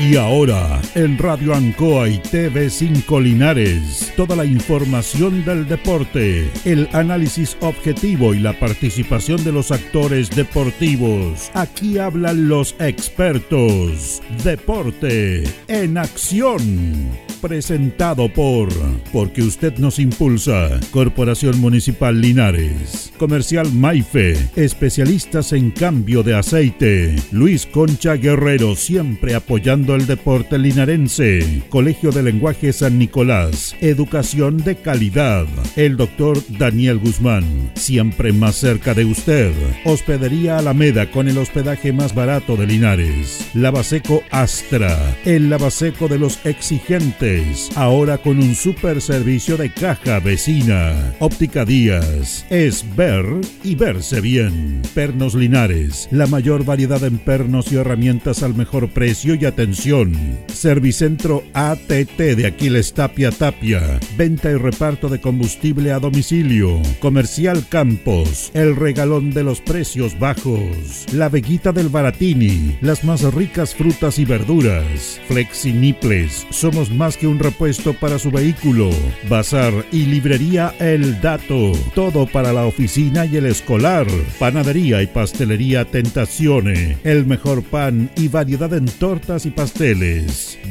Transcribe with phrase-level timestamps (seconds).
[0.00, 7.54] Y ahora, en Radio Ancoa y TV5 Linares, toda la información del deporte, el análisis
[7.60, 11.50] objetivo y la participación de los actores deportivos.
[11.52, 14.22] Aquí hablan los expertos.
[14.42, 17.10] Deporte en acción.
[17.42, 18.68] Presentado por
[19.12, 20.78] Porque usted nos impulsa.
[20.90, 23.12] Corporación Municipal Linares.
[23.18, 24.34] Comercial Maife.
[24.56, 27.16] Especialistas en cambio de aceite.
[27.32, 31.62] Luis Concha Guerrero siempre apoyando el deporte linarense.
[31.68, 33.76] Colegio de Lenguaje San Nicolás.
[33.80, 35.46] Educación de calidad.
[35.76, 37.70] El doctor Daniel Guzmán.
[37.74, 39.52] Siempre más cerca de usted.
[39.84, 43.50] Hospedería Alameda con el hospedaje más barato de Linares.
[43.54, 45.16] Lavaseco Astra.
[45.24, 51.14] El lavaseco de los exigentes ahora con un super servicio de caja vecina.
[51.18, 53.24] Óptica Díaz es ver
[53.64, 54.82] y verse bien.
[54.94, 59.79] Pernos Linares, la mayor variedad en pernos y herramientas al mejor precio y atención.
[60.52, 63.98] Servicentro ATT de Aquiles Tapia Tapia.
[64.18, 66.82] Venta y reparto de combustible a domicilio.
[66.98, 71.06] Comercial Campos, el regalón de los precios bajos.
[71.14, 75.18] La Veguita del Baratini, las más ricas frutas y verduras.
[75.28, 78.90] Flexi Niples, somos más que un repuesto para su vehículo.
[79.30, 81.72] Bazar y librería El Dato.
[81.94, 84.06] Todo para la oficina y el escolar.
[84.38, 86.98] Panadería y pastelería Tentazione.
[87.02, 89.69] El mejor pan y variedad en tortas y pasteles.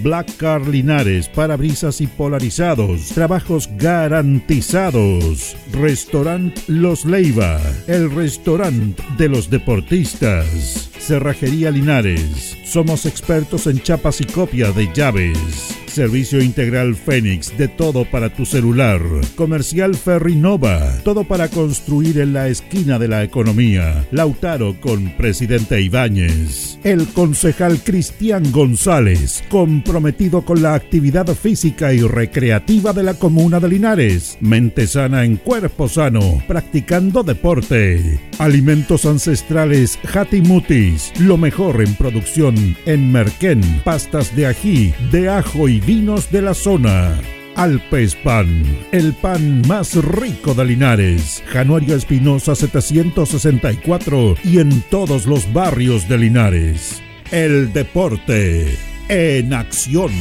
[0.03, 3.09] Black Car Linares, parabrisas y polarizados.
[3.09, 5.55] Trabajos garantizados.
[5.71, 7.59] Restaurant Los Leiva.
[7.87, 10.89] El restaurante de los deportistas.
[10.99, 12.58] Cerrajería Linares.
[12.69, 15.75] Somos expertos en chapas y copia de llaves.
[15.87, 19.01] Servicio Integral Fénix, de todo para tu celular.
[19.35, 24.05] Comercial Ferrinova, todo para construir en la esquina de la economía.
[24.11, 26.77] Lautaro con Presidente Ibáñez.
[26.83, 33.69] El concejal Cristian González, comprometido con la actividad física y recreativa de la comuna de
[33.69, 34.37] Linares.
[34.41, 38.19] Mente sana en cuerpo sano, practicando deporte.
[38.37, 45.79] Alimentos ancestrales Hatimutis, lo mejor en producción en Merquén, pastas de ají, de ajo y
[45.79, 47.19] vinos de la zona.
[47.55, 51.43] Alpes Pan, el pan más rico de Linares.
[51.47, 57.01] Januario Espinosa 764 y en todos los barrios de Linares.
[57.31, 58.77] El deporte
[59.09, 60.11] en acción.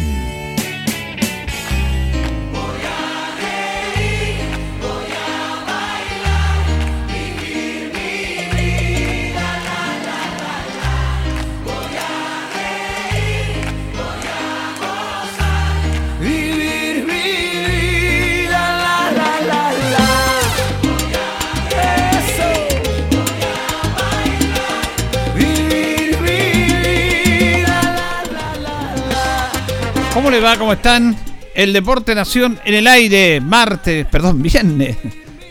[30.29, 30.59] ¿Cómo le va?
[30.59, 31.17] ¿Cómo están?
[31.55, 34.99] El Deporte Nación en el aire, martes, perdón, viernes.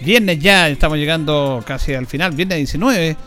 [0.02, 3.18] Viernes ya, estamos llegando casi al final, viernes 19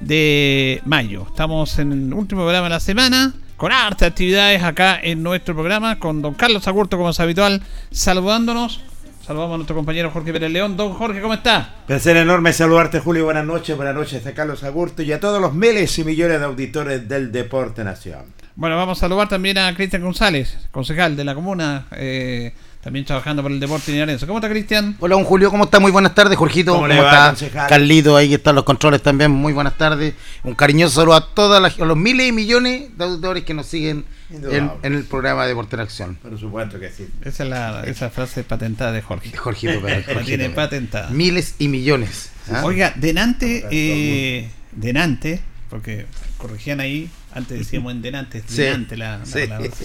[0.00, 1.24] de mayo.
[1.26, 5.98] Estamos en el último programa de la semana, con hartas actividades acá en nuestro programa,
[5.98, 8.82] con don Carlos Agurto, como es habitual, saludándonos.
[9.28, 10.74] Saludamos a nuestro compañero Jorge Pérez León.
[10.74, 11.74] Don Jorge, ¿cómo está?
[11.86, 13.26] Placer enorme saludarte, Julio.
[13.26, 16.46] Buenas noches, buenas noches a Carlos Agurto y a todos los miles y millones de
[16.46, 18.32] auditores del Deporte Nación.
[18.56, 23.42] Bueno, vamos a saludar también a Cristian González, concejal de la comuna, eh, también trabajando
[23.42, 24.26] por el deporte linarense.
[24.26, 24.96] ¿Cómo está, Cristian?
[25.00, 25.80] Hola, don Julio, ¿cómo está?
[25.80, 26.72] Muy buenas tardes, Jorgito.
[26.72, 27.66] ¿Cómo, ¿Cómo, le va, está?
[27.66, 29.30] Carlito, ahí están los controles también.
[29.30, 30.14] Muy buenas tardes.
[30.44, 34.70] Un cariñoso saludo a todos los miles y millones de auditores que nos siguen en,
[34.82, 36.16] el programa de Deporte en Acción.
[36.16, 37.08] Por supuesto que sí.
[37.24, 39.36] Esa es la esa frase patentada de Jorge.
[39.36, 40.06] Jorgito Pérez.
[40.06, 41.10] La Jorgito tiene patentada.
[41.10, 42.30] Miles y millones.
[42.52, 42.62] ¿ah?
[42.64, 46.06] Oiga, denante, eh, denante, porque
[46.36, 49.40] corregían ahí, antes decíamos en denante, es Sí, denante la, la sí.
[49.40, 49.68] palabra.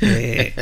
[0.00, 0.54] Eh,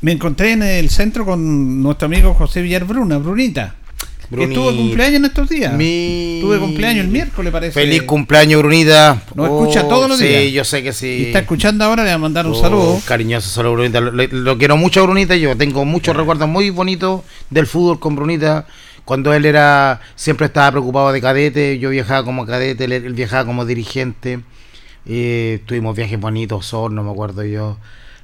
[0.00, 3.74] me encontré en el centro con nuestro amigo José Villar Bruna, Brunita.
[4.28, 4.52] Que Brunita.
[4.54, 5.72] estuvo de cumpleaños en estos días.
[5.74, 7.72] Mi- Tuve cumpleaños el miércoles, parece.
[7.72, 9.22] Feliz cumpleaños, Brunita.
[9.36, 10.42] Nos escucha todos los días.
[10.42, 11.24] Sí, yo sé que Y sí.
[11.26, 13.00] está escuchando ahora, le voy a mandar un Oh, saludo.
[13.06, 14.00] Cariñoso saludo, Brunita.
[14.00, 15.36] Lo, lo quiero mucho Brunita.
[15.36, 18.66] Yo tengo muchos recuerdos muy bonitos del fútbol con Brunita.
[19.04, 21.78] Cuando él era, siempre estaba preocupado de cadete.
[21.78, 24.40] Yo viajaba como cadete, él, él viajaba como dirigente.
[25.06, 27.76] Eh, tuvimos viajes bonitos, no me acuerdo yo.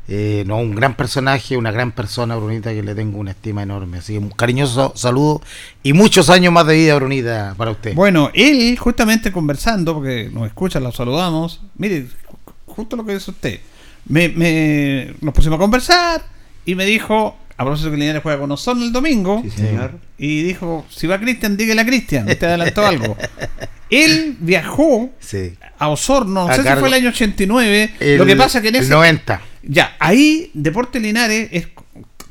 [0.08, 3.98] Eh, no, un gran personaje, una gran persona, Brunita, que le tengo una estima enorme.
[3.98, 5.40] Así que un cariñoso saludo
[5.82, 7.94] y muchos años más de vida, Brunita, para usted.
[7.94, 11.60] Bueno, él justamente conversando, porque nos escucha, lo saludamos.
[11.76, 13.60] Mire, ju- justo lo que dice usted.
[14.06, 16.22] Me, me- nos pusimos a conversar
[16.66, 19.92] y me dijo, a propósito que Linares juega con Osorno el domingo, Sí, señor.
[20.18, 23.16] y dijo, si va Cristian, dígale a Cristian, usted adelantó algo.
[23.90, 25.54] Él viajó Sí.
[25.78, 27.94] a Osorno, no A sé si fue el año 89.
[28.00, 29.40] El- lo que pasa que en el ese 90.
[29.62, 31.68] Ya, ahí Deporte Linares es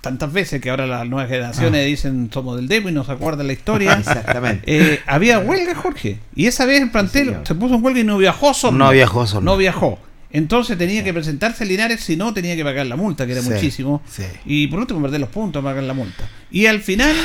[0.01, 1.33] tantas veces que ahora las nuevas Ah.
[1.35, 3.93] generaciones dicen somos del Depo y no se acuerdan la historia.
[3.99, 4.63] Exactamente.
[4.65, 6.17] Eh, había huelga, Jorge.
[6.35, 8.85] Y esa vez el plantel se puso en huelga y no viajó Osorno.
[8.85, 9.51] No viajó Osorno.
[9.51, 9.99] No viajó.
[10.33, 13.41] Entonces tenía que presentarse en Linares, si no tenía que pagar la multa, que era
[13.41, 14.01] muchísimo.
[14.45, 16.27] Y por último perder los puntos, pagar la multa.
[16.51, 17.15] Y al final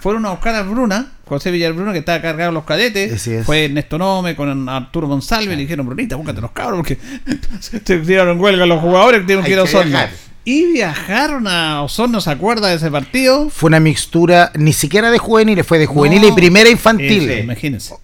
[0.00, 3.28] fueron a buscar a Bruna, José Villarbruna, que estaba cargado en los cadetes.
[3.44, 5.56] Fue Ernesto Nome con Arturo Monsalve.
[5.56, 6.98] Le dijeron, Brunita, búscate los cabros, porque
[7.60, 9.98] se tiraron en huelga los jugadores que tienen que ir a Osorno.
[10.46, 13.48] Y viajaron a Osorno, ¿se acuerda de ese partido?
[13.48, 16.28] Fue una mixtura, ni siquiera de juveniles, fue de juvenil No.
[16.28, 17.30] y primera infantil.
[17.30, 17.94] Eh, imagínense.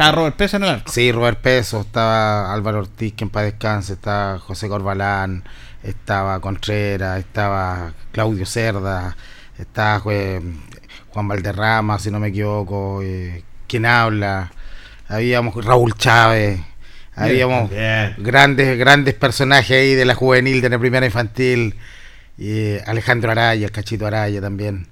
[0.00, 0.90] Estaba Robert Pesa en el arco.
[0.90, 5.44] Sí, Robert Peso, estaba Álvaro Ortiz, que en paz descanse, estaba José Corbalán,
[5.82, 9.14] estaba Contreras, estaba Claudio Cerda,
[9.58, 10.40] estaba eh,
[11.10, 14.50] Juan Valderrama, si no me equivoco, eh, quien habla,
[15.06, 16.58] habíamos Raúl Chávez,
[17.14, 18.14] habíamos Bien.
[18.16, 21.74] grandes, grandes personajes ahí de la juvenil, de la primera infantil,
[22.38, 24.86] y, eh, Alejandro Araya, el Cachito Araya también.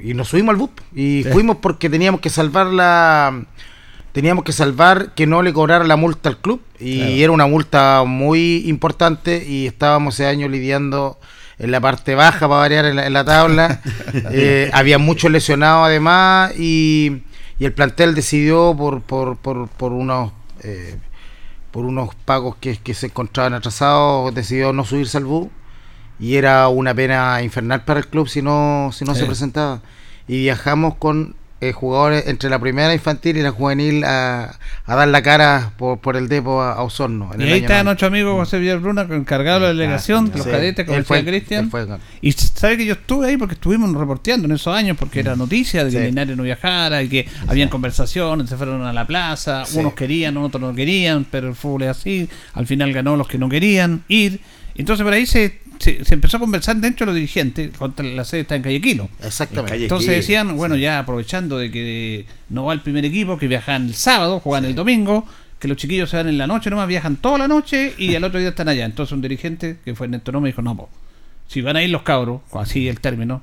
[0.00, 1.30] Y nos subimos al bus y Sí.
[1.32, 3.44] fuimos porque teníamos que salvar la
[4.12, 7.12] teníamos que salvar que no le cobrara la multa al club y Claro.
[7.14, 11.18] era una multa muy importante y estábamos ese año lidiando
[11.58, 13.80] en la parte baja para variar en la, en la tabla
[14.32, 17.22] Eh, había muchos lesionados además y,
[17.58, 20.96] y el plantel decidió por por, por, por unos eh,
[21.70, 25.48] por unos pagos que, que se encontraban atrasados decidió no subirse al bus
[26.20, 29.20] y era una pena infernal para el club si no si no Sí.
[29.20, 29.80] se presentaba
[30.26, 34.56] y viajamos con eh, jugadores entre la primera infantil y la juvenil a,
[34.86, 37.54] a dar la cara por, por el depo a, a Osorno en Y el ahí
[37.54, 37.84] año está 90.
[37.84, 41.68] nuestro amigo José Villarbruna, encargado de la delegación de los Sí, cadetes, como decía Cristian.
[42.20, 45.82] Y sabe que yo estuve ahí porque estuvimos reporteando en esos años, porque era noticia
[45.84, 46.04] de que Sí.
[46.04, 49.78] Linares no viajara y que habían conversaciones, se fueron a la plaza, Sí.
[49.80, 53.36] unos querían, otros no querían, pero el fútbol es así, al final ganó los que
[53.36, 54.40] no querían ir.
[54.76, 58.24] Entonces por ahí se, se, se empezó a conversar dentro de los dirigentes, contra la
[58.24, 59.08] sede está en Calle Quilo.
[59.22, 63.86] exactamente Entonces decían, bueno, ya aprovechando de que no va el primer equipo, que viajan
[63.86, 65.26] el sábado, juegan el domingo,
[65.58, 68.24] que los chiquillos se van en la noche, nomás viajan toda la noche y al
[68.24, 68.84] otro día están allá.
[68.84, 70.88] Entonces un dirigente, que fue Néstor Nome, dijo, no, po,
[71.48, 73.42] si van a ir los cabros, así el término,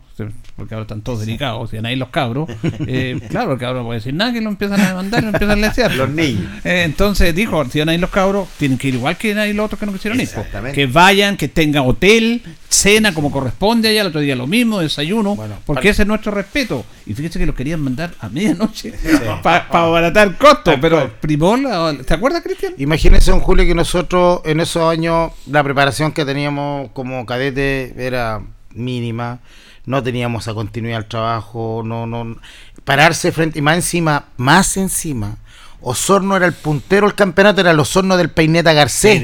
[0.55, 2.47] porque ahora están todos delicados, si van a ir los cabros,
[2.87, 5.63] eh, claro, el cabro no puede decir nada, que lo empiezan a demandar, lo empiezan
[5.63, 5.93] a lesear.
[5.95, 6.45] Los niños.
[6.63, 9.65] Eh, entonces dijo, si van a ir los cabros, tienen que ir igual que los
[9.65, 10.29] otros que no quisieron ir.
[10.73, 15.35] Que vayan, que tengan hotel, cena como corresponde allá, el otro día lo mismo, desayuno,
[15.35, 16.85] Bueno, porque para- ese es nuestro respeto.
[17.07, 18.93] Y fíjese que lo querían mandar a medianoche
[19.43, 22.73] para abaratar costos, pero primó la- ¿Te acuerdas, Cristian?
[22.77, 28.41] Imagínense, don Julio, que nosotros en esos años la preparación que teníamos como cadete era
[28.73, 29.39] mínima,
[29.85, 32.37] no teníamos esa continuidad al trabajo, no, no,
[32.83, 35.37] pararse frente, y más encima, más encima,
[35.81, 39.21] Osorno era el puntero del campeonato, era el Osorno del Peineta Garcés,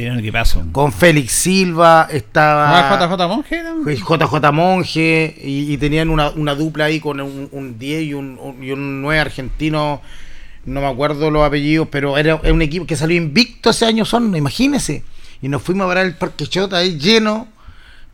[0.72, 3.64] con Félix Silva, estaba JJ Monge?
[3.64, 3.84] ¿no?
[3.90, 8.38] JJ Monge, y, y tenían una, una dupla ahí con un, un 10 y un,
[8.40, 10.02] un- y un 9 argentino,
[10.66, 14.04] no me acuerdo los apellidos, pero era, era un equipo que salió invicto ese año
[14.04, 15.04] Osorno, imagínese.
[15.42, 17.48] Y nos fuimos a parar el Parque Chota ahí lleno,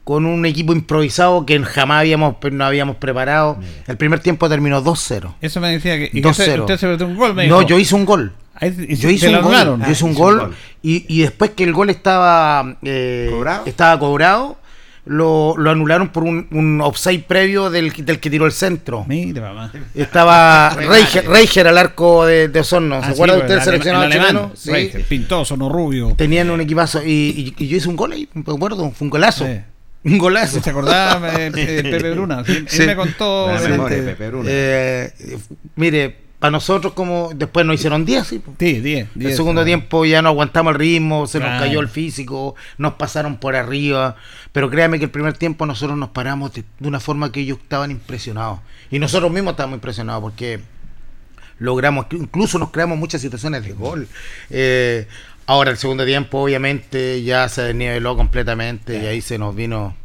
[0.07, 3.57] con un equipo improvisado que jamás habíamos, no habíamos preparado.
[3.87, 5.33] El primer tiempo terminó 2-0.
[5.41, 6.09] Eso me decía que.
[6.13, 6.59] y que usted, 2-0.
[6.61, 8.31] usted se metió un gol, me No, yo hice un gol.
[8.55, 9.83] Ahí- Yo hice un gol, anularon.
[9.83, 10.55] yo hice un gol, gol.
[10.81, 13.63] Y, y después que el gol estaba eh, ¿Cobrado?
[13.65, 14.57] estaba cobrado,
[15.03, 19.03] lo, lo anularon por un, un offside previo del, del que tiró el centro.
[19.09, 19.73] Mire, mamá.
[19.93, 23.01] Estaba Reicher, Reicher al arco de, de Osorno.
[23.01, 24.27] ¿Se Ah, acuerda sí, usted del el seleccionado el chileno?
[24.29, 24.71] alemán, Sí.
[24.71, 26.13] Reicher, pintoso, no rubio.
[26.17, 29.09] Tenían un equipazo y, y- y yo hice un gol ahí, me acuerdo, fue un
[29.09, 29.45] golazo.
[29.45, 29.51] Sí.
[30.07, 30.61] Un golazo.
[30.61, 32.43] ¿Se acordaba eh, eh, Pepe Bruna?
[32.45, 32.81] Sí, Sí.
[32.81, 33.43] Él me contó.
[33.45, 34.49] Buena eh, memoria, Pepe Bruna.
[34.51, 35.37] Eh,
[35.75, 38.41] mire, para nosotros como después nos hicieron 10, sí.
[38.59, 39.09] Sí, 10.
[39.19, 43.37] El segundo tiempo ya no aguantamos el ritmo, se nos cayó el físico, nos pasaron
[43.37, 44.15] por arriba.
[44.51, 47.59] Pero créame que el primer tiempo nosotros nos paramos de, de una forma que ellos
[47.61, 48.59] estaban impresionados.
[48.89, 50.61] Y nosotros mismos estábamos impresionados porque
[51.59, 54.07] logramos, incluso nos creamos muchas situaciones de gol.
[54.49, 55.07] Eh,
[55.47, 59.95] ahora el segundo tiempo obviamente ya se desniveló completamente y ahí se nos vino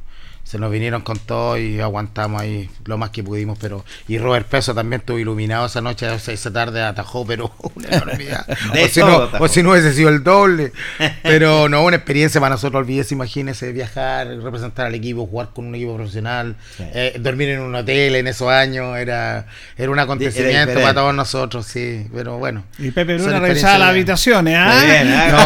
[0.45, 4.47] se nos vinieron con todo y aguantamos ahí lo más que pudimos, pero y Robert
[4.47, 8.47] Peso también estuvo iluminado esa noche, esa, esa tarde atajó, pero una enormidad.
[8.75, 9.45] De o, si no, atajó.
[9.45, 10.73] o si no hubiese sido el doble.
[11.23, 15.75] Pero no, una experiencia para nosotros, olvídese, imagínese viajar, representar al equipo, jugar con un
[15.75, 16.85] equipo profesional, Sí.
[16.93, 19.47] eh, dormir en un hotel en esos años, era,
[19.77, 22.65] era un acontecimiento para todos nosotros, sí, pero bueno.
[22.79, 24.83] Y Pepe experiencias revisaba las habitaciones, ¿ah?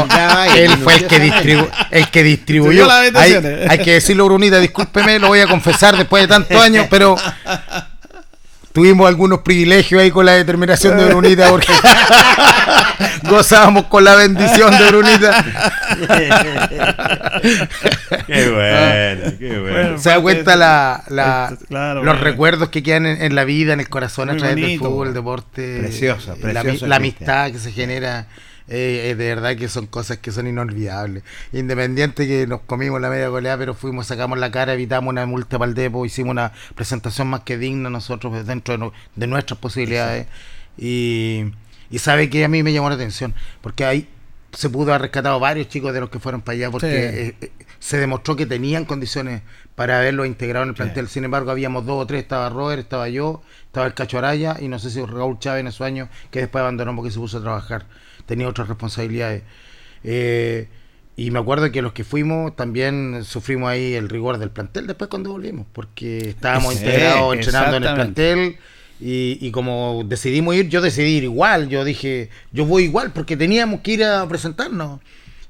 [0.09, 0.47] ¿ah?
[0.49, 2.91] No, él fue el que, distribu el que distribuyó.
[2.91, 3.35] Hay,
[3.69, 7.17] hay que decirlo, Brunita, discúlpeme, lo voy a confesar después de tantos años, pero
[8.73, 11.73] tuvimos algunos privilegios ahí con la determinación de Brunita porque
[13.23, 15.45] gozábamos con la bendición de Brunita.
[18.27, 19.99] qué bueno, qué bueno.
[19.99, 22.21] Se da cuenta la, la- Esto, claro, los bueno.
[22.23, 25.15] recuerdos que quedan en, en la vida, en el corazón a través del fútbol, el
[25.15, 25.79] deporte.
[25.81, 27.31] Precioso, eh, la, precioso, la Cristian.
[27.33, 28.27] amistad que se genera.
[28.69, 31.23] Eh, eh, de verdad que son cosas que son inolvidables.
[31.53, 35.59] Independiente que nos comimos la media goleada, pero fuimos, sacamos la cara, evitamos una multa
[35.59, 39.59] para el depo, hicimos una presentación más que digna nosotros dentro de, no- de nuestras
[39.59, 40.27] posibilidades.
[40.79, 41.45] Y,
[41.91, 44.09] y sabe que a mí me llamó la atención, porque ahí
[44.53, 46.97] se pudo haber rescatado varios chicos de los que fueron para allá, porque Sí.
[46.97, 49.43] eh, eh, se demostró que tenían condiciones
[49.75, 51.09] para haberlos integrado en el plantel.
[51.09, 54.69] Sin embargo, habíamos dos o tres, estaba Robert, estaba yo, estaba el Cacho Araya y
[54.69, 57.43] no sé si Raúl Chávez en esos años, que después abandonó porque se puso a
[57.43, 57.85] trabajar,
[58.27, 59.43] tenía otras responsabilidades.
[60.05, 60.69] Eh,
[61.17, 65.09] y me acuerdo que los que fuimos también sufrimos ahí el rigor del plantel después
[65.09, 68.57] cuando volvimos, porque estábamos Sí, integrados entrenando en el plantel
[69.01, 73.37] y, y como decidimos ir, yo decidí ir igual, yo dije, yo voy igual porque
[73.37, 75.01] teníamos que ir a presentarnos.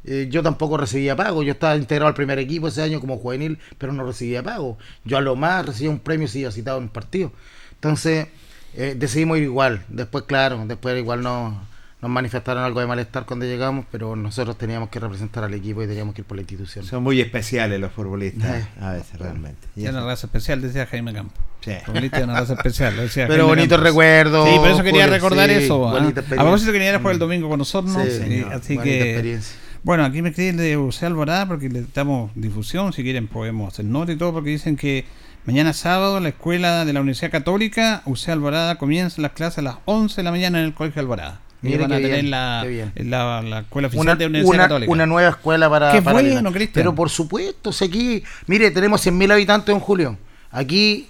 [0.09, 3.59] Eh, yo tampoco recibía pago, yo estaba integrado al primer equipo ese año como juvenil,
[3.77, 4.79] pero no recibía pago.
[5.05, 7.33] Yo a lo más recibía un premio si iba citado en un partido.
[7.75, 8.29] Entonces
[8.75, 9.85] eh, decidimos ir igual.
[9.89, 11.55] Después, claro, después igual nos,
[12.03, 15.87] nos manifestaron algo de malestar cuando llegamos, pero nosotros teníamos que representar al equipo y
[15.87, 16.85] teníamos que ir por la institución.
[16.85, 18.67] Son muy especiales los futbolistas Eh.
[18.81, 19.67] a veces, realmente.
[19.77, 21.33] Y una raza especial, decía Jaime Campo.
[21.63, 21.73] Sí.
[21.85, 23.87] Futbolista de una raza especial, lo decía Pero Jaime bonitos Campos.
[23.91, 24.49] recuerdos.
[24.49, 25.79] Sí, por eso quería Julio, recordar sí, eso.
[25.79, 28.75] bonita A propósito que venía a jugar el domingo con nosotros, Sí, y- señor, así
[28.77, 29.57] bonita que experiencia.
[29.83, 33.73] Bueno, aquí me escribe el de José Alvarado porque le damos difusión, si quieren podemos
[33.73, 35.07] hacer nota y todo, porque dicen que
[35.47, 39.77] mañana sábado la escuela de la Universidad Católica, José Alvarado, comienza las clases a las
[39.87, 41.39] 11 de la mañana en el Colegio Alvarado.
[41.63, 42.65] Mire van a tener bien, la,
[42.97, 44.93] la, la escuela oficial una, de la Universidad una- Católica.
[44.93, 46.53] una nueva escuela para, Qué para bueno.
[46.53, 46.73] Cristian.
[46.75, 50.17] pero por supuesto si aquí mire tenemos 100.000 habitantes en julio
[50.51, 51.09] aquí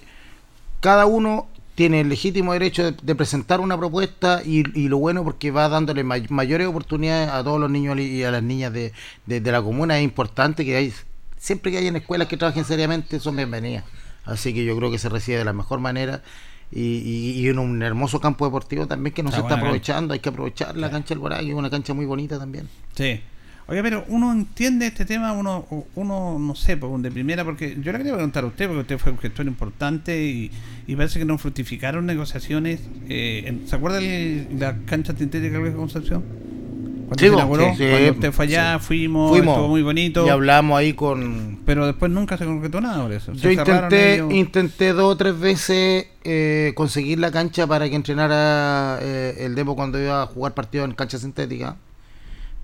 [0.81, 5.25] cada uno tiene el legítimo derecho de, de presentar una propuesta y, y lo bueno
[5.25, 8.93] porque va dándole may- mayores oportunidades a todos los niños y a las niñas de,
[9.27, 10.93] de- de la comuna es importante que hay
[11.39, 13.85] siempre que hayan escuelas que trabajen seriamente son bienvenidas
[14.25, 16.23] así que yo creo que se recibe de la mejor manera
[16.79, 20.13] y, y- y en un hermoso campo deportivo también que no Está se está aprovechando
[20.15, 23.21] hay que aprovechar la cancha del Borá que es una cancha muy bonita también Sí.
[23.69, 25.67] Oiga, pero uno entiende este tema, uno,
[25.97, 28.99] uno no sé, pues, de primera, porque yo le quería preguntar a usted, porque usted
[28.99, 30.53] fue un gestor importante y,
[30.87, 32.79] y parece que no fructificaron negociaciones.
[33.09, 36.23] Eh, ¿Se acuerda el- la cancha sintética de Concepción?
[37.07, 38.85] Cuando Sí, se inauguró, sí, sí, cuando usted fue allá, sí.
[38.87, 43.13] fuimos, estuvo muy bonito, y hablamos ahí con pero después nunca se concretó nada por
[43.13, 43.35] eso.
[43.35, 48.99] Se yo intenté intenté dos o tres veces eh, conseguir la cancha para que entrenara
[49.01, 51.77] eh, el Depo cuando iba a jugar partidos en cancha sintética.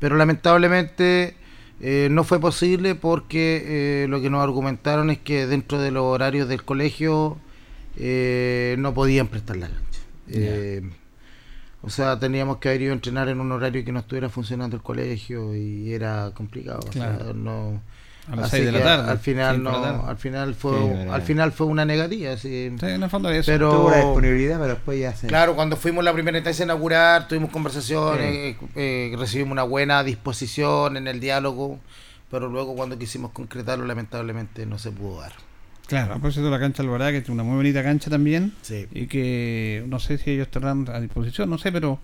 [0.01, 1.37] Pero lamentablemente
[1.81, 6.49] eh, no fue posible porque lo que nos argumentaron es que dentro de los horarios
[6.49, 7.39] del colegio
[7.97, 10.01] no podían prestar la cancha.
[10.29, 10.83] Eh,
[11.83, 14.77] o sea, teníamos que haber ido a entrenar en un horario que no estuviera funcionando
[14.77, 16.81] el colegio y era complicado.
[16.89, 17.35] o sea, Claro.
[17.35, 17.81] no,
[18.31, 20.01] A las así seis de la tarde, Al final no, tarde.
[20.09, 22.37] al final fue, Sí, al final fue una negativa.
[22.37, 22.71] sí.
[22.79, 23.51] Sí, en el fondo eso.
[23.51, 25.27] Pero- Tuvo la disponibilidad, pero después ya se.
[25.27, 30.05] Claro, cuando fuimos la primera instancia a inaugurar, tuvimos conversaciones, eh, eh, recibimos una buena
[30.05, 31.81] disposición en el diálogo,
[32.31, 35.33] pero luego cuando quisimos concretarlo, lamentablemente no se pudo dar.
[35.93, 38.53] Claro, a propósito de la cancha Alvarado, que es una muy bonita cancha también.
[38.63, 38.87] Sí.
[38.93, 41.99] y que no sé si ellos estarán a disposición, no sé, pero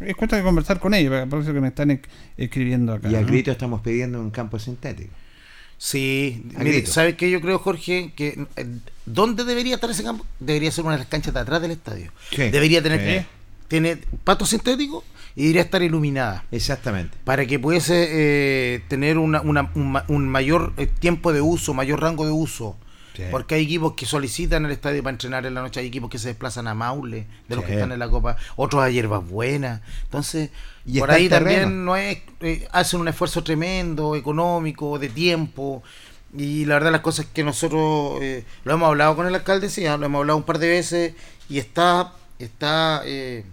[0.00, 2.00] es cuesta de conversar con ellos, por eso que me están
[2.36, 3.10] escribiendo acá.
[3.10, 3.28] Y al ¿no?
[3.28, 5.12] grito estamos pidiendo un campo sintético.
[5.78, 6.86] Sí, mire.
[6.86, 8.12] ¿sabes qué yo creo, Jorge?
[8.14, 8.66] Que eh,
[9.04, 10.24] ¿Dónde debería estar ese campo?
[10.38, 12.12] Debería ser una de las canchas de atrás del estadio.
[12.30, 12.48] Sí.
[12.50, 13.26] Debería tener Sí.
[13.68, 16.44] tiene pato sintético y debería estar iluminada.
[16.52, 17.16] Exactamente.
[17.24, 18.06] para que pudiese
[18.76, 22.76] eh, tener una, una- un, un mayor eh, tiempo de uso, mayor rango de uso.
[23.14, 23.22] Sí.
[23.30, 26.18] Porque hay equipos que solicitan el estadio para entrenar en la noche, hay equipos que
[26.18, 27.68] se desplazan a Maule, de los Sí.
[27.68, 29.80] que están en la Copa, otros a Hierbas Buenas.
[30.04, 30.50] Entonces,
[30.84, 35.82] Y por ahí también no es, eh, hacen un esfuerzo tremendo, económico, de tiempo.
[36.36, 39.84] Y la verdad las cosas que nosotros eh, lo hemos hablado con el alcalde, sí,
[39.84, 41.14] lo hemos hablado un par de veces
[41.48, 43.44] y está está eh,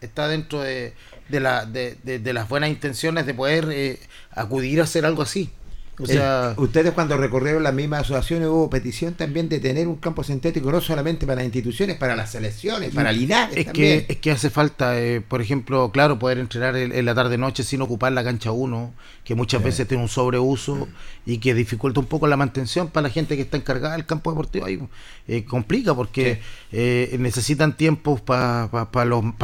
[0.00, 0.92] está dentro de,
[1.28, 4.00] de, la, de, de- de las buenas intenciones de poder eh,
[4.32, 5.50] acudir a hacer algo así.
[5.98, 9.96] O sea, El- ustedes cuando recorrieron las mismas asociaciones hubo petición también de tener un
[9.96, 14.04] campo sintético no solamente para las instituciones, para las selecciones, para Linares es también.
[14.06, 17.62] que, es que hace falta, eh, por ejemplo, claro, poder entrenar en, en la tarde-noche
[17.62, 19.64] sin ocupar la cancha 1, que muchas Sí.
[19.66, 20.88] veces tiene un sobreuso
[21.26, 24.30] y que dificulta un poco la mantención para la gente que está encargada del campo
[24.32, 24.66] deportivo.
[24.66, 24.80] Ahí
[25.28, 26.40] eh, complica porque
[26.72, 28.68] eh, necesitan tiempos para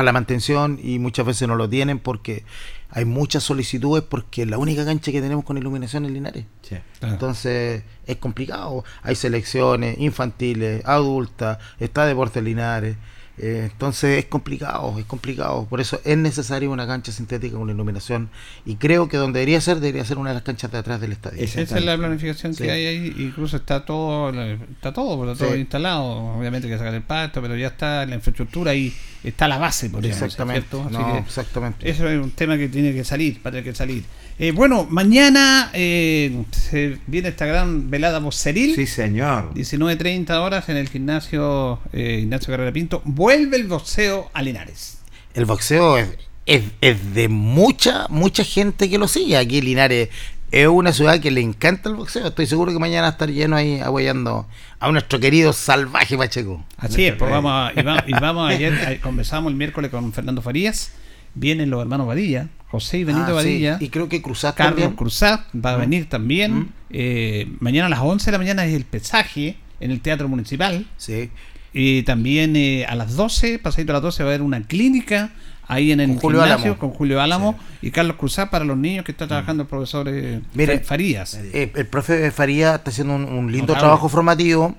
[0.02, 2.42] la mantención y muchas veces no lo tienen porque
[2.90, 6.44] hay muchas solicitudes porque es la única cancha que tenemos con iluminación en Linares.
[6.62, 6.76] Sí.
[6.98, 7.14] Claro.
[7.14, 8.84] Entonces es complicado.
[9.02, 12.96] Hay selecciones infantiles, adultas, está Deportes Linares.
[13.42, 15.64] Eh, entonces es complicado, es complicado.
[15.70, 18.28] Por eso es necesaria una cancha sintética con iluminación.
[18.66, 21.12] Y creo que donde debería ser, debería ser una de las canchas de atrás del
[21.12, 21.42] estadio.
[21.42, 22.64] Esa es la planificación Sí.
[22.64, 23.14] que hay ahí.
[23.18, 25.60] Incluso está todo, está todo, está todo Sí.
[25.60, 26.36] instalado.
[26.36, 28.92] Obviamente hay que sacar el pasto, pero ya está la infraestructura y
[29.24, 30.66] está la base, por Exactamente.
[30.68, 30.86] ¿cierto?
[30.88, 31.90] Así No, que exactamente.
[31.90, 34.04] eso es un tema que tiene que salir, va a tener que salir.
[34.42, 38.74] Eh, bueno, mañana eh, se viene esta gran velada voceril.
[38.74, 39.52] Sí, señor.
[39.52, 43.02] 19.30 horas en el gimnasio eh, Ignacio Carrera Pinto.
[43.04, 44.96] Vuelve el boxeo a Linares.
[45.34, 46.08] El boxeo es,
[46.46, 49.36] es, es de mucha, mucha gente que lo sigue.
[49.36, 50.08] Aquí Linares
[50.50, 52.26] es una ciudad que le encanta el boxeo.
[52.28, 56.64] Estoy seguro que mañana va a estar lleno ahí apoyando a nuestro querido salvaje Pacheco.
[56.78, 60.10] Así es, pues vamos a, y, va- y vamos ayer, eh, conversamos el miércoles con
[60.14, 60.92] Fernando Farías.
[61.34, 63.34] Vienen los hermanos Vadilla, José y Benito Ah, sí.
[63.34, 63.76] Vadilla.
[63.80, 64.96] Y creo que Cruzás Carlos también.
[64.96, 65.80] Cruzat va a Mm.
[65.80, 66.54] venir también.
[66.54, 66.68] Mm.
[66.90, 70.86] Eh, mañana a las 11 de la mañana es el pesaje en el Teatro Municipal.
[70.96, 71.30] Sí.
[71.72, 75.30] Y también eh, a las 12, pasadito a las 12, va a haber una clínica
[75.68, 76.78] ahí en el Con Julio gimnasio Álamo.
[76.80, 80.40] con Julio Álamo y Carlos Cruzat para los niños que está trabajando el profesor eh,
[80.54, 81.34] Mire, Farías.
[81.34, 83.80] Eh, el profe Faría está haciendo un, un lindo Notable.
[83.80, 84.74] trabajo formativo.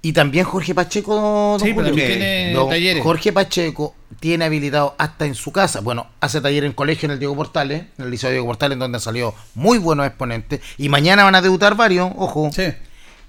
[0.00, 1.92] Y también Jorge Pacheco, don Sí, Julio.
[1.92, 3.02] tiene Don talleres.
[3.02, 5.80] Jorge Pacheco tiene habilitado hasta en su casa.
[5.80, 8.80] Bueno, hace taller en colegio en el Diego Portales, en el Liceo Diego Portales, en
[8.80, 10.60] donde salió muy buenos exponentes.
[10.76, 12.50] Y mañana van a debutar varios, ojo.
[12.52, 12.72] Sí.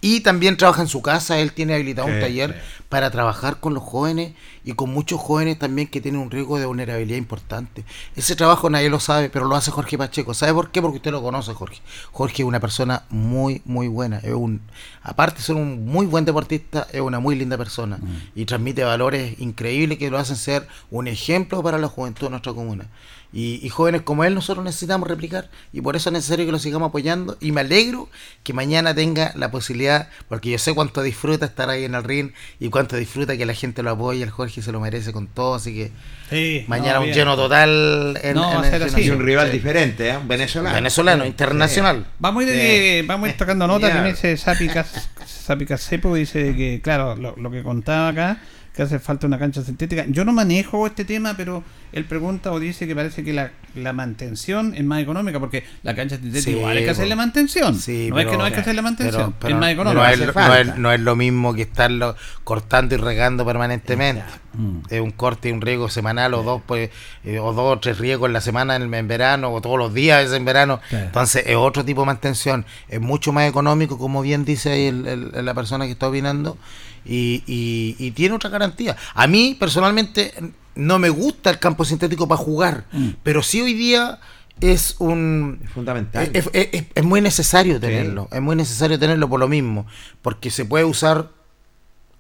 [0.01, 3.84] Y también trabaja en su casa, él tiene habilitado un taller para trabajar con los
[3.84, 7.84] jóvenes y con muchos jóvenes también que tienen un riesgo de vulnerabilidad importante.
[8.15, 10.34] Ese trabajo nadie lo sabe, pero lo hace Jorge Pacheco.
[10.34, 10.82] ¿Sabe por qué?
[10.82, 11.82] Porque usted lo conoce, Jorge.
[12.12, 14.20] Jorge es una persona muy, muy buena.
[14.20, 14.62] Es un,
[15.03, 18.00] aparte de ser un muy buen deportista, es una muy linda persona
[18.36, 22.53] y transmite valores increíbles que lo hacen ser un ejemplo para la juventud de nuestra
[22.53, 22.88] comuna.
[23.32, 26.58] Y, y jóvenes como él nosotros necesitamos replicar y por eso es necesario que lo
[26.58, 28.10] sigamos apoyando y me alegro
[28.44, 32.32] que mañana tenga la posibilidad, porque yo sé cuánto disfruta estar ahí en el ring
[32.60, 35.54] y cuánto disfruta que la gente lo apoye, el Jorge se lo merece con todo,
[35.56, 35.92] así que
[36.32, 39.00] Sí, mañana no, un lleno total en, No, en el.
[39.00, 39.54] Y un rival Sí.
[39.54, 40.18] diferente, ¿eh?
[40.18, 40.76] Un venezolano.
[40.76, 41.30] Venezolano, Sí.
[41.30, 42.08] internacional.
[42.20, 42.60] Vamos a ir, Sí.
[42.60, 43.92] eh, vamos a ir tocando notas.
[43.92, 48.42] También dice Sapi, Cas- Sapi Casepo, dice que, claro, lo, lo que contaba acá,
[48.76, 50.06] que hace falta una cancha sintética.
[50.08, 53.93] Yo no manejo este tema, pero él pregunta o dice que parece que la, la
[53.93, 57.75] mantención es más económica, porque la cancha sintética Sí, igual hay que hacerle mantención.
[57.80, 60.06] Sí, no es que no hay que hacerle mantención, Pero- pero es más no, económico.
[60.06, 64.23] es, no es- no es lo mismo que estarlo cortando y regando permanentemente.
[64.54, 64.80] Mm.
[64.89, 66.89] Es un corte y un riego semanal o dos pues
[67.23, 69.93] eh, o dos o tres riegos en la semana en, en verano o todos los
[69.93, 70.80] días en verano.
[70.89, 71.06] Claro.
[71.06, 72.65] Entonces es otro tipo de mantención.
[72.88, 76.58] Es mucho más económico, como bien dice ahí el- el- la persona que está opinando,
[77.06, 78.95] y, y- y tiene otra garantía.
[79.13, 80.34] A mí personalmente
[80.75, 83.10] no me gusta el campo sintético para jugar, Mm.
[83.23, 84.19] pero sí hoy día
[84.62, 86.29] es un Es fundamental.
[86.34, 89.86] es, es- es- es muy necesario tenerlo, es muy necesario tenerlo por lo mismo,
[90.21, 91.29] porque se puede usar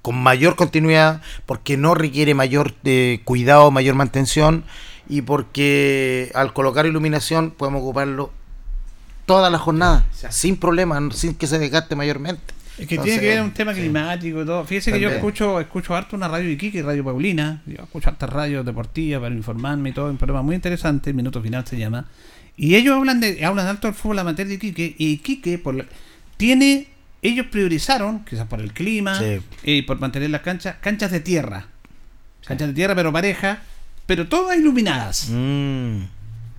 [0.01, 4.63] con mayor continuidad, porque no requiere mayor eh, cuidado, mayor mantención,
[5.09, 8.31] y porque al colocar iluminación podemos ocuparlo
[9.25, 10.35] toda la jornada, Exacto.
[10.37, 12.53] sin problema, sin que se desgaste mayormente.
[12.79, 13.81] Es que Entonces, tiene que ver un tema sí.
[13.81, 14.65] climático y todo.
[14.65, 17.61] Fíjese que yo escucho escucho harto una radio de Iquique, Radio Paulina.
[17.65, 20.09] Yo escucho hartas radios deportivas para informarme y todo.
[20.09, 22.05] Un programa muy interesante, Minuto Final se llama.
[22.55, 24.95] Y ellos hablan de hablan alto del fútbol amateur de Iquique.
[24.97, 25.85] Y Iquique por la-
[26.37, 26.87] tiene...
[27.21, 29.41] Ellos priorizaron, quizás por el clima Sí.
[29.63, 31.67] y por mantener las canchas, canchas de tierra.
[32.47, 33.59] Canchas de tierra, pero parejas,
[34.05, 35.27] pero todas iluminadas.
[35.29, 36.03] Mm,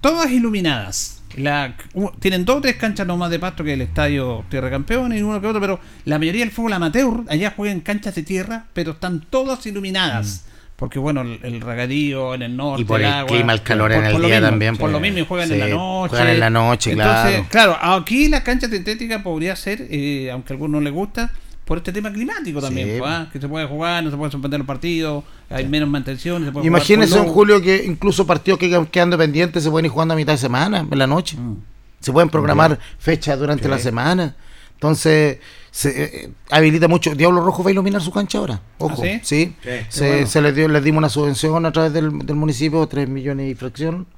[0.02, 1.19] Todas iluminadas.
[1.36, 1.74] La,
[2.18, 5.40] tienen dos o tres canchas nomás de pasto que el estadio Tierra Campeón y uno
[5.40, 9.20] que otro, pero la mayoría del fútbol amateur allá juegan canchas de tierra, pero están
[9.30, 10.46] todas iluminadas.
[10.76, 12.82] Porque bueno, el, el regadío en el norte, Mm.
[12.82, 14.92] Y por el agua, clima, el calor en el día mismo, también, Por pues.
[14.92, 16.08] lo mismo, y juegan Sí, en la noche.
[16.08, 17.76] juegan en la noche, Entonces, claro.
[17.78, 21.32] claro, aquí la cancha sintética podría ser, eh, aunque a algunos les gusta,
[21.70, 22.98] por este tema climático también, Sí.
[22.98, 26.44] pues, ah, que se puede jugar, no se pueden suspender los partidos, hay menos mantención.
[26.44, 27.30] se puede Imagínense, lobo.
[27.32, 30.38] Julio, que incluso partidos que quedan quedando pendientes se pueden ir jugando a mitad de
[30.38, 31.36] semana, en la noche.
[31.36, 31.58] Mm.
[32.00, 33.70] Se pueden programar fechas durante Sí.
[33.70, 34.34] la semana.
[34.74, 35.38] Entonces,
[35.70, 37.14] se eh, habilita mucho.
[37.14, 38.60] Diablo Rojo va a iluminar su cancha ahora.
[38.78, 39.20] Ojo, ¿Ah, sí?
[39.22, 39.54] sí.
[39.62, 39.70] Sí.
[39.90, 40.26] Se, bueno.
[40.26, 43.54] se les, dio, les dimos una subvención a través del, del municipio, 3 millones y
[43.54, 44.08] fracción,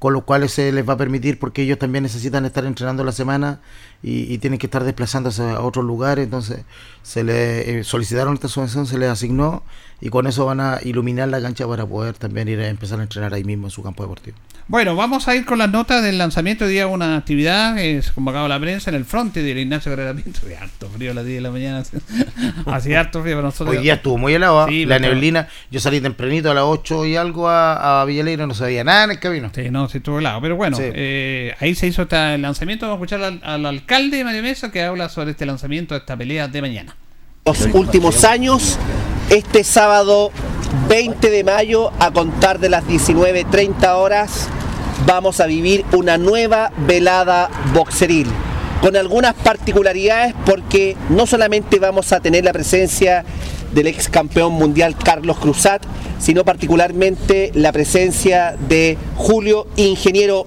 [0.00, 3.12] con los cuales se les va a permitir, porque ellos también necesitan estar entrenando la
[3.12, 3.60] semana
[4.02, 6.24] y, tienen que estar desplazándose a otros lugares.
[6.24, 6.64] Entonces,
[7.02, 9.62] se les eh, solicitaron esta subvención, se les asignó
[10.00, 13.02] y con eso van a iluminar la cancha para poder también ir a empezar a
[13.02, 14.38] entrenar ahí mismo en su campo deportivo.
[14.70, 16.64] Bueno, vamos a ir con las notas del lanzamiento.
[16.64, 20.38] Hoy día una actividad, es convocado la prensa en el frente del Ignacio Carrera Pinto.
[20.44, 21.82] Hace harto frío a las 10 de la mañana.
[22.66, 23.76] Hacía harto frío para nosotros.
[23.76, 24.66] Hoy día estuvo muy helado, ¿ah?
[24.68, 25.48] Sí, la neblina.
[25.72, 29.10] Yo salí tempranito a las 8 y algo a, a Villaleiro, no sabía nada en
[29.10, 29.50] el camino.
[29.52, 30.40] Sí, no, sí estuvo helado.
[30.40, 30.84] Pero bueno, Sí.
[30.86, 32.86] eh, ahí se hizo este el lanzamiento.
[32.86, 36.16] Vamos a escuchar al, al alcalde Mario Mesa que habla sobre este lanzamiento de esta
[36.16, 36.94] pelea de mañana.
[37.44, 38.78] los últimos años.
[39.30, 40.30] Este sábado
[40.88, 44.48] 20 de mayo a contar de las 19.30 horas
[45.06, 48.28] vamos a vivir una nueva velada boxeril
[48.80, 53.24] con algunas particularidades porque no solamente vamos a tener la presencia
[53.72, 55.82] del ex campeón mundial Carlos Cruzat,
[56.18, 60.46] sino particularmente la presencia de Julio Ingeniero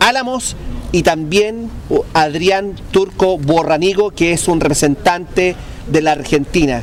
[0.00, 0.56] Álamos
[0.90, 1.70] y también
[2.12, 6.82] Adrián Turco Borranigo, que es un representante de la Argentina.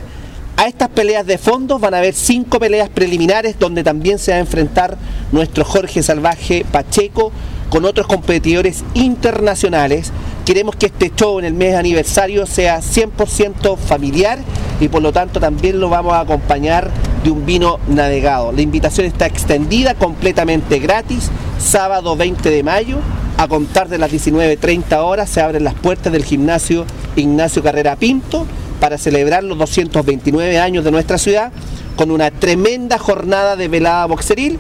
[0.60, 4.38] A estas peleas de fondo van a haber cinco peleas preliminares donde también se va
[4.40, 4.98] a enfrentar
[5.32, 7.32] nuestro Jorge Salvaje Pacheco
[7.70, 10.12] con otros competidores internacionales.
[10.46, 14.40] Queremos que este show en el mes de aniversario sea 100% familiar
[14.82, 16.92] y por lo tanto también lo vamos a acompañar
[17.24, 18.52] de un vino navegado.
[18.52, 22.98] La invitación está extendida, completamente gratis, sábado 20 de mayo,
[23.38, 28.46] a contar de las 19.30 horas se abren las puertas del gimnasio Ignacio Carrera Pinto
[28.80, 31.52] para celebrar los 229 años de nuestra ciudad
[31.96, 34.58] con una tremenda jornada de velada boxeril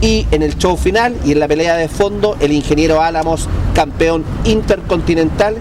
[0.00, 4.24] y en el show final y en la pelea de fondo el ingeniero Álamos, campeón
[4.44, 5.56] intercontinental,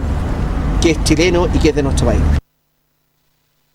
[0.82, 2.22] que es chileno y que es de nuestro país.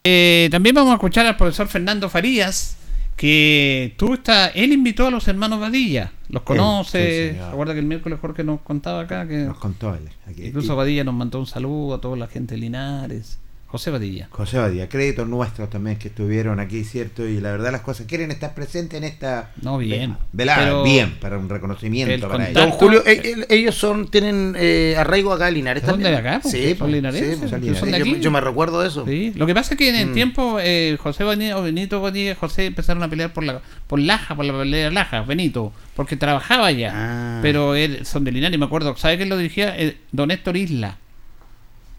[0.04, 2.76] Eh, también vamos a escuchar al profesor Fernando Farías,
[3.16, 7.86] que tú estás, él invitó a los hermanos Badilla, los conoce, sí, recuerda que el
[7.86, 10.08] miércoles Jorge nos contaba acá que Nos contó él.
[10.30, 10.46] aquí.
[10.46, 14.28] incluso Y- Badilla nos mandó un saludo a toda la gente de Linares, José Badilla.
[14.30, 17.28] José Badía, créditos nuestros también que estuvieron aquí, ¿cierto?
[17.28, 20.16] Y la verdad las cosas quieren estar presentes en esta No, bien.
[20.32, 22.70] velada, Pero bien, para un reconocimiento el para contacto- ellos.
[22.70, 26.12] Don Julio, eh, eh, ellos son tienen eh, arraigo acá en Linares ¿Son también.
[26.12, 26.40] de acá?
[26.42, 27.38] Sí, ¿Son po, linarenses?
[27.40, 27.48] sí.
[27.48, 28.20] ¿Son Yo- de yo, aquí?
[28.20, 29.04] yo me recuerdo de eso.
[29.06, 30.14] Sí, Lo que pasa es que en el Mm.
[30.14, 34.46] tiempo eh, José Benito, Benito y José empezaron a pelear por la por Laja, por
[34.46, 36.92] la pelea de Laja, Benito, porque trabajaba allá.
[36.94, 37.38] Ah.
[37.42, 39.74] Pero él son de Linares, me acuerdo, ¿sabe quién lo dirigía?
[39.78, 40.96] Eh, don Héctor Isla.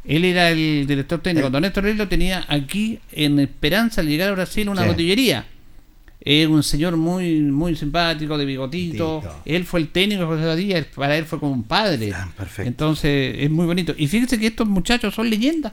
[0.06, 1.48] Él era el director técnico.
[1.48, 1.52] Eh.
[1.52, 4.88] Don Héctor Isla lo tenía aquí en Esperanza al llegar a Brasil una Sí.
[4.90, 5.46] botillería.
[6.22, 9.22] Es un señor muy muy simpático, de bigotito.
[9.46, 12.12] Él fue el técnico de José Badilla, para él fue como un padre.
[12.14, 12.68] Ah, perfecto.
[12.68, 13.94] Entonces es muy bonito.
[13.98, 15.72] Y fíjense que estos muchachos son leyendas.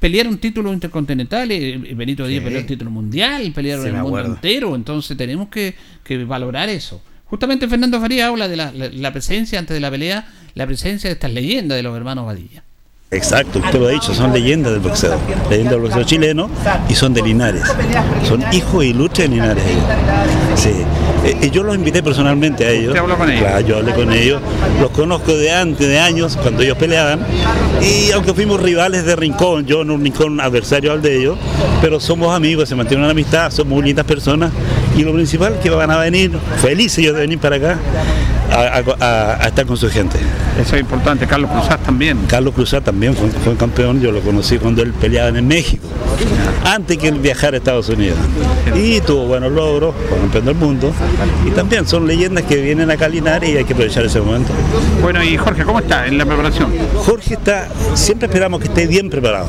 [0.00, 4.34] Pelearon títulos intercontinentales, eh, Benito Díaz peleó el título mundial, pelearon Sí, el mundo acuerdo.
[4.34, 7.02] entero, entonces tenemos que, que valorar eso.
[7.24, 11.08] Justamente Fernando Faría habla de la, la- la presencia antes de la pelea, la presencia
[11.10, 12.62] de estas leyendas de los hermanos Badilla.
[13.10, 15.16] Exacto, usted lo ha dicho, son leyendas del boxeo,
[15.48, 16.50] leyendas del boxeo chileno
[16.90, 17.62] y son de Linares,
[18.28, 19.64] son hijos ilustres de Linares.
[19.64, 20.60] ellos.
[20.60, 20.84] Sí,
[21.24, 22.88] Eh, eh, yo los invité personalmente a ellos.
[22.88, 23.42] ¿Usted habló con ellos?
[23.42, 24.40] Claro, yo hablé con ellos,
[24.80, 27.20] los conozco de antes, de años, cuando ellos peleaban,
[27.82, 31.38] y aunque fuimos rivales de rincón, yo en un rincón adversario al de ellos,
[31.80, 34.52] pero somos amigos, se mantiene una amistad, somos muy lindas personas,
[34.96, 36.30] y lo principal que van a venir,
[36.62, 37.78] felices ellos de venir para acá,
[38.50, 40.18] a, a- a- a estar con su gente.
[40.60, 42.18] Eso es importante, Carlos Cruzás también.
[42.26, 45.86] Carlos Cruzat también fue, fue campeón, yo lo conocí cuando él peleaba en México,
[46.64, 48.18] antes que él viajara a Estados Unidos.
[48.74, 50.92] Y tuvo buenos logros, fue campeón del mundo.
[51.46, 54.50] Y también son leyendas que vienen a Linares y hay que aprovechar ese momento.
[55.00, 56.70] Bueno, y Jorge, ¿cómo está en la preparación?
[56.96, 59.46] Jorge está, siempre esperamos que esté bien preparado.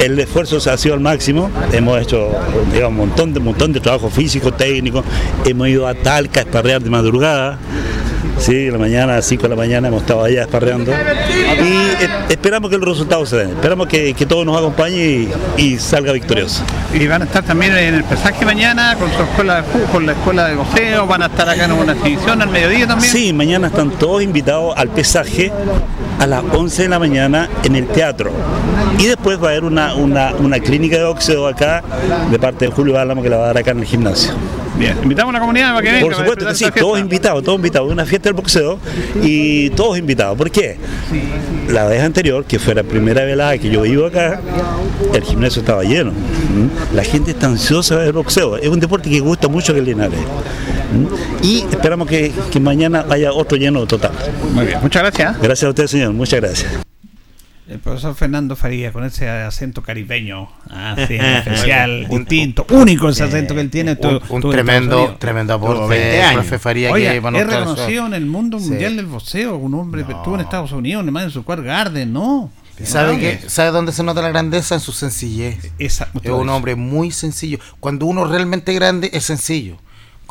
[0.00, 2.30] El esfuerzo se ha sido al máximo, hemos hecho
[2.72, 5.02] digamos, un montón de, montón de trabajo físico, técnico,
[5.44, 7.58] hemos ido a Talca a esparrear de madrugada.
[8.38, 12.32] Sí, en la mañana, a las 5 de la mañana hemos estado allá esparreando y
[12.32, 16.12] esperamos que el resultado se dé, esperamos que, que todo nos acompañe y, y salga
[16.12, 16.64] victorioso.
[16.92, 20.06] Y van a estar también en el pesaje mañana con su escuela de fútbol, con
[20.06, 23.12] la escuela de boxeo, van a estar acá en una exhibición al mediodía también.
[23.12, 25.52] Sí, mañana están todos invitados al pesaje
[26.18, 28.30] a las 11 de la mañana en el teatro.
[28.98, 31.82] Y después va a haber una, una, una clínica de boxeo acá
[32.30, 34.32] de parte de Julio Álamo que la va a dar acá en el gimnasio.
[34.78, 36.06] Bien, invitamos a la comunidad para que venga.
[36.06, 38.78] Por supuesto que sí, todos invitados, todos invitados, una fiesta del boxeo
[39.22, 40.36] y todos invitados.
[40.36, 40.78] ¿Por qué?
[41.68, 44.40] La vez anterior, que fue la primera velada que yo vivo acá,
[45.14, 46.10] el gimnasio estaba lleno.
[46.10, 46.68] ¿m?
[46.94, 48.56] La gente está ansiosa de ver boxeo.
[48.56, 50.18] Es un deporte que gusta mucho que el Linares.
[51.42, 54.12] Y esperamos que, que mañana haya otro lleno total.
[54.54, 55.40] Muy bien, muchas gracias.
[55.40, 56.12] Gracias a usted, señor.
[56.12, 56.72] Muchas gracias.
[57.68, 63.54] El profesor Fernando Faría con ese acento caribeño, así, especial, Un- distinto, único ese acento
[63.54, 63.92] que él tiene.
[63.92, 66.34] Un, Estuvo- un tremendo, tremendo aporte, 20 años.
[66.42, 68.68] profe Faría, Oiga, que es reconocido en el mundo Sí.
[68.70, 72.12] mundial del boxeo, un hombre que estuvo en Estados Unidos, además en su Square Garden,
[72.12, 72.50] ¿no?
[72.82, 73.40] ¿Sabe, qué?
[73.48, 74.74] ¿Sabe dónde se nota la grandeza?
[74.74, 75.72] En su sencillez.
[75.78, 77.58] Esa, Es un hombre muy sencillo.
[77.78, 79.76] Cuando uno realmente grande es sencillo.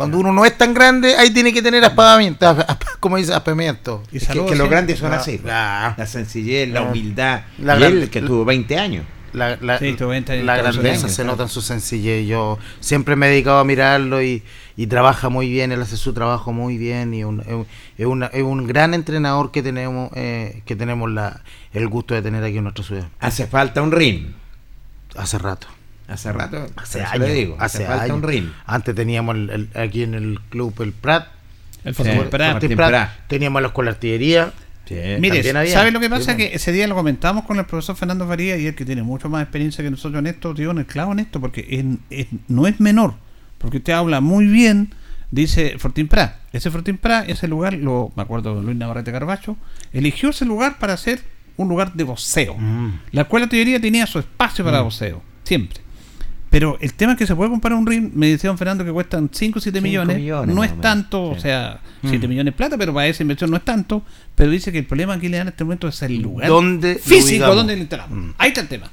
[0.01, 2.55] Cuando uno no es tan grande, ahí tiene que tener aspamiento,
[2.99, 4.03] como dice, aspamiento.
[4.11, 5.37] Y Es que, los grandes son así.
[5.37, 5.51] pues.
[5.53, 7.41] La sencillez, la humildad.
[7.59, 9.05] La y él que tuvo 20 años.
[9.33, 11.31] La, la- Sí, tuvo 20 años la grandeza se claro.
[11.31, 12.27] nota en su sencillez.
[12.27, 14.43] Yo siempre me he dedicado a mirarlo y,
[14.75, 18.05] y trabaja muy bien, él hace su trabajo muy bien y un- es, un- es
[18.05, 22.43] una- es un gran entrenador que tenemos eh, que tenemos la, el gusto de tener
[22.43, 23.07] aquí en nuestra ciudad.
[23.21, 24.33] Hace falta un ring.
[25.15, 25.67] Hace rato.
[26.11, 27.19] Hace rato, Hace años.
[27.27, 28.17] le digo, hace falta años.
[28.17, 28.45] un ring.
[28.65, 31.27] Antes teníamos el- el- aquí en el club el Prat.
[31.83, 32.03] El Sí.
[32.03, 32.59] Fortín Prat.
[32.59, 33.09] Prat, Prat.
[33.27, 34.53] Teníamos la escuela de artillería.
[34.87, 34.95] Sí.
[35.19, 35.41] Mire.
[35.71, 36.31] ¿sabes lo que pasa?
[36.31, 36.37] Sí.
[36.37, 39.29] Que ese día lo comentamos con el profesor Fernando Faría y él que tiene mucho
[39.29, 41.65] más experiencia que nosotros en esto, dio en el clavo en esto, porque
[42.09, 43.13] es- no es menor,
[43.57, 44.93] porque usted habla muy bien,
[45.31, 46.35] dice Fortín Prat.
[46.51, 49.55] Ese Fortín Prat, ese lugar, lo, me acuerdo de Luis Navarrete Carbacho,
[49.93, 51.21] eligió ese lugar para hacer
[51.57, 52.55] un lugar de voceo.
[52.57, 52.99] Mm.
[53.11, 55.79] La escuela de artillería tenía su espacio para voceo, siempre.
[56.51, 58.91] Pero el tema es que se puede comprar un ring, me decía don Fernando que
[58.91, 62.57] cuestan 5 o 7 Cinco millones, millones, no es tanto, o sea, 7 millones de
[62.57, 64.03] plata, pero para esa inversión no es tanto,
[64.35, 66.95] pero dice que el problema que le dan en este momento es el lugar ¿Dónde
[66.95, 67.55] lo físico, ubicamos?
[67.55, 68.17] ¿dónde lo instalamos?
[68.17, 68.29] Mm.
[68.37, 68.91] Ahí está el tema.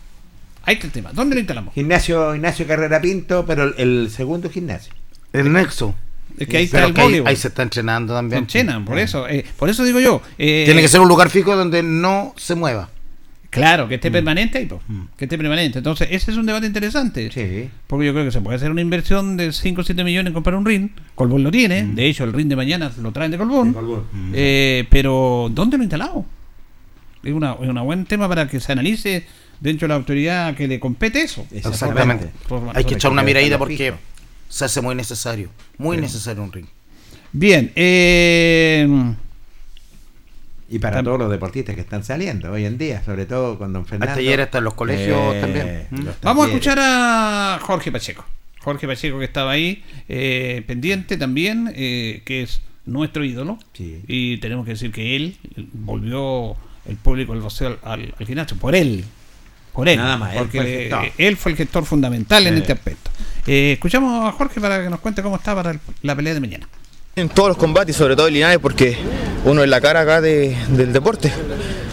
[0.62, 1.10] Ahí está el tema.
[1.12, 1.74] ¿Dónde lo instalamos?
[1.74, 4.92] Gimnasio Ignacio Carrera Pinto, pero el, el segundo gimnasio.
[5.32, 5.94] El Nexo.
[6.38, 8.42] Es que ahí está el ahí, ahí se está entrenando también.
[8.42, 9.26] En Chena, por eso.
[9.28, 10.22] eh, por eso digo yo.
[10.38, 12.90] eh, Tiene que ser un lugar fijo donde no se mueva.
[13.50, 14.80] Claro, que esté permanente ahí, po.
[15.16, 15.78] que esté permanente.
[15.78, 17.30] Entonces, ese es un debate interesante.
[17.32, 17.70] Sí.
[17.86, 20.34] Porque yo creo que se puede hacer una inversión de 5 o 7 millones en
[20.34, 20.90] comprar un ring.
[21.14, 21.82] Colbún lo tiene.
[21.84, 23.74] De hecho, el ring de mañana lo traen de Colbún.
[24.34, 26.26] Eh, pero, ¿dónde lo instalamos?
[27.24, 29.26] Es una, es un buen tema para que se analice
[29.60, 31.46] dentro de la autoridad que le compete eso.
[31.50, 32.28] Exactamente.
[32.48, 33.94] Por- Hay que echar una miradita porque
[34.48, 35.48] se hace muy necesario.
[35.78, 36.66] Muy necesario un ring.
[37.32, 38.86] Bien, eh,
[40.70, 43.86] Y para todos los deportistas que están saliendo hoy en día, sobre todo con don
[43.86, 44.10] Fernando.
[44.12, 45.86] Hasta ayer hasta en los colegios Eh, también.
[45.90, 46.18] los Mm.
[46.22, 48.24] Vamos a escuchar a Jorge Pacheco.
[48.60, 53.58] Jorge Pacheco que estaba ahí, eh, pendiente también, eh, que es nuestro ídolo.
[53.72, 54.02] Sí.
[54.06, 55.36] Y tenemos que decir que él
[55.72, 56.54] volvió
[56.86, 59.04] el público al boxeo al, al, al gimnasio, por él.
[59.72, 59.96] Por él.
[59.96, 61.12] Nada más, él porque fue el le- gestor.
[61.18, 63.10] él fue el gestor fundamental en este aspecto.
[63.46, 66.40] Eh, escuchamos a Jorge para que nos cuente cómo está para el- la pelea de
[66.40, 66.68] mañana.
[67.18, 68.96] En todos los combates, sobre todo en Linares, porque
[69.44, 71.32] uno es la cara acá de- del deporte,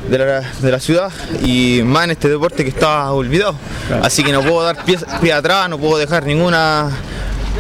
[0.10, 1.12] de la, de la ciudad,
[1.44, 3.56] y más en este deporte que está olvidado.
[4.04, 6.92] Así que no puedo dar pie, pie atrás, no puedo dejar ninguna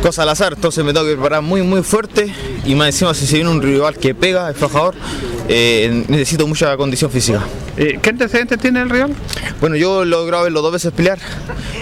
[0.05, 2.31] cosa al azar, entonces me tengo que preparar muy muy fuerte
[2.63, 4.93] y más encima si se viene un rival que pega, el fajador,
[5.49, 7.41] eh, necesito mucha condición física.
[7.75, 9.15] Eh, ¿Qué antecedentes tiene el rival?
[9.59, 11.17] Bueno, yo he logrado verlo dos veces pelear.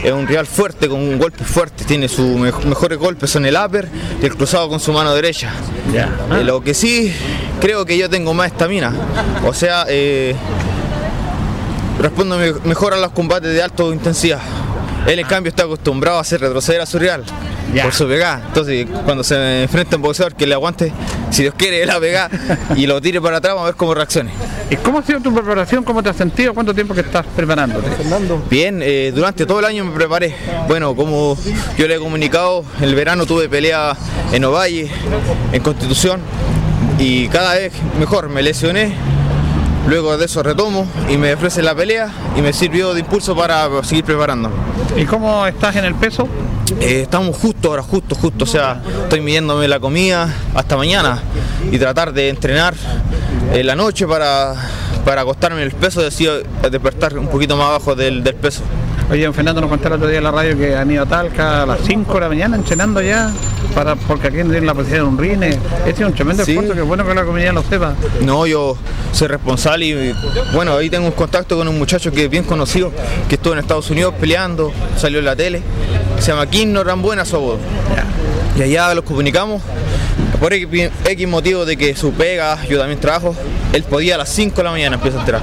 [0.05, 1.83] Es un rival fuerte, con un golpe fuerte.
[1.83, 3.89] Tiene sus mej- mejores golpes son el upper
[4.21, 5.51] y el cruzado con su mano derecha.
[5.93, 7.13] Eh, lo que sí,
[7.59, 8.93] creo que yo tengo más estamina.
[9.45, 10.33] O sea, eh,
[11.99, 14.39] respondo me- mejor a los combates de alta intensidad.
[15.07, 17.23] Él en cambio está acostumbrado a hacer retroceder a su rival
[17.73, 17.83] Ya.
[17.83, 18.41] por su pegada.
[18.47, 20.93] Entonces cuando se enfrenta a un boxeador que le aguante,
[21.29, 22.29] si Dios quiere, la pegada
[22.75, 24.31] y lo tire para atrás, vamos a ver cómo reaccione.
[24.69, 25.83] ¿Y cómo ha sido tu preparación?
[25.83, 26.53] ¿Cómo te has sentido?
[26.53, 27.87] ¿Cuánto tiempo que estás preparándote?
[28.49, 30.35] Bien, eh, durante todo el año me preparé.
[30.67, 31.37] Bueno, como
[31.77, 33.95] yo le he comunicado, el verano tuve pelea
[34.31, 34.89] en Ovalle,
[35.51, 36.21] en Constitución,
[36.97, 38.93] y cada vez mejor me lesioné.
[39.87, 43.67] Luego de eso retomo y me ofrece la pelea y me sirvió de impulso para
[43.83, 44.49] seguir preparando.
[44.95, 46.27] ¿Y cómo estás en el peso?
[46.79, 48.45] Eh, estamos justo ahora, justo, justo.
[48.45, 51.21] O sea, estoy midiéndome la comida hasta mañana
[51.71, 52.73] y tratar de entrenar
[53.51, 54.55] en la noche para,
[55.03, 58.61] para acostarme en el peso eh, despertar un poquito más abajo del, del peso.
[59.11, 61.05] Oye, don Fernando nos contó el otro día en la radio que han ido a
[61.05, 63.31] Talca a las 5 de la mañana entrenando ya,
[63.75, 65.49] para, porque aquí tienen la posibilidad de un rine.
[65.85, 66.51] Este es un tremendo Sí.
[66.51, 67.93] esfuerzo, que es bueno que la comunidad lo sepa.
[68.21, 68.75] No, yo
[69.11, 70.15] soy responsable y
[70.53, 72.91] bueno, ahí tengo un contacto con un muchacho que es bien conocido,
[73.29, 75.61] que estuvo en Estados Unidos peleando, salió en la tele,
[76.19, 77.59] se llama Kim Rambuena apodo.
[78.57, 79.61] Y allá los comunicamos,
[80.39, 83.35] por X, X motivo de que su pega, yo también trabajo,
[83.73, 85.41] él podía a las 5 de la mañana empieza a entrar.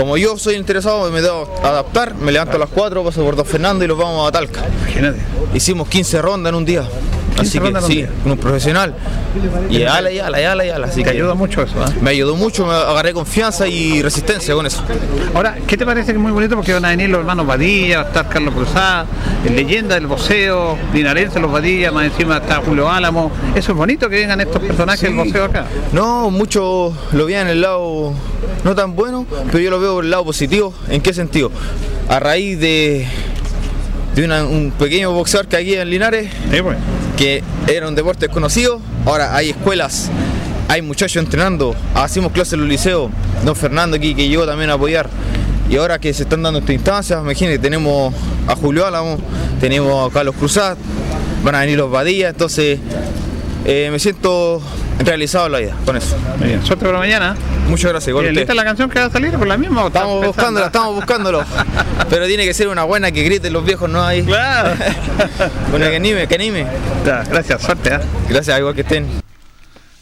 [0.00, 3.44] Como yo soy interesado, me debo adaptar, me levanto a las 4, paso por Don
[3.44, 4.64] Fernando y los vamos a Talca.
[4.80, 5.18] Imagínate.
[5.52, 6.88] Hicimos 15 rondas en un día.
[7.40, 8.94] 15 Así que sí, un profesional.
[9.68, 10.86] Y ala, y ala, y ala, y ala.
[10.86, 11.74] Así que ayuda mucho eso.
[11.84, 11.90] ¿eh?
[12.00, 14.82] me ayudó mucho, me agarré confianza y resistencia con eso.
[15.34, 16.56] Ahora, ¿qué te parece que es muy bonito?
[16.56, 19.06] Porque van a venir los hermanos Badilla, va a estar Carlos Cruzada,
[19.46, 23.30] el leyenda del boxeo, Linarense, los Badilla, más encima está Julio Álamo.
[23.54, 25.66] Eso es bonito que vengan estos personajes del boxeo acá.
[25.92, 28.12] No, muchos lo veían en el lado
[28.64, 30.74] no tan bueno, pero yo lo veo por el lado positivo.
[30.88, 31.50] ¿En qué sentido?
[32.08, 33.06] A raíz de,
[34.14, 36.76] de una- un pequeño boxeador que aquí en Linares, Sí, pues.
[37.20, 40.10] Que era un deporte desconocido, ahora hay escuelas,
[40.68, 43.10] hay muchachos entrenando, hacemos clases en los liceos,
[43.44, 45.10] don Fernando aquí que llegó también a apoyar.
[45.68, 48.14] Y ahora que se están dando estas instancias, imagínense, tenemos
[48.46, 49.18] a Julio Álamo,
[49.60, 50.78] tenemos a Carlos Cruzat,
[51.44, 52.78] van a venir los Badillas, entonces
[53.66, 54.62] eh, me siento
[55.04, 56.16] realizado la vida con eso.
[56.38, 57.36] Muy bien, suerte para mañana.
[57.68, 58.32] Muchas gracias, igual.
[58.34, 59.86] ¿Lista la canción que va a salir por la misma?
[59.86, 61.44] Estamos buscándola, estamos buscándolo.
[62.10, 64.22] Pero tiene que ser una buena que griten los viejos, no hay.
[64.22, 64.72] Claro.
[65.74, 66.66] Una que anime, que anime.
[67.06, 67.94] Ya, gracias, suerte.
[67.94, 68.00] ¿eh?
[68.28, 69.29] Gracias, igual que estén.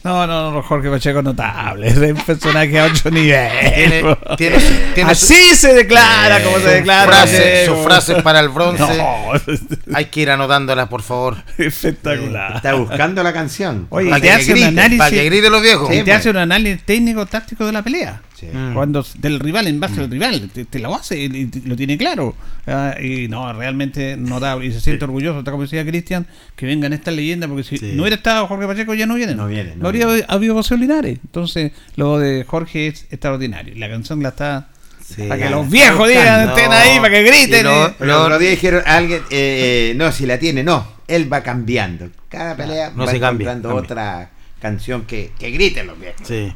[0.09, 1.89] No, no, no, Jorge Pacheco notable.
[1.89, 3.51] Es un personaje a otro nivel.
[3.75, 4.59] Tiene- tiene-
[4.95, 7.07] tiene su- Así se declara, como se declara.
[7.07, 7.75] frases, Pacheco.
[7.77, 8.83] sus frases para el bronce.
[8.97, 11.37] No, Hay que ir anotándolas, por favor.
[11.59, 12.57] espectacular.
[12.57, 13.87] Está buscando la canción.
[13.91, 14.99] Oye, Para te que hace un griten, análisis.
[14.99, 15.95] Para que griten los viejos.
[15.95, 18.21] y te hace un análisis técnico táctico de la pelea.
[18.39, 18.47] Sí.
[18.53, 18.73] Mm.
[18.75, 22.37] Cuando del rival en base al rival, te, te lo hace y, lo tiene claro.
[22.69, 24.67] Ah, y no, realmente notable.
[24.67, 27.93] Y se siente orgulloso, tal como decía Cristian, que vengan estas leyendas, porque si Sí.
[27.95, 29.37] no hubiera estado Jorge Pacheco, ya no vienen.
[29.37, 31.19] No vienen, no No habría habido José Linares.
[31.25, 33.75] Entonces, lo de Jorge es extraordinario.
[33.77, 34.69] La canción la está.
[35.05, 35.23] Sí.
[35.27, 37.61] para que los viejos digan, estén ahí, para que griten.
[37.61, 37.95] Y lo- eh.
[37.99, 41.43] Pero el otro día dijeron alguien, eh, eh, no, si la tiene, no, él va
[41.43, 42.11] cambiando.
[42.29, 43.85] Cada pelea no va se cambia, encontrando cambia.
[43.85, 46.21] otra canción que, que griten los viejos.
[46.29, 46.53] Sí.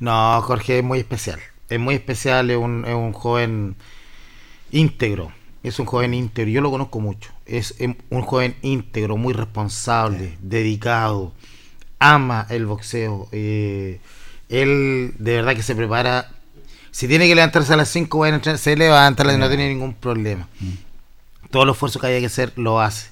[0.00, 1.40] No, Jorge es muy especial.
[1.68, 3.76] Es muy especial, es un, es un joven
[4.70, 5.32] íntegro.
[5.62, 6.50] Es un joven íntegro.
[6.50, 7.30] Yo lo conozco mucho.
[7.46, 7.74] Es
[8.10, 11.32] un joven íntegro, muy responsable, dedicado.
[11.98, 13.28] Ama el boxeo.
[13.32, 13.98] eh,
[14.48, 16.30] él de verdad que se prepara.
[16.90, 19.68] Si tiene que levantarse a las 5, va a entrar, se levanta y no tiene
[19.68, 20.48] ningún problema.
[21.50, 23.08] Todo el esfuerzo que haya que hacer lo hace.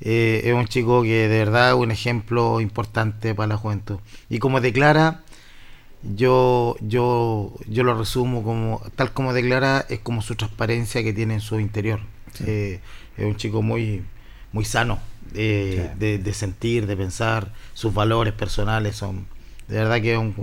[0.00, 3.98] Eh, es un chico que de verdad es un ejemplo importante para la juventud.
[4.28, 5.20] Y como declara,
[6.02, 11.34] yo, yo, yo lo resumo como, tal como declara, es como su transparencia que tiene
[11.34, 12.00] en su interior.
[12.46, 12.80] Eh,
[13.16, 14.02] es un chico muy,
[14.52, 14.98] muy sano
[15.34, 15.98] eh, Sí.
[15.98, 19.26] de, de sentir, de pensar, sus valores personales son,
[19.68, 20.34] de verdad que es un,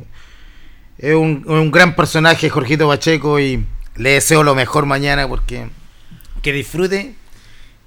[0.97, 3.65] es un, un gran personaje, Jorgito Pacheco, y
[3.95, 5.67] le deseo lo mejor mañana porque
[6.41, 7.15] que disfrute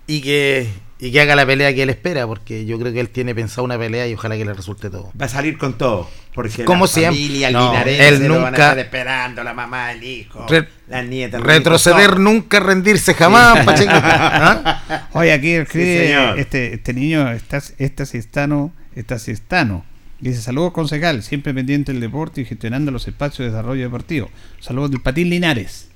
[0.06, 0.68] y que,
[1.00, 3.64] y que haga la pelea que él espera, porque yo creo que él tiene pensado
[3.64, 5.12] una pelea y ojalá que le resulte todo.
[5.20, 6.08] Va a salir con todo.
[6.34, 7.16] Porque Como la siempre.
[7.20, 10.68] familia, el No, él lo van a nunca- estar esperando, la mamá, el hijo, Re-
[11.08, 11.40] nietas.
[11.40, 13.90] los Retroceder nunca, rendirse jamás, Pacheco.
[13.94, 15.08] ¿Ah?
[15.12, 16.38] Oye, aquí escribe señor.
[16.38, 19.84] este, este niño, estás, estás estano, estás estano.
[20.20, 24.30] Dice, saludos concejal, siempre pendiente del deporte y gestionando los espacios de desarrollo deportivo.
[24.60, 25.89] Saludos del Patín Linares.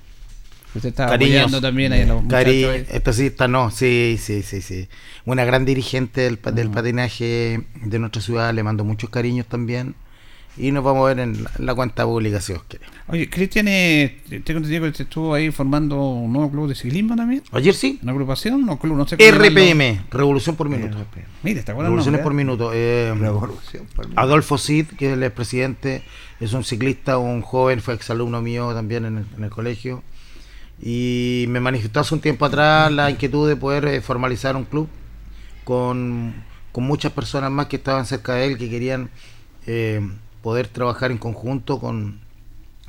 [0.75, 1.35] Usted está Cariños.
[1.43, 2.65] apoyando también ahí a los Cari,
[3.25, 4.87] está, no, sí, sí, sí, sí.
[5.25, 6.55] Una gran dirigente del, pa- Mm.
[6.55, 9.95] del patinaje de nuestra ciudad, le mando muchos cariños también.
[10.57, 12.85] Y nos vamos a ver en la, en la cuenta pública si os quiere.
[13.07, 17.43] Oye, Cristian, tengo entendido que estuvo ahí formando un nuevo club de ciclismo también.
[17.51, 18.95] Ayer sí, ¿Una agrupación o club?
[18.95, 19.49] No sé cómo llamarlo.
[19.49, 20.95] RPM, Revolución por Minuto.
[21.43, 21.89] Mira, ¿te acuerdas?
[21.89, 22.33] Revoluciones por?
[22.33, 22.71] Minuto.
[22.73, 24.13] eh, Revolución, por mí.
[24.15, 26.03] Adolfo Cid, que es el presidente,
[26.39, 30.03] es un ciclista, un joven, fue exalumno mío también en el, en el colegio.
[30.81, 34.89] Y me manifestó hace un tiempo atrás la inquietud de poder eh, formalizar un club
[35.63, 36.33] con,
[36.71, 39.09] con muchas personas más que estaban cerca de él, que querían
[39.67, 40.01] eh,
[40.41, 42.19] poder trabajar en conjunto con,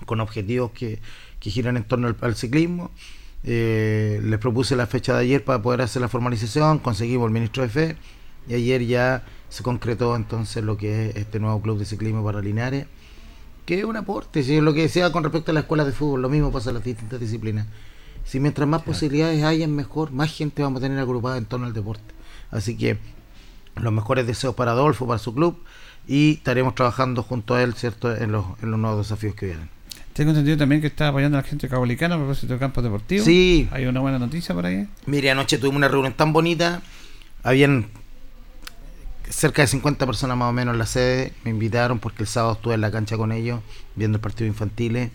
[0.05, 1.01] con objetivos que,
[1.40, 2.90] que giran en torno al, ciclismo.
[3.44, 7.62] Eh, les propuse la fecha de ayer para poder hacer la formalización, conseguimos el ministro
[7.62, 7.96] de Fe
[8.49, 12.40] y ayer ya se concretó entonces lo que es este nuevo club de ciclismo para
[12.40, 12.87] Linares,
[13.66, 15.92] que es un aporte, si es lo que decía con respecto a las escuelas de
[15.92, 17.66] fútbol, lo mismo pasa en las distintas disciplinas.
[18.24, 21.72] Si mientras más posibilidades hayan, mejor, más gente vamos a tener agrupada en torno al
[21.72, 22.14] deporte.
[22.50, 22.98] Así que
[23.76, 25.59] los mejores deseos para Adolfo, para su club,
[26.09, 29.68] y estaremos trabajando junto a él, ¿cierto?, en los, en los nuevos desafíos que vienen.
[30.12, 33.26] Tengo entendido también que está apoyando a la gente cabolicana a propósito de campos deportivos.
[33.26, 33.68] Sí.
[33.70, 34.88] Hay una buena noticia por ahí.
[35.05, 36.81] Mire, anoche tuvimos una reunión tan bonita.
[37.42, 37.88] Habían
[39.28, 41.32] cerca de 50 personas más o menos en la sede.
[41.44, 43.60] Me invitaron porque el sábado estuve en la cancha con ellos
[43.94, 45.10] viendo el partido infantiles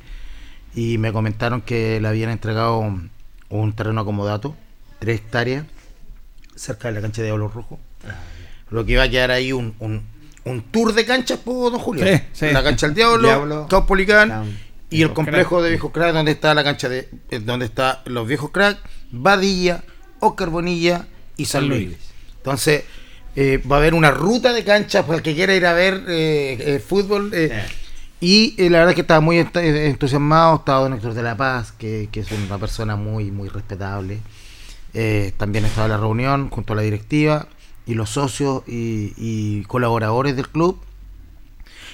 [0.74, 3.12] y me comentaron que le habían entregado un,
[3.50, 4.56] un terreno acomodato,
[5.00, 5.66] tres hectáreas,
[6.56, 7.80] cerca de la cancha de Diablo Rojo.
[8.70, 10.04] Lo que iba a quedar ahí un, un,
[10.46, 12.06] un tour de canchas, ¿puedo, don Julio?
[12.06, 12.52] Sí, sí.
[12.52, 14.58] La cancha del Diablo, Diablo, Caupolicán
[14.90, 18.28] y el complejo de viejos crack donde está la cancha de eh, donde está los
[18.28, 18.78] viejos crack
[19.12, 19.84] Badilla
[20.20, 21.98] Oscar Bonilla y San San Luis Luis.
[22.38, 22.84] entonces
[23.36, 26.04] eh, va a haber una ruta de canchas para el que quiera ir a ver
[26.08, 27.32] eh, eh, fútbol
[28.20, 31.72] y la verdad es que estaba muy ent- entusiasmado estaba don Héctor de la Paz
[31.72, 34.20] que, que es una persona muy muy respetable.
[35.38, 37.48] También estaba la reunión junto a la directiva
[37.88, 40.80] y los socios y, y colaboradores del club.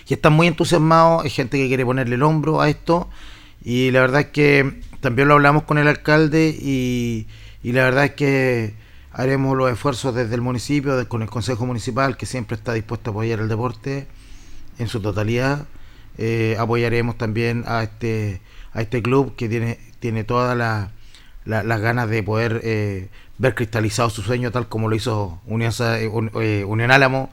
[0.09, 3.09] Y están muy entusiasmados, hay gente que quiere ponerle el hombro a esto.
[3.63, 7.27] Y la verdad es que también lo hablamos con el alcalde y,
[7.63, 8.73] y la verdad es que
[9.17, 13.11] haremos los esfuerzos desde el municipio, con el Consejo Municipal que siempre está dispuesto a
[13.11, 14.07] apoyar el deporte
[14.79, 15.65] en su totalidad.
[16.19, 18.39] Eh, apoyaremos también a este
[18.73, 20.91] a este club que tiene tiene todas la-
[21.45, 25.71] la- las ganas de poder eh, ver cristalizado su sueño tal como lo hizo Unión,
[25.79, 26.09] eh,
[26.41, 27.29] eh, Unión Álamo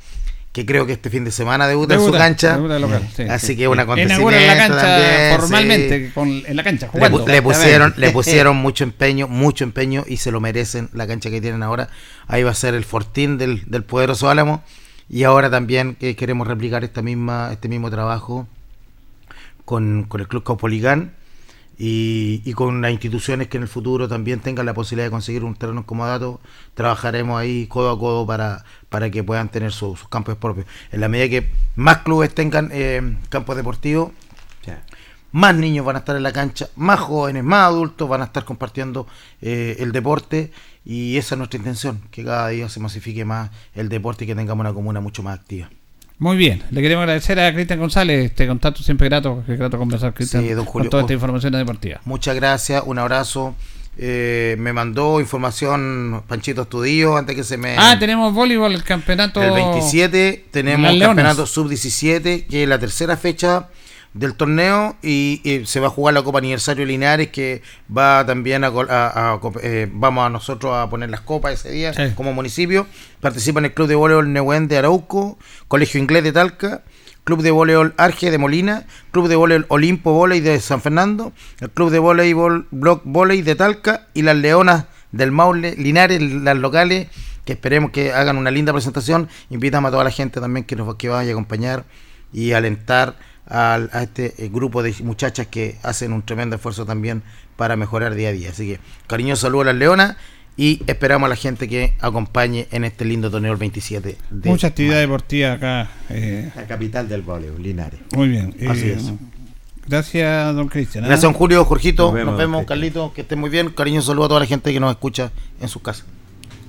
[0.55, 3.57] que creo que este fin de semana debuta, en su cancha local, sí, así sí.
[3.57, 6.13] que un acontecimiento Inauguran la cancha también, formalmente, sí.
[6.15, 7.25] con, en la cancha, Le, jugando.
[7.27, 11.29] pu- le pusieron le pusieron mucho empeño mucho empeño y se lo merecen la cancha
[11.29, 11.89] que tienen ahora
[12.29, 14.63] ahí va a ser el fortín del, del poderoso Álamo
[15.11, 18.47] Y ahora también que queremos replicar esta misma, este mismo trabajo
[19.65, 21.13] con, con el Club Caupolicán
[21.79, 25.45] y, y, con las instituciones que en el futuro también tengan la posibilidad de conseguir
[25.45, 26.41] un terreno como dato,
[26.75, 30.67] trabajaremos ahí codo a codo para, para que puedan tener sus campos propios.
[30.93, 34.13] En la medida que más clubes tengan eh, campos deportivos,
[35.33, 38.45] más niños van a estar en la cancha, más jóvenes, más adultos van a estar
[38.45, 39.09] compartiendo
[39.43, 40.53] eh, el deporte
[40.85, 44.37] y esa es nuestra intención, que cada día se masifique más el deporte y que
[44.37, 45.71] tengamos una comuna mucho más activa.
[46.19, 50.15] Muy bien, le queremos agradecer a Cristian González, este contacto siempre grato, que grato conversar
[50.15, 52.01] Cristian Sí, con toda esta información deportiva.
[52.05, 53.55] Muchas gracias, un abrazo.
[53.97, 57.77] Eh, me mandó información Panchito Estudillo antes que se me...
[57.79, 59.43] Ah, tenemos voleibol, el campeonato...
[59.43, 63.69] El 27 tenemos el campeonato sub-17, que es la tercera fecha
[64.15, 67.63] del torneo y, y se va a jugar la Copa Aniversario Linares que
[67.95, 71.93] va también a, a- a eh, vamos a nosotros a poner las copas ese día
[71.93, 72.15] Sí.
[72.15, 72.87] como municipio
[73.21, 75.37] participan el Club de Voleibol Neuén de Arauco
[75.69, 76.83] Colegio Inglés de Talca
[77.25, 81.71] Club de Voleibol Arge de Molina Club de Voleibol Olimpo Voley de San Fernando el
[81.71, 87.09] Club de Voleibol Block Voley de Talca y las Leonas del Maule Linares las locales
[87.45, 90.95] que esperemos que hagan una linda presentación invitamos a toda la gente también que nos
[90.95, 91.85] que vaya a acompañar
[92.33, 93.17] y alentar
[93.47, 97.23] al- a, este eh, grupo de muchachas que hacen un tremendo esfuerzo también
[97.57, 98.51] para mejorar día a día.
[98.51, 100.17] Así que cariñoso saludo a las leonas
[100.57, 104.69] y esperamos a la gente que acompañe en este lindo torneo el 27 de Mucha
[104.69, 105.01] actividad mayo.
[105.09, 105.91] deportiva acá.
[106.11, 108.01] eh, La capital del voleibol, Linares.
[108.15, 108.55] muy bien.
[108.69, 109.13] Así eh, es.
[109.87, 111.05] Gracias, don Cristian.
[111.05, 111.09] ¿ah?
[111.09, 112.05] Gracias, don Julio, Jorgito.
[112.05, 113.13] Nos Nos vemos, vemos, Carlito.
[113.13, 113.69] Que estén muy bien.
[113.71, 115.31] Cariñoso saludo a toda la gente que nos escucha
[115.61, 116.07] en sus casas.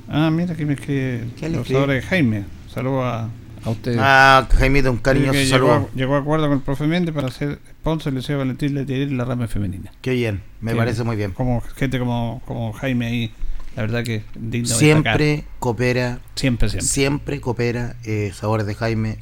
[0.09, 1.83] Ah, mira que me escribe ¿Quién le el escribe?
[1.85, 2.43] profesor Jaime.
[2.73, 3.29] Saludos a,
[3.65, 3.97] a usted.
[3.99, 5.89] Ah, Jaimito, un Dice cariñoso saludo.
[5.95, 9.25] llegó a acuerdo con el profe Méndez para hacer sponsor del Liceo Valentín Letelier la
[9.25, 9.91] rama femenina.
[10.01, 11.31] Qué bien, me parece muy bien.
[11.31, 13.31] Como gente como, como Jaime ahí,
[13.75, 15.53] la verdad que digno de Siempre destacar.
[15.59, 16.87] coopera Siempre, siempre.
[16.87, 19.17] siempre coopera eh, Sabores de Jaime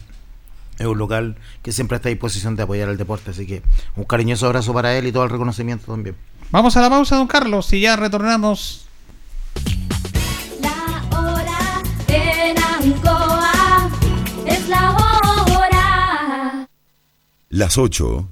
[0.80, 3.62] es un local que siempre está a disposición de apoyar el deporte así que
[3.96, 6.16] un cariñoso abrazo para él y todo el reconocimiento también
[6.52, 8.86] Vamos a la pausa, don Carlos, y ya retornamos.
[17.54, 18.28] Las 8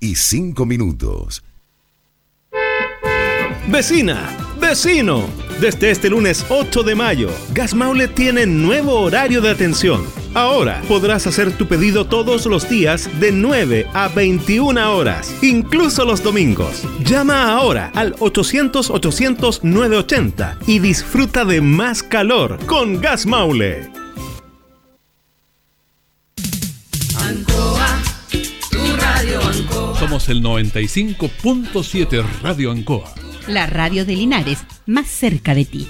[0.00, 1.42] y 5 minutos.
[3.68, 5.24] Vecina, vecino,
[5.62, 10.04] desde este lunes 8 de mayo, Gas Maule tiene nuevo horario de atención.
[10.34, 16.22] Ahora podrás hacer tu pedido todos los días de 9 a 21 horas, incluso los
[16.22, 16.82] domingos.
[17.02, 23.90] Llama ahora al 800-800-980 y disfruta de más calor con Gas Maule.
[29.98, 33.14] Somos el 95.7 Radio Ancoa.
[33.48, 35.88] La radio de Linares, más cerca de ti.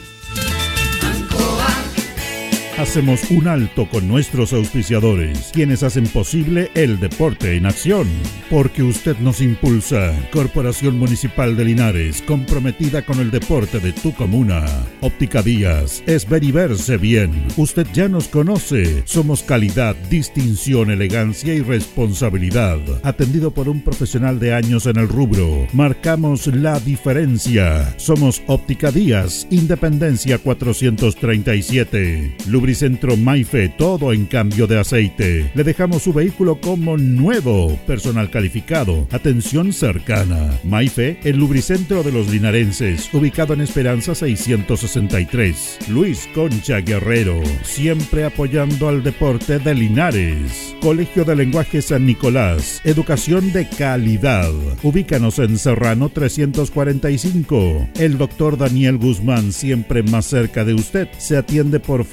[2.79, 8.07] Hacemos un alto con nuestros auspiciadores, quienes hacen posible el deporte en acción.
[8.51, 10.13] Porque usted nos impulsa.
[10.31, 14.67] Corporación Municipal de Linares, comprometida con el deporte de tu comuna.
[15.01, 17.47] Óptica Díaz, es ver y verse bien.
[17.57, 19.03] Usted ya nos conoce.
[19.07, 22.79] Somos calidad, distinción, elegancia y responsabilidad.
[23.03, 25.67] Atendido por un profesional de años en el rubro.
[25.73, 27.95] Marcamos la diferencia.
[27.97, 32.37] Somos Óptica Díaz, Independencia 437.
[32.67, 35.53] Lubricentro Maife, todo en cambio de aceite.
[35.55, 37.79] Le dejamos su vehículo como nuevo.
[37.87, 39.07] Personal calificado.
[39.13, 40.51] Atención cercana.
[40.65, 43.09] Maife, el lubricentro de los linarenses.
[43.15, 45.79] Ubicado en Esperanza 663.
[45.91, 47.41] Luis Concha Guerrero.
[47.63, 50.75] Siempre apoyando al deporte de Linares.
[50.81, 52.81] Colegio de Lenguaje San Nicolás.
[52.83, 54.51] Educación de calidad.
[54.83, 57.91] Ubícanos en Serrano 345.
[58.01, 61.07] El doctor Daniel Guzmán, siempre más cerca de usted.
[61.19, 62.05] Se atiende por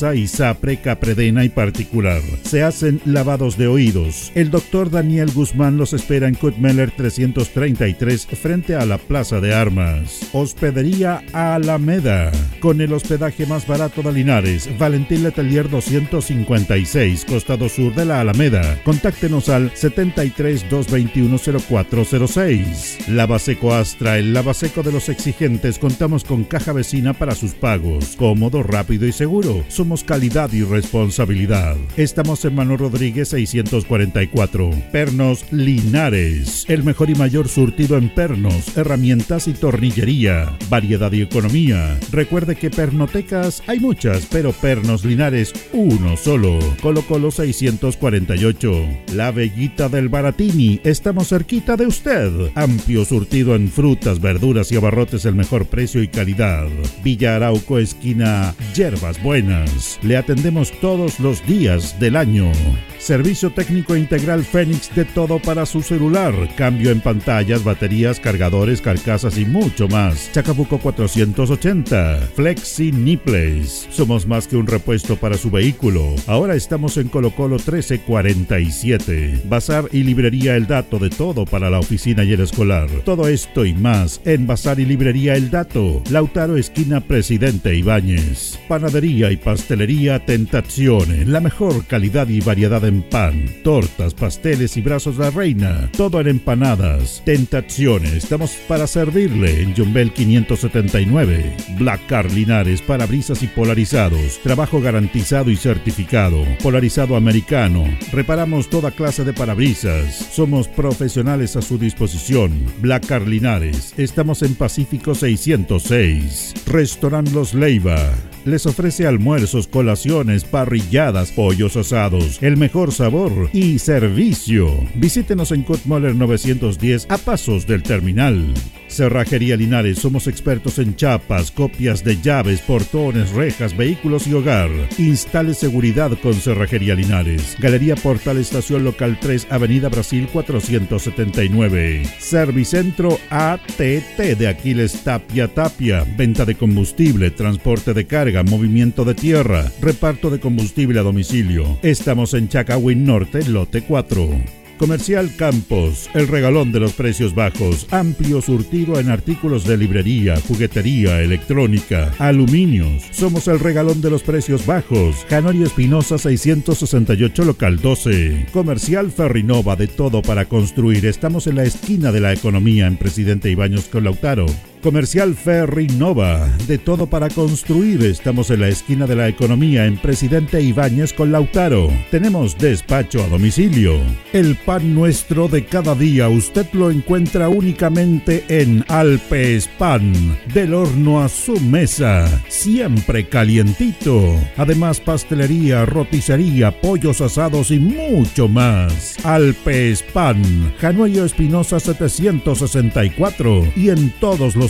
[0.00, 2.22] FONASA, ISAPRE, Capredena y particular.
[2.42, 4.32] Se hacen lavados de oídos.
[4.34, 10.20] El doctor Daniel Guzmán los espera en Kutmeller 333 frente a la Plaza de Armas.
[10.32, 12.32] Hospedería Alameda.
[12.60, 14.68] Con el hospedaje más barato de Linares.
[14.78, 18.80] Valentín Letelier 256, costado sur de la Alameda.
[18.84, 21.38] Contáctenos al 73 221
[21.68, 23.08] 0406.
[23.08, 25.78] Lavaseco Astra, el lavaseco de los exigentes.
[25.78, 28.16] Contamos con caja vecina para sus pagos.
[28.16, 29.64] Cómodo, rápido y seguro.
[29.90, 31.76] Calidad y responsabilidad.
[31.96, 34.70] Estamos en Manuel Rodríguez 644.
[34.92, 36.64] Pernos Linares.
[36.68, 40.56] El mejor y mayor surtido en pernos, herramientas y tornillería.
[40.68, 41.98] Variedad y economía.
[42.12, 46.60] Recuerde que pernotecas hay muchas, pero Pernos Linares uno solo.
[46.80, 48.72] Colo Colo 648.
[49.14, 50.80] La Bellita del Baratini.
[50.84, 52.30] Estamos cerquita de usted.
[52.54, 56.68] Amplio surtido en frutas, verduras y abarrotes el mejor precio y calidad.
[57.02, 59.79] Villa Arauco esquina Yerbas Buenas.
[60.02, 62.52] Le atendemos todos los días del año.
[62.98, 66.34] Servicio técnico integral Fénix de todo para su celular.
[66.54, 70.30] Cambio en pantallas, baterías, cargadores, carcasas y mucho más.
[70.32, 72.28] Chacabuco 480.
[72.36, 73.88] Flexi Nipples.
[73.90, 76.14] Somos más que un repuesto para su vehículo.
[76.26, 79.44] Ahora estamos en Colo Colo 1347.
[79.46, 82.90] Bazar y librería El Dato de todo para la oficina y el escolar.
[83.06, 86.02] Todo esto y más en Bazar y librería El Dato.
[86.10, 88.58] Lautaro esquina Presidente Ibáñez.
[88.68, 91.24] Panadería y pastelería Tentazione.
[91.26, 95.88] La mejor calidad y variedad en pan, tortas, pasteles y brazos de la reina.
[95.96, 97.22] Todo en empanadas.
[97.24, 98.16] Tentazione.
[98.16, 101.54] Estamos para servirle en Jumbel 579.
[101.78, 104.40] Black Car Linares, parabrisas y polarizados.
[104.42, 106.44] Trabajo garantizado y certificado.
[106.64, 107.84] Polarizado americano.
[108.10, 110.16] Reparamos toda clase de parabrisas.
[110.32, 112.50] Somos profesionales a su disposición.
[112.80, 113.94] Black Car Linares.
[113.96, 116.54] Estamos en Pacífico 606.
[116.66, 118.12] Restaurant Los Leiva.
[118.46, 124.72] Les ofrece almuerzos, colaciones, parrilladas, pollos asados, el mejor sabor y servicio.
[124.94, 128.54] Visítenos en Kutmoller 910 a pasos del terminal.
[128.90, 134.70] Cerrajería Linares, somos expertos en chapas, copias de llaves, portones, rejas, vehículos y hogar.
[134.98, 137.56] Instale seguridad con Cerrajería Linares.
[137.58, 142.02] Galería Portal Estación Local 3, Avenida Brasil 479.
[142.18, 146.04] Servicentro ATT de Aquiles Tapia Tapia.
[146.16, 151.78] Venta de combustible, transporte de carga, movimiento de tierra, reparto de combustible a domicilio.
[151.82, 154.59] Estamos en Chacawin Norte, lote 4.
[154.80, 161.20] Comercial Campos, el regalón de los precios bajos, amplio surtido en artículos de librería, juguetería,
[161.20, 163.02] electrónica, aluminios.
[163.10, 165.26] Somos el regalón de los precios bajos.
[165.28, 168.46] Canorio Espinosa 668 local 12.
[168.54, 171.04] Comercial Ferrinova de todo para construir.
[171.04, 174.46] Estamos en la esquina de la economía en Presidente Ibaños con Lautaro.
[174.82, 178.02] Comercial Ferry Nova, de todo para construir.
[178.02, 181.90] Estamos en la esquina de la economía en Presidente Ibáñez con Lautaro.
[182.10, 184.00] Tenemos despacho a domicilio.
[184.32, 191.20] El pan nuestro de cada día usted lo encuentra únicamente en Alpes Pan, del horno
[191.20, 194.34] a su mesa, siempre calientito.
[194.56, 199.16] Además pastelería, roticería, pollos asados y mucho más.
[199.24, 204.69] Alpes Pan, Januello Espinosa 764 y en todos los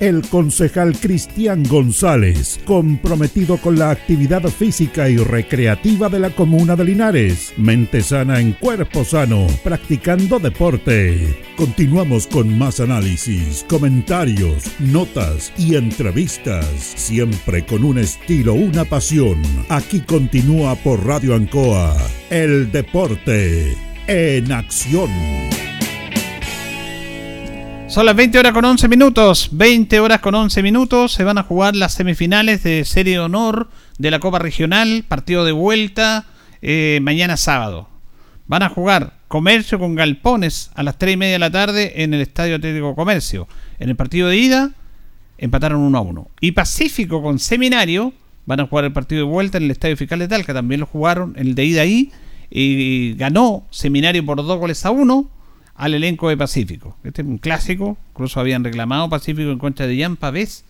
[0.00, 6.84] el concejal Cristian González, comprometido con la actividad física y recreativa de la comuna de
[6.84, 7.52] Linares.
[7.56, 11.38] Mente sana en cuerpo sano, practicando deporte.
[11.56, 19.40] Continuamos con más análisis, comentarios, notas y entrevistas, siempre con un estilo, una pasión.
[19.68, 21.96] Aquí continúa por Radio Ancoa,
[22.30, 23.76] el deporte
[24.08, 25.63] en acción.
[27.86, 29.50] Son las 20 horas con 11 minutos.
[29.52, 31.12] 20 horas con 11 minutos.
[31.12, 33.68] Se van a jugar las semifinales de Serie de Honor
[33.98, 35.04] de la Copa Regional.
[35.06, 36.24] Partido de vuelta
[36.62, 37.88] eh, mañana sábado.
[38.46, 42.14] Van a jugar Comercio con Galpones a las 3 y media de la tarde en
[42.14, 43.46] el Estadio Atlético Comercio.
[43.78, 44.70] En el partido de ida
[45.36, 46.30] empataron 1 a 1.
[46.40, 48.14] Y Pacífico con Seminario
[48.46, 50.54] van a jugar el partido de vuelta en el Estadio Fiscal de Talca.
[50.54, 52.10] También lo jugaron el de ida ahí.
[52.50, 55.30] Y ganó Seminario por 2 goles a 1
[55.74, 56.96] al elenco de Pacífico.
[57.04, 60.64] Este es un clásico, incluso habían reclamado Pacífico en contra de Jan Pavés,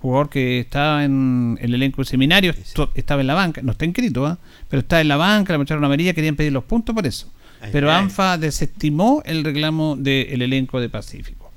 [0.00, 2.54] jugador que estaba en el elenco de seminario,
[2.94, 4.38] estaba en la banca, no está inscrito, ¿ah?
[4.68, 7.30] pero está en la banca, la mostraron amarilla, querían pedir los puntos por eso.
[7.72, 11.52] Pero ANFA desestimó el reclamo del elenco de Pacífico.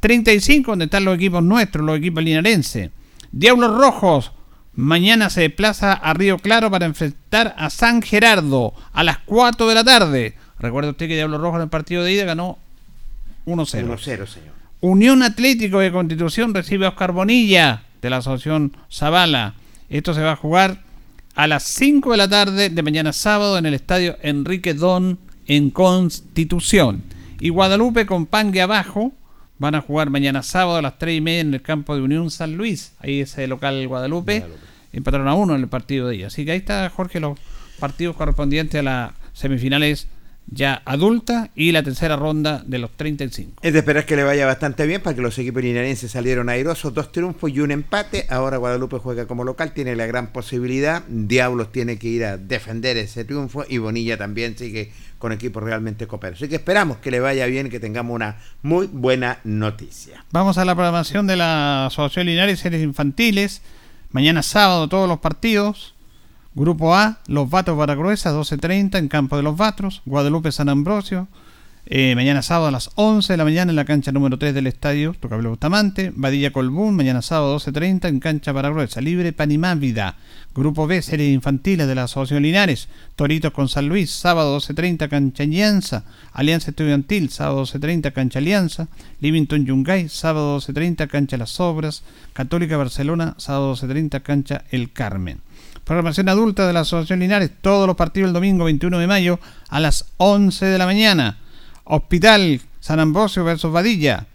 [0.00, 2.90] 35, donde están los equipos nuestros, los equipos linarenses.
[3.32, 4.32] Diablos Rojos,
[4.74, 9.74] mañana se desplaza a Río Claro para enfrentar a San Gerardo a las 4 de
[9.74, 10.34] la tarde.
[10.58, 12.58] Recuerda usted que Diablo Rojo en el partido de ida ganó
[13.46, 13.86] 1-0.
[13.86, 14.56] 1-0, señor.
[14.80, 19.54] Unión Atlético de Constitución recibe a Oscar Bonilla de la Asociación Zavala.
[19.88, 20.82] Esto se va a jugar
[21.34, 25.70] a las 5 de la tarde de mañana sábado en el estadio Enrique Don en
[25.70, 27.02] Constitución.
[27.40, 29.12] Y Guadalupe con Pangue abajo
[29.58, 32.30] van a jugar mañana sábado a las 3 y media en el campo de Unión
[32.30, 32.94] San Luis.
[33.00, 34.44] Ahí es el local Guadalupe.
[34.92, 36.26] Empataron a uno en el partido de ella.
[36.28, 37.38] Así que ahí está, Jorge, los
[37.78, 40.08] partidos correspondientes a las semifinales
[40.48, 43.60] ya adulta y la tercera ronda de los 35.
[43.62, 46.94] Es de esperar que le vaya bastante bien para que los equipos linarenses salieron airosos,
[46.94, 48.26] dos triunfos y un empate.
[48.30, 51.02] Ahora Guadalupe juega como local, tiene la gran posibilidad.
[51.08, 56.06] Diablos tiene que ir a defender ese triunfo y Bonilla también sigue con equipos realmente
[56.06, 56.38] cooperos.
[56.38, 60.24] Así que esperamos que le vaya bien y que tengamos una muy buena noticia.
[60.30, 63.62] Vamos a la programación de la Asociación Linares Series Infantiles.
[64.12, 65.95] Mañana sábado todos los partidos.
[66.56, 70.00] Grupo A, Los Vatos Baragruesa, 12.30 en Campo de los Vatros.
[70.06, 71.28] Guadalupe San Ambrosio.
[71.84, 74.66] eh, mañana sábado a las 11 de la mañana en la cancha número 3 del
[74.66, 76.14] estadio Tocable Bustamante.
[76.16, 79.02] Badilla Colbún, mañana sábado 12.30 en cancha Baragruesa.
[79.02, 80.16] Libre Panimávida.
[80.54, 82.88] Grupo B, series infantiles de la Asociación Linares.
[83.16, 86.04] Toritos con San Luis, sábado 12.30 cancha Alianza.
[86.32, 88.88] Alianza Estudiantil, sábado 12.30 cancha Alianza.
[89.20, 92.02] Livington Yungay, sábado 12.30 cancha Las Obras.
[92.32, 95.45] Católica Barcelona, sábado 12.30 cancha El Carmen.
[95.86, 99.78] Programación adulta de la Asociación Linares, todos los partidos el domingo 21 de mayo a
[99.78, 101.38] las 11 de la mañana.
[101.84, 104.26] Hospital San Ambrosio versus Vadilla.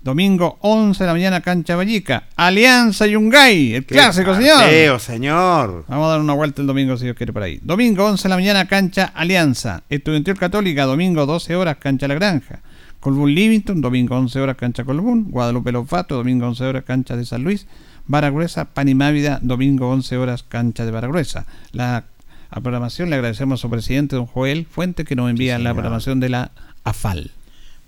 [0.00, 2.28] Domingo 11 de la mañana, cancha Vallica.
[2.36, 5.00] Alianza Yungay, el ¡Qué clásico, señor.
[5.00, 5.84] señor!
[5.88, 7.58] Vamos a dar una vuelta el domingo si Dios quiere por ahí.
[7.64, 9.82] Domingo 11 de la mañana, cancha Alianza.
[9.88, 12.60] Estudiantil Católica, domingo 12 horas, cancha La Granja.
[13.00, 15.32] Colbún Livington, domingo 11 horas, cancha Colbún.
[15.32, 17.66] Guadalupe Los Vatos, domingo 11 horas, cancha de San Luis.
[18.06, 21.46] Baragruesa, Panimávida, domingo 11 horas, cancha de Baragruesa.
[21.72, 22.04] La
[22.54, 26.20] a programación le agradecemos a su presidente, don Joel Fuente, que nos envía la programación
[26.20, 26.50] de la
[26.84, 27.30] AFAL.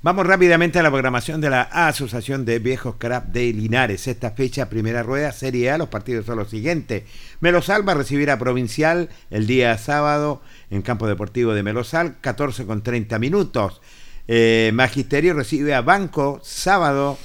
[0.01, 4.07] Vamos rápidamente a la programación de la Asociación de Viejos Crap de Linares.
[4.07, 7.05] Esta fecha, primera rueda, Serie A, los partidos son los siguientes.
[7.41, 10.41] Melosal va a recibir a Provincial el día sábado
[10.71, 13.83] en Campo Deportivo de Melosal, 14 con 30 minutos.
[14.29, 17.19] Eh, Magisterio recibe a Banco sábado,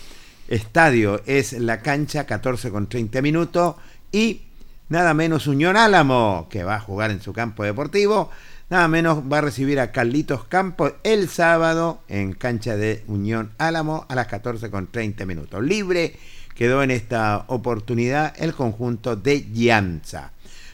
[0.49, 3.75] Estadio es la cancha, 14 con 30 minutos.
[4.11, 4.41] Y
[4.89, 8.31] nada menos Unión Álamo, que va a jugar en su campo deportivo,
[8.69, 14.05] nada menos va a recibir a Carlitos Campos el sábado en cancha de Unión Álamo
[14.09, 15.63] a las 14 con 30 minutos.
[15.63, 16.17] Libre
[16.55, 20.31] quedó en esta oportunidad el conjunto de Llanza.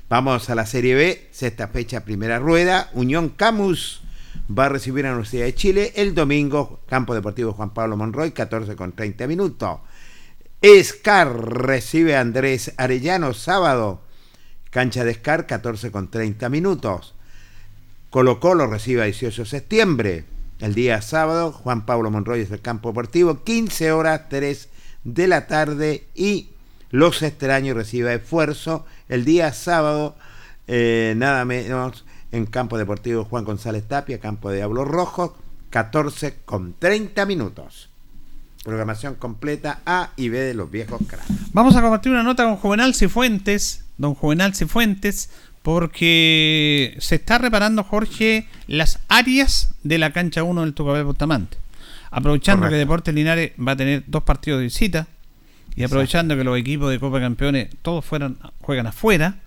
[0.07, 2.89] Vamos a la Serie B, sexta fecha, primera rueda.
[2.93, 4.04] Unión Camus
[4.49, 8.31] va a recibir a la Universidad de Chile el domingo, Campo Deportivo Juan Pablo Monroy,
[8.31, 9.79] 14 con 30 minutos.
[10.61, 14.01] Escar recibe a Andrés Arellano sábado,
[14.71, 17.13] cancha de Escar, 14 con 30 minutos.
[18.09, 20.25] Colo Colo recibe a 18 de septiembre,
[20.59, 24.69] el día sábado, Juan Pablo Monroy es el campo deportivo, 15 horas 3
[25.03, 26.49] de la tarde y
[26.91, 30.15] Los Extraños recibe Esfuerzo el día sábado,
[30.67, 32.05] eh, nada menos
[32.35, 35.37] en campo deportivo Juan González Tapia, campo de Diablo Rojo,
[35.69, 37.89] 14 con 30 minutos.
[38.63, 41.25] Programación completa A y B de los viejos cracks.
[41.53, 45.29] Vamos a compartir una nota con Juvenal Cifuentes, don Juvenal Cifuentes,
[45.61, 51.57] porque se está reparando, Jorge, las áreas de la cancha 1 del Tucabel Bustamante.
[52.11, 52.73] Aprovechando Correcto.
[52.73, 55.07] que Deportes Linares va a tener dos partidos de visita
[55.75, 59.39] y aprovechando que los equipos de Copa Campeones todos fueran, juegan afuera,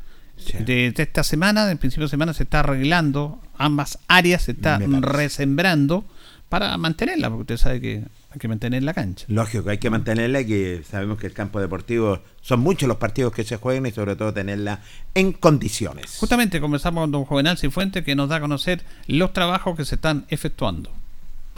[0.64, 4.78] de, de esta semana, del principio de semana, se está arreglando ambas áreas, se está
[4.78, 6.04] resembrando
[6.48, 9.26] para mantenerla, porque usted sabe que hay que mantener la cancha.
[9.28, 13.32] Lógico, hay que mantenerla y que sabemos que el campo deportivo son muchos los partidos
[13.32, 14.80] que se juegan y sobre todo tenerla
[15.14, 16.16] en condiciones.
[16.18, 19.96] Justamente conversamos con don Juvenal Cifuentes que nos da a conocer los trabajos que se
[19.96, 20.90] están efectuando.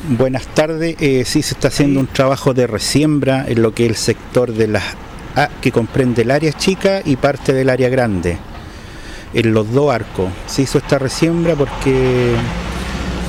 [0.09, 0.97] Buenas tardes.
[1.01, 4.53] Eh, sí, se está haciendo un trabajo de resiembra en lo que es el sector
[4.53, 4.85] de las
[5.61, 8.39] que comprende el área chica y parte del área grande.
[9.33, 10.31] En los dos arcos.
[10.47, 12.35] Se hizo esta resiembra porque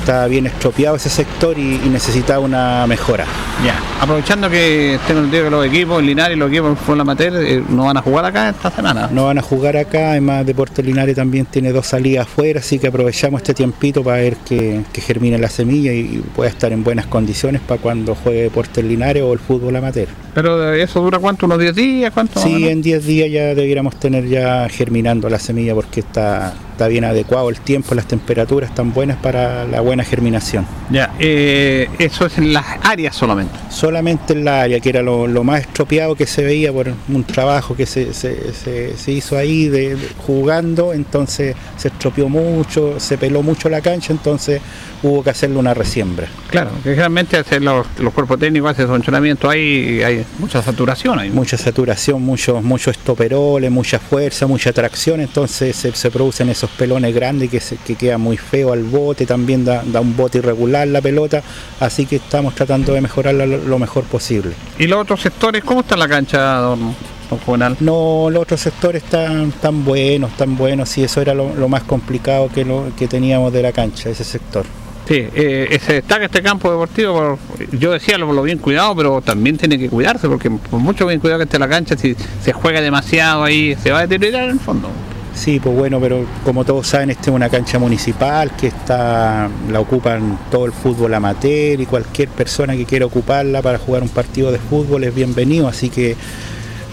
[0.02, 3.26] está bien estropeado ese sector y, y necesitaba una mejora.
[3.64, 7.34] Ya, aprovechando que tengo entendido que los equipos, Linares y los equipos de la Amateur
[7.36, 9.10] eh, no van a jugar acá esta semana.
[9.12, 12.88] No van a jugar acá, además Deportes Linares también tiene dos salidas afuera, así que
[12.88, 17.06] aprovechamos este tiempito para ver que, que germine la semilla y pueda estar en buenas
[17.06, 20.08] condiciones para cuando juegue Deportes Linares o el fútbol amateur.
[20.34, 22.40] Pero eh, eso dura cuánto, unos 10 días, cuánto.
[22.40, 27.04] Sí, en 10 días ya debiéramos tener ya germinando la semilla porque está, está bien
[27.06, 30.66] adecuado el tiempo, las temperaturas están buenas para la buena germinación.
[30.90, 33.54] Ya, eh, eso es en las áreas solamente.
[33.70, 37.24] Solamente en la área, que era lo, lo más estropeado que se veía por un
[37.24, 43.00] trabajo que se, se- se- se hizo ahí de, de- jugando, entonces se estropeó mucho,
[43.00, 44.60] se peló mucho la cancha, entonces
[45.04, 46.28] hubo que hacerle una resiembra.
[46.50, 51.30] Claro, que generalmente los, los cuerpos técnicos hacen sonchonamiento ahí, hay mucha saturación ahí.
[51.30, 57.14] Mucha saturación, muchos mucho estoperoles, mucha fuerza, mucha tracción, entonces se, se producen esos pelones
[57.14, 60.88] grandes que, se, que queda muy feo al bote, también da, da un bote irregular
[60.88, 61.42] la pelota,
[61.80, 64.54] así que estamos tratando de mejorarla lo, lo mejor posible.
[64.80, 66.96] ¿Y los otros sectores, cómo está la cancha, don,
[67.30, 67.78] don Juvenal?
[67.80, 71.84] No, los otros sectores están tan buenos, tan buenos, y eso era lo, lo más
[71.84, 74.66] complicado que, lo, que teníamos de la cancha, ese sector.
[75.08, 79.20] Sí, eh, se destaca este campo deportivo, por- yo decía lo, lo bien cuidado, pero
[79.22, 82.54] también tiene que cuidarse, porque por mucho bien cuidado que esté la cancha, si se
[82.54, 84.90] juega demasiado ahí, se va a deteriorar en el fondo.
[85.34, 89.80] Sí, pues bueno, pero como todos saben, esta es una cancha municipal que está la
[89.80, 94.52] ocupan todo el fútbol amateur y cualquier persona que quiera ocuparla para jugar un partido
[94.52, 96.16] de fútbol es bienvenido, así que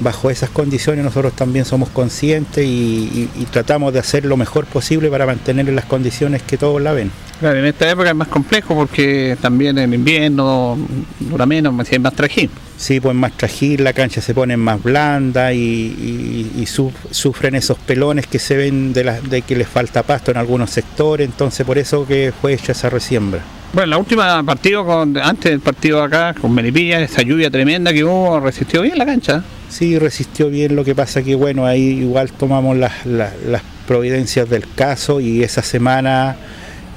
[0.01, 4.65] bajo esas condiciones nosotros también somos conscientes y, y- y tratamos de hacer lo mejor
[4.67, 7.11] posible para mantener en las condiciones que todos la ven.
[7.41, 10.77] Claro, en esta época es más complejo porque también en invierno
[11.21, 12.51] dura menos, hay más trajín.
[12.77, 17.55] Sí, pues más trajín, la cancha se pone más blanda y, y- y su- sufren
[17.55, 21.29] esos pelones que se ven de, la- de que les falta pasto en algunos sectores,
[21.29, 23.41] entonces por eso que fue hecha esa resiembra.
[23.73, 28.03] Bueno, la última partido, con, antes del partido acá, con Melipilla, esa lluvia tremenda que
[28.03, 29.45] hubo, resistió bien la cancha.
[29.69, 34.49] Sí, resistió bien, lo que pasa que bueno, ahí igual tomamos las, las- las providencias
[34.49, 36.37] del caso y esa semana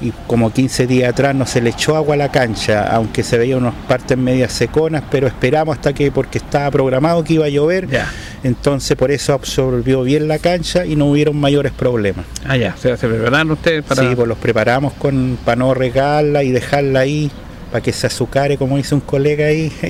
[0.02, 3.38] y como 15 días atrás no se le echó agua a la cancha, aunque se
[3.38, 7.48] veía unas partes medias seconas, pero esperamos hasta que, porque estaba programado que iba a
[7.48, 7.86] llover,
[8.42, 12.24] entonces por eso absorbió bien la cancha y no hubieron mayores problemas.
[12.46, 14.02] Ah, ya, se, se prepararon ustedes para...
[14.02, 17.30] Sí, pues los preparamos con, para no regarla y dejarla ahí,
[17.70, 19.72] para que se azucare, como dice un colega ahí,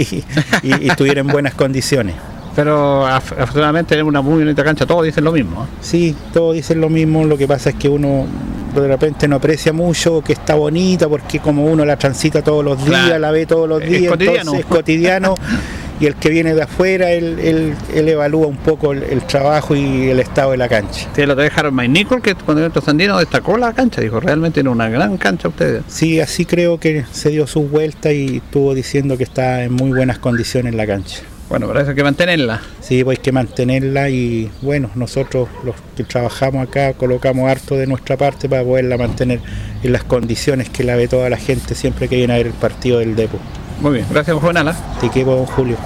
[0.62, 2.14] y, y- y estuviera en buenas condiciones.
[2.54, 5.64] Pero af- afortunadamente tenemos una muy bonita cancha, todos dicen lo mismo.
[5.64, 5.66] ¿eh?
[5.80, 8.26] Sí, todos dicen lo mismo, lo que pasa es que uno
[8.74, 12.78] de repente no aprecia mucho que está bonita porque como uno la transita todos los
[12.84, 13.18] días, Claro.
[13.18, 14.38] la ve todos los Es días, cotidiano.
[14.40, 15.34] entonces es cotidiano
[16.00, 19.74] y el que viene de afuera, él, él- él evalúa un poco el, el trabajo
[19.76, 21.08] y el estado de la cancha.
[21.14, 24.60] Sí, lo de Harold Mike Nicol, que cuando entró Sandino destacó la cancha, dijo, realmente
[24.60, 25.82] era una gran cancha ustedes.
[25.88, 29.90] Sí, así creo que se dio su vuelta y estuvo diciendo que está en muy
[29.90, 31.20] buenas condiciones la cancha.
[31.48, 32.62] Bueno, pero eso hay que mantenerla.
[32.80, 37.86] Sí, pues hay que mantenerla y bueno, nosotros los que trabajamos acá colocamos harto de
[37.86, 39.40] nuestra parte para poderla mantener
[39.82, 42.52] en las condiciones que la ve toda la gente siempre que viene a ver el
[42.54, 43.38] partido del Depo.
[43.80, 44.68] Muy bien, gracias Juvenal.
[44.68, 44.72] ¿eh?
[45.00, 45.76] Te quedo, don Julio.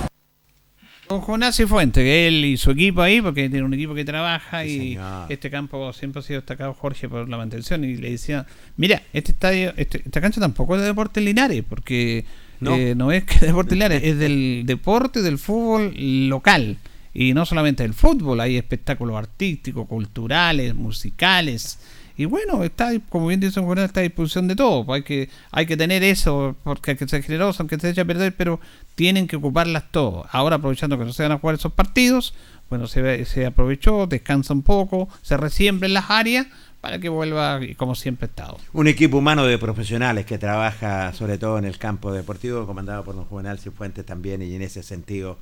[1.09, 4.05] Con Jonás y Fuente, que él y su equipo ahí, porque tiene un equipo que
[4.05, 4.99] trabaja y
[5.29, 8.45] este campo siempre ha sido destacado Jorge por la mantención y le decía,
[8.77, 12.25] mira, este estadio, este- esta cancha tampoco es de Deportes Linares, porque
[12.61, 12.77] No.
[12.77, 15.95] no, no es que de Deportes Linares, es del deporte del fútbol
[16.29, 16.79] local.
[17.19, 21.79] Y no solamente del fútbol, hay espectáculos artísticos, culturales, musicales.
[22.19, 24.85] Y bueno, está, como bien dice Juvenal, está a disposición de todo.
[24.85, 28.01] Pues hay que, hay que tener eso, porque hay que ser generoso, aunque se eche
[28.01, 28.61] a perder, pero
[28.95, 30.27] tienen que ocuparlas todas.
[30.33, 32.35] Ahora, aprovechando que no se van a jugar esos partidos,
[32.69, 36.47] bueno, se, se aprovechó, descansa un poco, se resiembra en las áreas
[36.87, 38.61] para que vuelva como siempre ha estado.
[38.73, 43.17] Un equipo humano de profesionales que trabaja sobre todo en el campo deportivo, comandado por
[43.17, 45.37] don Juvenal Cifuentes también, y en ese sentido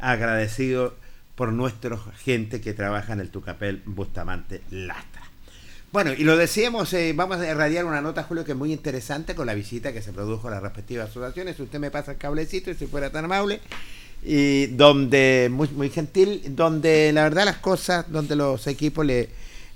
[0.00, 0.96] agradecido
[1.36, 5.22] por nuestra gente que trabaja en el Tucapel Bustamante Lastra.
[5.92, 9.36] Bueno, y lo decíamos, eh, vamos a irradiar una nota, Julio, que es muy interesante
[9.36, 11.60] con la visita que se produjo a las respectivas asociaciones.
[11.60, 13.60] Usted me pasa el cablecito si fuera tan amable,
[14.24, 19.28] y donde, muy, muy gentil, donde la verdad las cosas, donde los equipos le,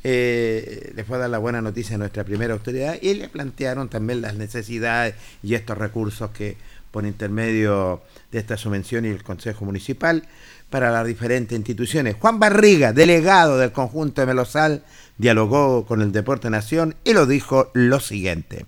[0.05, 3.89] eh, le fue a dar la buena noticia a nuestra primera autoridad y le plantearon
[3.89, 6.57] también las necesidades y estos recursos que
[6.91, 10.23] por intermedio de esta subvención y el Consejo Municipal
[10.71, 12.17] para las diferentes instituciones.
[12.21, 14.85] Juan Barriga, delegado del conjunto de Melosal,
[15.19, 18.67] dialogó con el Deporte Nación y lo dijo lo siguiente.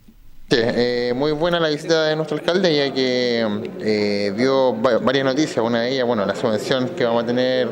[0.49, 3.44] Sí, eh, muy buena la visita de nuestro alcalde, ya que
[3.80, 5.57] eh, dio va- varias noticias.
[5.64, 7.68] Una de ellas, bueno, la subvención que vamos a tener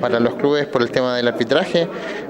[0.00, 1.86] para los clubes por el tema del arbitraje,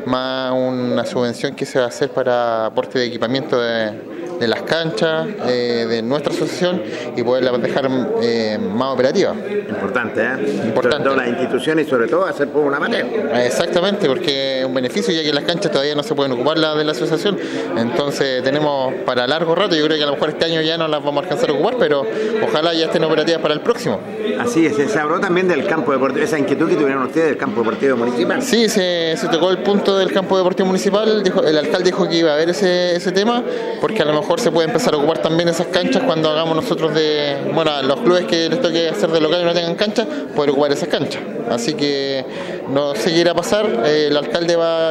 [0.07, 3.93] más una subvención que se va a hacer para aporte de equipamiento de,
[4.41, 6.83] de las canchas eh, de nuestra asociación
[7.17, 7.89] y poderla dejar
[8.21, 9.33] eh, más operativa.
[9.69, 10.63] Importante, ¿eh?
[10.67, 11.09] Importante.
[11.17, 13.45] Las instituciones y sobre todo hacer por una manera.
[13.45, 16.77] Exactamente, porque es un beneficio ya que las canchas todavía no se pueden ocupar las
[16.77, 17.39] de la asociación,
[17.77, 20.89] entonces tenemos para largo rato, yo creo que a lo mejor este año ya no
[20.89, 22.05] las vamos a alcanzar a ocupar, pero
[22.43, 24.01] ojalá ya estén operativas para el próximo.
[24.39, 27.61] Así es, se habló también del campo deportivo, esa inquietud que tuvieron ustedes del campo
[27.61, 28.43] deportivo municipal.
[28.43, 32.17] Sí, se, se tocó el punto del campo deportivo municipal, dijo, el alcalde dijo que
[32.17, 33.43] iba a haber ese, ese tema,
[33.81, 36.95] porque a lo mejor se puede empezar a ocupar también esas canchas cuando hagamos nosotros
[36.95, 40.07] de, bueno, a los clubes que les toque hacer de local y no tengan cancha,
[40.35, 41.23] poder ocupar esas canchas.
[41.49, 42.25] Así que
[42.71, 44.91] no sé qué irá a pasar, eh, el alcalde va,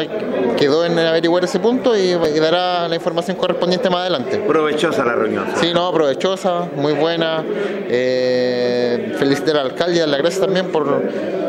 [0.58, 4.38] quedó en averiguar ese punto y, y dará la información correspondiente más adelante.
[4.84, 5.46] Provechosa la reunión.
[5.62, 7.42] Sí, no, provechosa, muy buena.
[7.88, 11.02] Eh, felicitar al alcalde y dar las gracias también por,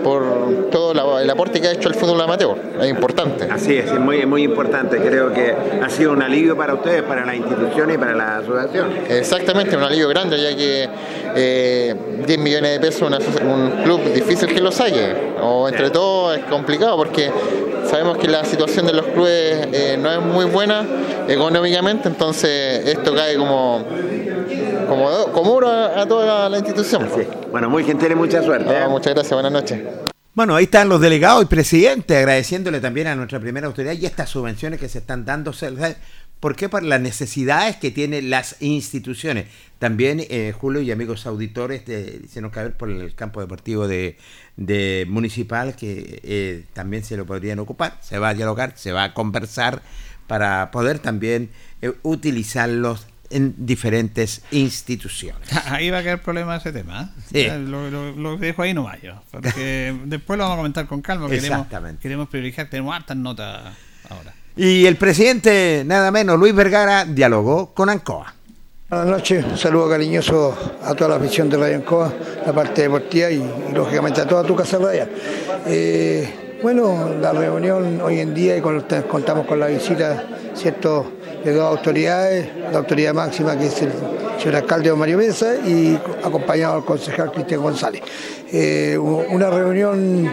[0.04, 2.56] por todo la- el aporte que ha hecho el fútbol amateur.
[2.80, 3.48] Es importante.
[3.50, 4.98] Así es, es muy, muy importante.
[4.98, 8.90] Creo que ha sido un alivio para ustedes, para las instituciones y para la asociación.
[9.08, 10.88] Exactamente, un alivio grande, ya que
[11.34, 11.94] eh,
[12.26, 15.34] 10 millones de pesos una un club difícil que lo saque.
[15.42, 17.30] O entre todos es complicado porque
[17.90, 20.84] sabemos que la situación de los clubes eh, no es muy buena
[21.28, 23.84] económicamente, entonces esto como
[24.88, 27.08] como, como oro a, a toda la institución.
[27.50, 28.80] Bueno, muy gentil y mucha suerte.
[28.80, 29.80] No, muchas gracias, buenas noches.
[30.34, 34.30] Bueno, ahí están los delegados y presidente agradeciéndole también a nuestra primera autoridad y estas
[34.30, 35.52] subvenciones que se están dando.
[36.40, 36.68] ¿Por qué?
[36.68, 39.46] Por las necesidades que tienen las instituciones.
[39.78, 44.18] También, eh, Julio y amigos auditores, de, hicieron caber por el campo deportivo de,
[44.56, 47.98] de municipal que eh, también se lo podrían ocupar.
[48.02, 49.82] Se va a dialogar, se va a conversar
[50.26, 51.50] para poder también
[51.80, 55.48] eh, utilizarlos en diferentes instituciones.
[55.66, 57.12] Ahí va a quedar problema ese tema.
[57.32, 57.44] Sí.
[57.46, 59.20] Ya, Lo, lo- lo dejo ahí no vaya.
[59.30, 61.26] Porque después lo vamos a comentar con calma.
[61.28, 62.00] Queremos, Exactamente.
[62.02, 63.74] queremos privilegiar, tenemos hartas notas
[64.08, 64.32] ahora.
[64.56, 68.34] Y el presidente, nada menos, Luis Vergara, dialogó con Ancoa.
[68.88, 72.12] Buenas noches, un saludo cariñoso a toda la afición de Radio Encoa,
[72.46, 75.10] la parte deportiva y, y, lógicamente a toda tu casa radial.
[75.66, 80.24] Eh, bueno, la reunión hoy en día y con- contamos con la visita
[80.54, 81.12] ¿cierto?
[81.44, 83.92] De dos autoridades, la autoridad máxima que es el
[84.38, 88.02] señor alcalde don Mario Mesa y acompañado del concejal Cristian González.
[88.52, 90.30] Eh, una reunión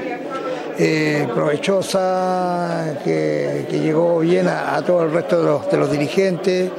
[0.77, 5.91] eh, provechosa, que, que llegó bien a, a todo el resto de los, de los
[5.91, 6.69] dirigentes.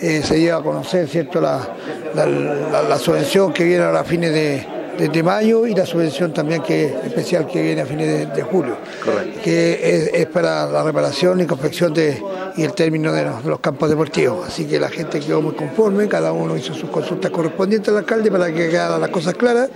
[0.00, 1.60] Eh, se dio a conocer cierto la,
[2.14, 4.66] la, la- la subvención que viene ahora a fines de,
[4.98, 8.42] de- de mayo y la subvención también que especial que viene a fines de, de
[8.42, 8.76] julio,
[9.42, 12.22] que es, es para la reparación y confección de,
[12.60, 14.46] y el término de los, de los campos deportivos.
[14.46, 18.30] Así que la gente quedó muy conforme, cada uno hizo sus consultas correspondientes al alcalde
[18.30, 19.70] para que quedaran las cosas claras.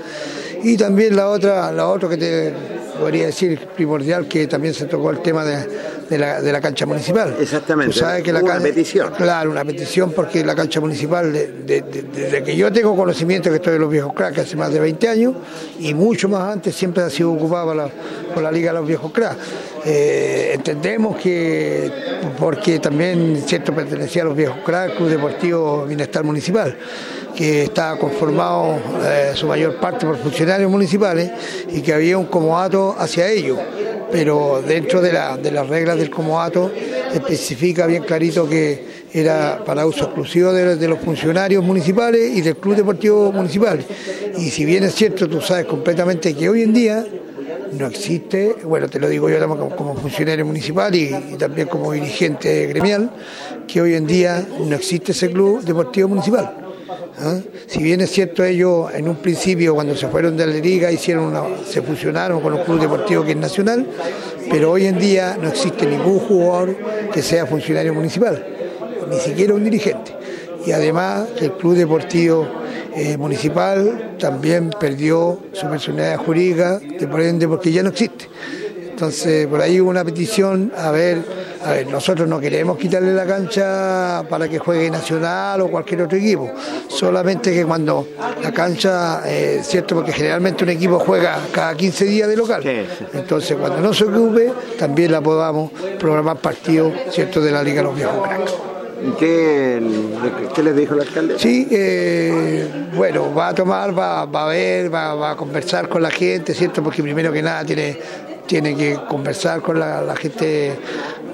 [0.62, 2.52] Y también la otra, la otra que te
[2.98, 5.66] podría decir primordial, que también se tocó el tema de,
[6.08, 7.34] de la, de la cancha municipal.
[7.40, 7.92] Exactamente.
[7.98, 9.12] Sabes que la Una petición.
[9.16, 13.50] Claro, una petición porque la cancha municipal, de- de- de- desde que yo tengo conocimiento
[13.50, 15.34] que estoy en los viejos cracks hace más de 20 años
[15.80, 17.88] y mucho más antes siempre ha sido ocupada por la,
[18.32, 19.36] por la Liga de los Viejos Cracks.
[19.86, 21.90] Eh, entendemos que,
[22.38, 26.76] porque también cierto pertenecía a los viejos cracks, Club Deportivo Bienestar Municipal,
[27.36, 31.30] que está conformado eh, su mayor parte por funcionarios municipales
[31.70, 33.58] y que había un comodato hacia ellos
[34.12, 36.70] pero dentro de, la- de las reglas del comodato
[37.12, 42.76] especifica bien clarito que era para uso exclusivo de los funcionarios municipales y del Club
[42.76, 43.84] Deportivo Municipal.
[44.38, 47.04] Y si bien es cierto, tú sabes completamente que hoy en día
[47.78, 51.92] no existe, bueno, te lo digo yo como, como funcionario municipal y, y también como
[51.92, 53.10] dirigente gremial,
[53.66, 56.54] que hoy en día no existe ese Club Deportivo Municipal.
[57.18, 57.38] ¿ah?
[57.66, 61.24] Si bien es cierto ellos en un principio cuando se fueron de la liga hicieron
[61.24, 63.86] una- se fusionaron con un club deportivo que es nacional,
[64.50, 66.76] pero hoy en día no existe ningún jugador
[67.12, 68.44] que sea funcionario municipal,
[69.10, 70.12] ni siquiera un dirigente.
[70.66, 72.48] Y además el club deportivo
[72.94, 78.28] eh, municipal también perdió su personalidad jurídica, de por ende porque ya no existe.
[78.94, 81.18] Entonces, por ahí hubo una petición, a ver,
[81.64, 86.16] a ver, nosotros no queremos quitarle la cancha para que juegue Nacional o cualquier otro
[86.16, 86.52] equipo,
[86.86, 88.06] solamente que cuando
[88.40, 92.62] la cancha, eh, cierto, porque generalmente un equipo juega cada 15 días de local,
[93.12, 97.82] entonces cuando no se ocupe, también la podamos programar partidos, cierto, de la Liga de
[97.82, 98.73] los Viejos Cracks.
[99.18, 99.80] ¿Qué,
[100.62, 101.38] les dijo el alcalde?
[101.38, 106.54] Sí, eh, bueno, va a tomar, va, a ver, va, a conversar con la gente,
[106.54, 106.82] ¿cierto?
[106.82, 107.98] Porque primero que nada tiene,
[108.46, 110.78] tiene que conversar con la, gente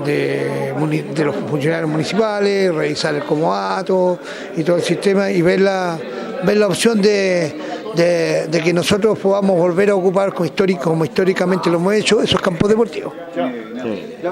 [0.04, 4.18] de los funcionarios municipales, revisar el comodato
[4.56, 5.98] y todo el sistema y ver la,
[6.44, 7.54] ver la opción de,
[7.94, 12.20] de- de que nosotros podamos volver a ocupar como, histórico, como históricamente lo hemos hecho
[12.22, 13.12] esos campos deportivos.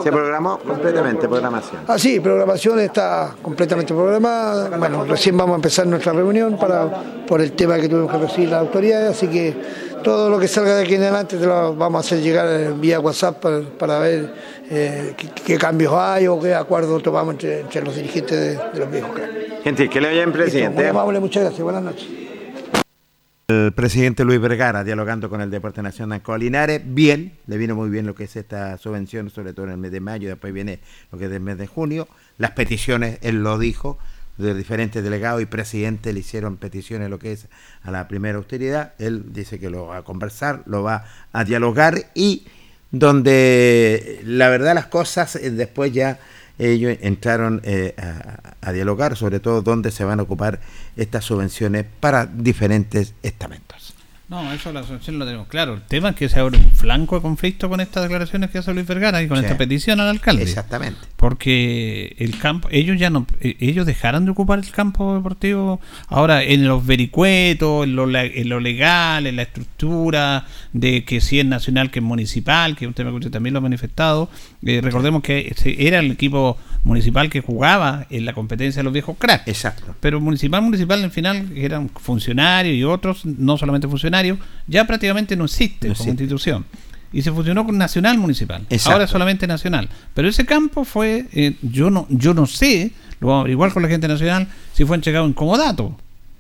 [0.03, 1.81] Se programó completamente, programación.
[1.87, 4.77] Ah, sí, programación está completamente programada.
[4.77, 6.89] Bueno, recién vamos a empezar nuestra reunión para
[7.27, 9.55] por el tema que tuvimos que recibir las autoridades, así que
[10.03, 12.81] todo lo que salga de aquí en adelante te lo vamos a hacer llegar en
[12.81, 14.35] vía WhatsApp para, para ver
[14.71, 18.79] eh, qué, qué cambios hay o qué acuerdos tomamos entre, entre los dirigentes de, de
[18.79, 19.33] los viejos cracks.
[19.65, 20.89] Gente, que le vayan, Muy presidente.
[20.89, 21.63] amable, muchas gracias.
[21.63, 22.07] Buenas noches.
[23.49, 28.07] El presidente Luis Vergara dialogando con el Deporte Nacional Colinares, bien, le vino muy bien
[28.07, 30.81] lo que es esta subvención, sobre todo en el mes de mayo, después viene
[31.11, 33.99] lo que es del mes de junio, las peticiones, él lo dijo,
[34.39, 37.49] de diferentes delegados y presidentes le hicieron peticiones lo que es
[37.83, 42.11] a la primera austeridad, él dice que lo va a conversar, lo va a dialogar
[42.15, 42.47] y
[42.91, 46.19] donde la verdad las cosas eh, después ya
[46.59, 50.61] ellos entraron eh, a, a dialogar sobre todo dónde se van a ocupar
[50.97, 53.88] estas subvenciones para diferentes estamentos.
[54.29, 55.73] No, eso la asociación lo tenemos claro.
[55.75, 58.75] El tema es que se abre un flanco de conflicto con estas declaraciones que hace
[58.75, 59.45] Luis Vergara y con Sí.
[59.45, 60.43] esta petición al alcalde.
[60.43, 61.01] Exactamente.
[61.17, 65.81] Porque el campo, ellos ya no, eh, ellos dejaron de ocupar el campo deportivo.
[66.09, 71.41] Ahora en los vericuetos, en lo, en lo legal, en la estructura de que si
[71.41, 74.29] es nacional, que es municipal, que es un tema que usted también lo ha manifestado.
[74.63, 76.59] Eh, recordemos que era el equipo
[76.89, 79.47] municipal que jugaba en la competencia de los viejos cracks.
[79.47, 79.95] Exacto.
[80.01, 85.45] Pero municipal, municipal, al final eran funcionarios y otros, no solamente funcionarios, ya prácticamente no
[85.45, 86.25] existe No como existe.
[86.25, 86.65] institución.
[87.13, 88.67] Y se fusionó con Nacional Municipal.
[88.69, 88.93] Exacto.
[88.93, 89.89] Ahora es solamente Nacional.
[90.15, 93.83] Pero ese campo fue, eh, yo no yo no sé, lo vamos a averiguar con
[93.83, 95.97] la gente nacional, si fue entregado en comodato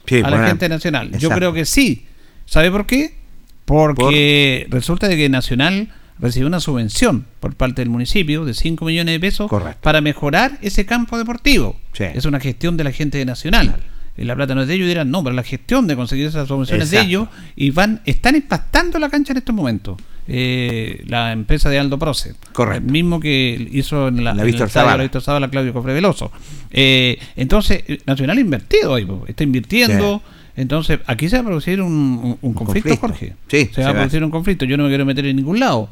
[0.07, 1.11] Sí, a la gente nacional.
[1.18, 2.07] Yo creo que sí.
[2.46, 3.16] ¿Sabe por qué?
[3.66, 5.88] Porque resulta de que Nacional
[6.20, 9.50] recibió una subvención por parte del municipio de 5 millones de pesos
[9.80, 11.76] para mejorar ese campo deportivo.
[11.92, 12.04] Sí.
[12.14, 13.76] Es una gestión de la gente de Nacional.
[14.16, 16.26] Y la plata no es de ellos y dirán, no, pero la gestión de conseguir
[16.26, 17.08] esas subvenciones de Exacto.
[17.08, 19.96] ellos y van están impactando la cancha en estos momentos.
[20.26, 22.34] Eh, la empresa de Aldo Proce.
[22.52, 22.84] Correcto.
[22.84, 25.48] El mismo que hizo en la, La Víctor Zavala.
[25.50, 26.32] Claudio Cofre Veloso.
[26.72, 30.20] Eh, entonces, eh, Nacional ha invertido ahí, po, está invirtiendo.
[30.56, 33.36] Entonces, aquí se va a producir un, un- un conflicto, conflicto.
[33.46, 33.66] Jorge.
[33.66, 34.64] Sí, se va a producir un conflicto.
[34.64, 35.88] Yo no me quiero meter en ningún lado.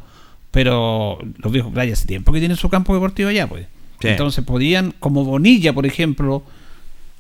[0.57, 3.67] Pero los viejos Crack ya hace tiempo que tienen su campo deportivo allá, pues.
[4.01, 4.09] Sí.
[4.09, 6.45] Entonces podían, como Bonilla, por ejemplo,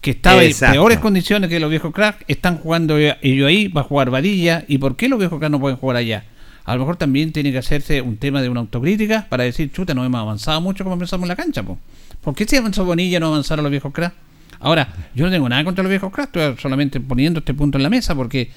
[0.00, 3.84] que estaba en peores condiciones que los viejos crack, están jugando ellos ahí, va a
[3.84, 6.24] jugar Varilla, ¿y por qué los viejos crack no pueden jugar allá?
[6.64, 9.92] A lo mejor también tiene que hacerse un tema de una autocrítica para decir, chuta,
[9.92, 11.78] no hemos avanzado mucho como pensamos en la cancha, po.
[12.22, 14.14] ¿por qué si avanzó Bonilla no avanzaron los viejos crack?
[14.60, 17.82] Ahora, yo no tengo nada contra los viejos crack, estoy solamente poniendo este punto en
[17.82, 18.50] la mesa porque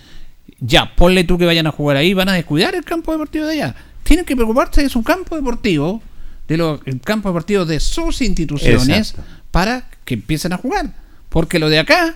[0.62, 3.52] ya, ponle tú que vayan a jugar ahí, van a descuidar el campo deportivo de
[3.56, 3.76] allá.
[4.10, 6.02] Tienen que preocuparse de su campo deportivo,
[6.48, 9.22] de los el campo deportivo de sus instituciones, Exacto.
[9.52, 10.96] para que empiecen a jugar.
[11.30, 12.16] Porque lo de acá,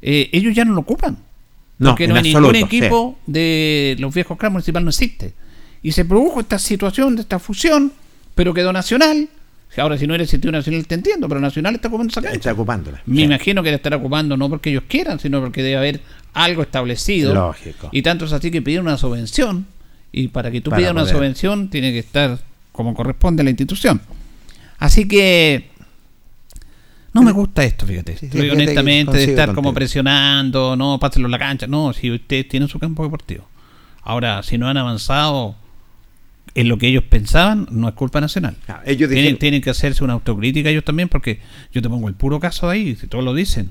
[0.00, 1.18] eh, ellos ya no lo ocupan.
[1.76, 5.34] No, porque no hay ningún equipo de los viejos cracks municipal no existe.
[5.82, 7.92] Y se produjo esta situación de esta fusión,
[8.34, 9.28] pero quedó Nacional.
[9.76, 12.36] Ahora, si no eres sitio Nacional, te entiendo, pero Nacional está ocupando esa cancha.
[12.38, 13.02] Está ocupándola.
[13.04, 16.00] Me imagino que la estará ocupando no porque ellos quieran, sino porque debe haber
[16.32, 17.34] algo establecido.
[17.34, 17.90] Lógico.
[17.92, 19.66] Y tanto es así que pidieron una subvención.
[20.16, 22.38] Y para que tú Para pidas una subvención, tiene que estar
[22.72, 24.00] como corresponde a la institución.
[24.78, 25.68] Así que.
[27.12, 28.16] No me gusta esto, fíjate.
[28.16, 31.66] sí, que honestamente, de estar como presionando, no, pásenlo en la cancha.
[31.66, 33.46] No, si ustedes tienen su campo deportivo.
[34.02, 35.54] Ahora, si no han avanzado
[36.54, 38.56] en lo que ellos pensaban, no es culpa nacional.
[38.68, 41.40] Ah, ellos tienen, dijeron- tienen que hacerse una autocrítica ellos también, porque
[41.72, 43.70] yo te pongo el puro caso de ahí, si todos lo dicen.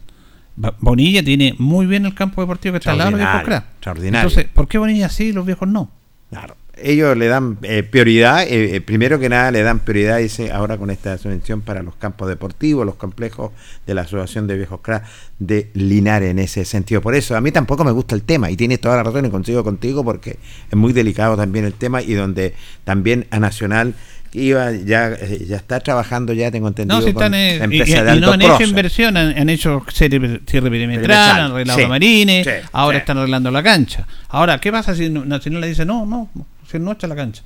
[0.56, 4.28] Bonilla tiene muy bien el campo deportivo que está al lado de extraordinario.
[4.30, 5.90] Entonces, ¿por qué Bonilla sí y los viejos no?
[6.36, 6.58] Claro.
[6.78, 10.78] Ellos le dan eh, prioridad, eh, eh, primero que nada le dan prioridad, dice, ahora
[10.78, 13.52] con esta subvención para los campos deportivos, los complejos
[13.88, 15.06] de la Asociación de Viejos Crack
[15.40, 17.02] de Linares en ese sentido.
[17.02, 19.30] Por eso, a mí tampoco me gusta el tema y tienes toda la razón y
[19.30, 20.38] consigo contigo porque
[20.70, 23.96] es muy delicado también el tema y donde también a Nacional
[24.36, 28.04] iba ya eh, ya está trabajando ya tengo entendido No, si están eh, y, empresa
[28.04, 31.84] de y no han hecho inversión, han, han hecho cierre, cierre perimetral, han arreglado sí,
[31.84, 33.02] camarines, sí, ahora sí.
[33.02, 34.06] están arreglando la cancha.
[34.30, 36.30] Ahora, ¿qué pasa si Nacional le dice no, no,
[36.70, 37.44] si es nuestra la cancha?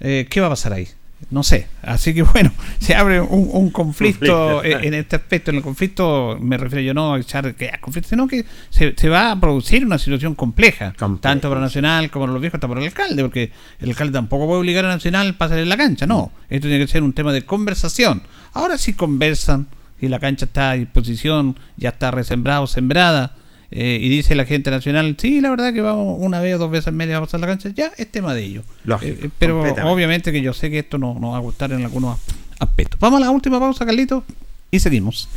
[0.00, 0.86] Eh, ¿Qué va a pasar ahí?
[1.30, 1.66] No sé.
[1.82, 4.64] Así que bueno, se abre un, un conflicto Conflicto.
[4.64, 5.50] eh, en este aspecto.
[5.50, 8.94] En el conflicto me refiero yo no a echar que a conflicto, sino que se,
[8.96, 12.68] se va a producir una situación compleja, tanto para Nacional como para los viejos, hasta
[12.68, 15.76] para el alcalde, porque el alcalde tampoco puede obligar a Nacional a pasar en la
[15.76, 16.32] cancha, no.
[16.48, 18.22] Esto tiene que ser un tema de conversación.
[18.54, 19.66] Ahora sí conversan
[20.00, 23.34] y la cancha está a disposición, ya está resembrada o sembrada.
[23.70, 26.70] Eh, y dice la gente nacional, sí, la verdad que vamos una vez o dos
[26.70, 28.64] veces al mes a pasar la cancha, ya es tema de ellos.
[28.84, 31.84] Lógico, Eh, pero obviamente que yo sé que esto no nos va a gustar en
[31.84, 32.18] algunos
[32.58, 32.98] aspectos.
[32.98, 34.24] Vamos a la última pausa, Carlito,
[34.70, 35.28] y seguimos.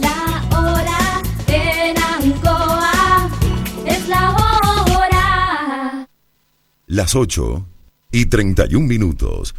[0.00, 3.30] La hora en Ancoa
[3.86, 6.08] es la hora.
[6.86, 7.66] Las 8
[8.12, 9.54] y 31 minutos.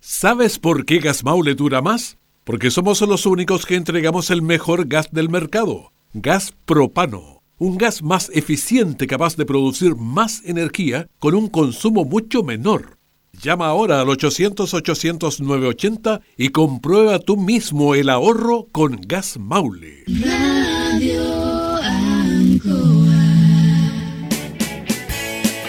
[0.00, 2.18] ¿Sabes por qué Gas Maule dura más?
[2.44, 5.90] Porque somos los únicos que entregamos el mejor gas del mercado.
[6.12, 7.42] Gas propano.
[7.56, 12.98] Un gas más eficiente capaz de producir más energía con un consumo mucho menor.
[13.32, 20.04] Llama ahora al 800-800-980 y comprueba tú mismo el ahorro con Gas Maule.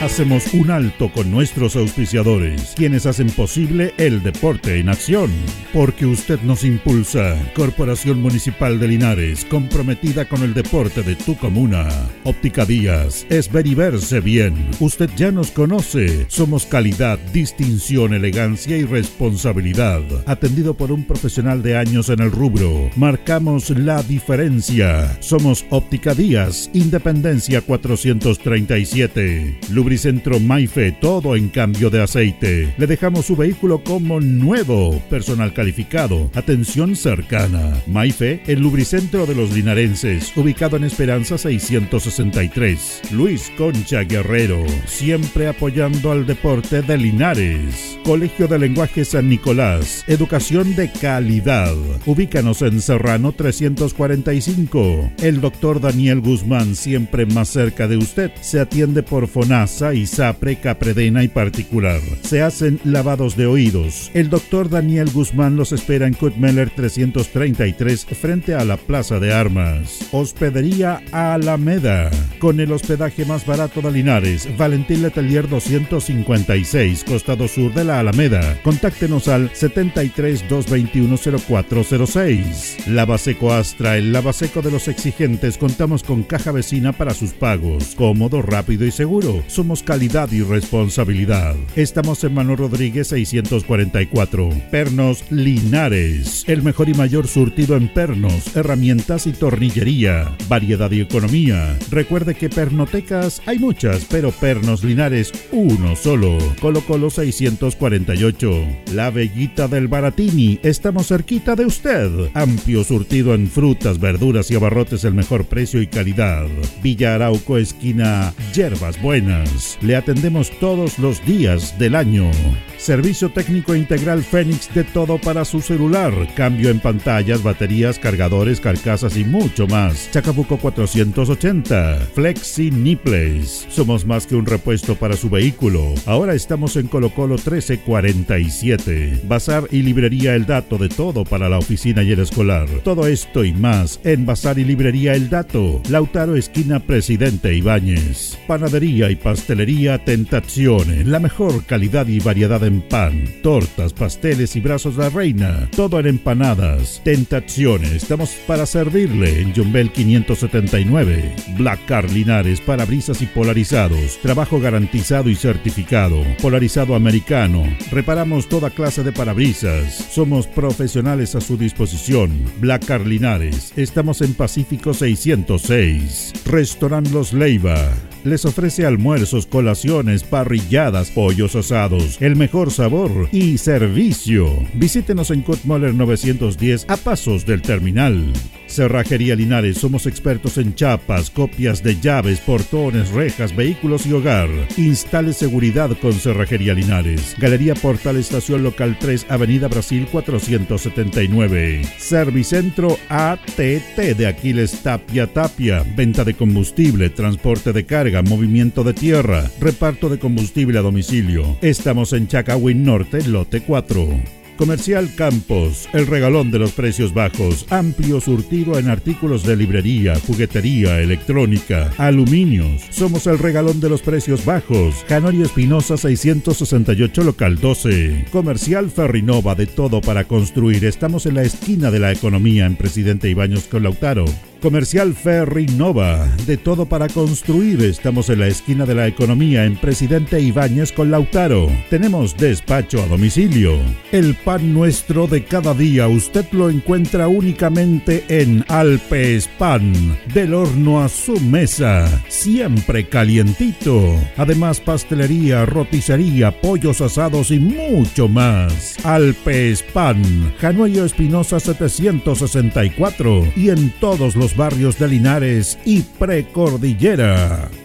[0.06, 5.32] Hacemos un alto con nuestros auspiciadores, quienes hacen posible el deporte en acción.
[5.74, 7.36] Porque usted nos impulsa.
[7.56, 11.88] Corporación Municipal de Linares, comprometida con el deporte de tu comuna.
[12.24, 14.70] Óptica Díaz, es ver y verse bien.
[14.80, 16.28] Usted ya nos conoce.
[16.30, 20.04] Somos calidad, distinción, elegancia y responsabilidad.
[20.28, 22.92] Atendido por un profesional de años en el rubro.
[22.96, 25.18] Marcamos la diferencia.
[25.20, 29.58] Somos Óptica Díaz, Independencia 437.
[29.96, 32.74] Lubricentro Maife, todo en cambio de aceite.
[32.78, 35.02] Le dejamos su vehículo como nuevo.
[35.10, 37.82] Personal calificado, atención cercana.
[37.88, 43.04] Maife, el lubricentro de los linarenses, ubicado en Esperanza 663.
[43.14, 47.98] Luis Concha Guerrero, siempre apoyando al deporte de Linares.
[48.04, 51.74] Colegio de Lenguaje San Nicolás, educación de calidad.
[52.06, 55.12] Ubícanos en Serrano 345.
[55.22, 61.24] El doctor Daniel Guzmán, siempre más cerca de usted, se atiende por FONASA, ISAPRE, CAPREDENA
[61.24, 62.02] y particular.
[62.24, 64.12] Se hacen lavados de oídos.
[64.14, 70.08] El doctor Daniel Guzmán los espera en Kutmeller 333 frente a la Plaza de Armas.
[70.12, 72.10] Hospedería Alameda.
[72.40, 78.60] Con el hospedaje más barato de Linares, Valentín Letelier 256, costado sur de la Alameda.
[78.64, 82.88] Contáctenos al 73 221 0406.
[82.88, 85.58] Lavaseco Astra, el lavaseco de los exigentes.
[85.58, 87.96] Contamos con caja vecina para sus pagos.
[87.96, 89.44] Cómodo, rápido y seguro.
[89.48, 91.56] Somos calidad y responsabilidad.
[91.76, 94.50] Estamos en Manuel Rodríguez 644.
[94.72, 96.44] Pernos Linares.
[96.48, 100.36] El mejor y mayor surtido en pernos, herramientas y tornillería.
[100.48, 101.78] Variedad y economía.
[101.90, 106.38] Recuerde que pernotecas hay muchas, pero pernos Linares uno solo.
[106.60, 108.52] Colo Colo 648.
[108.94, 110.60] La Bellita del Baratini.
[110.64, 112.10] Estamos cerquita de usted.
[112.34, 116.48] Amplio surtido en frutas, verduras y abarrotes el mejor precio y calidad.
[116.84, 119.55] Villa Arauco, esquina Yerbas Buenas.
[119.82, 122.32] Le atendemos todos los días del año.
[122.78, 126.14] Servicio técnico integral Fénix de todo para su celular.
[126.36, 130.12] Cambio en pantallas, baterías, cargadores, carcasas y mucho más.
[130.12, 132.10] Chacabuco 480.
[132.14, 133.66] Flexi Niples.
[133.70, 135.96] Somos más que un repuesto para su vehículo.
[136.06, 139.22] Ahora estamos en Colo Colo 1347.
[139.24, 142.68] Bazar y librería El Dato de todo para la oficina y el escolar.
[142.84, 145.82] Todo esto y más en Bazar y librería El Dato.
[145.90, 148.38] Lautaro esquina Presidente Ibáñez.
[148.48, 151.04] Panadería y pastelería Tentazione.
[151.04, 155.70] La mejor calidad y variedad en pan, tortas, pasteles y brazos de la reina.
[155.76, 157.00] Todo en empanadas.
[157.04, 157.92] Tentaciones.
[157.92, 161.36] Estamos para servirle en Jumbel 579.
[161.58, 164.18] Black Car Linares, parabrisas y polarizados.
[164.22, 166.24] Trabajo garantizado y certificado.
[166.42, 167.64] Polarizado americano.
[167.92, 169.94] Reparamos toda clase de parabrisas.
[170.12, 172.32] Somos profesionales a su disposición.
[172.60, 173.74] Black Car Linares.
[173.76, 176.34] Estamos en Pacífico 606.
[176.46, 177.92] Restaurant Los Leiva.
[178.26, 184.48] Les ofrece almuerzos, colaciones, parrilladas, pollos asados, el mejor sabor y servicio.
[184.74, 188.34] Visítenos en Kutmoller 910 a pasos del terminal.
[188.76, 194.50] Cerrajería Linares, somos expertos en chapas, copias de llaves, portones, rejas, vehículos y hogar.
[194.76, 197.36] Instale seguridad con Cerrajería Linares.
[197.40, 201.84] Galería Portal Estación Local 3, Avenida Brasil 479.
[201.98, 205.86] Servicentro ATT de Aquiles Tapia Tapia.
[205.96, 211.58] Venta de combustible, transporte de carga, movimiento de tierra, reparto de combustible a domicilio.
[211.62, 214.45] Estamos en Chacawin Norte, lote 4.
[214.58, 221.02] Comercial Campos, el regalón de los precios bajos, amplio surtido en artículos de librería, juguetería,
[221.02, 222.84] electrónica, aluminios.
[222.90, 225.04] Somos el regalón de los precios bajos.
[225.08, 228.28] Canorio Espinosa 668 local 12.
[228.32, 230.86] Comercial Ferrinova de todo para construir.
[230.86, 234.26] Estamos en la esquina de la economía en Presidente Ibaños con Lautaro.
[234.62, 237.84] Comercial Ferry Nova, de todo para construir.
[237.84, 241.68] Estamos en la esquina de la economía en Presidente Ibáñez con Lautaro.
[241.90, 243.78] Tenemos despacho a domicilio.
[244.12, 251.02] El pan nuestro de cada día usted lo encuentra únicamente en Alpes Pan, del horno
[251.02, 254.16] a su mesa, siempre calientito.
[254.38, 258.98] Además pastelería, roticería, pollos asados y mucho más.
[259.06, 267.70] Alpes Pan, Januello Espinosa 764 y en todos los barrios de Linares y Precordillera.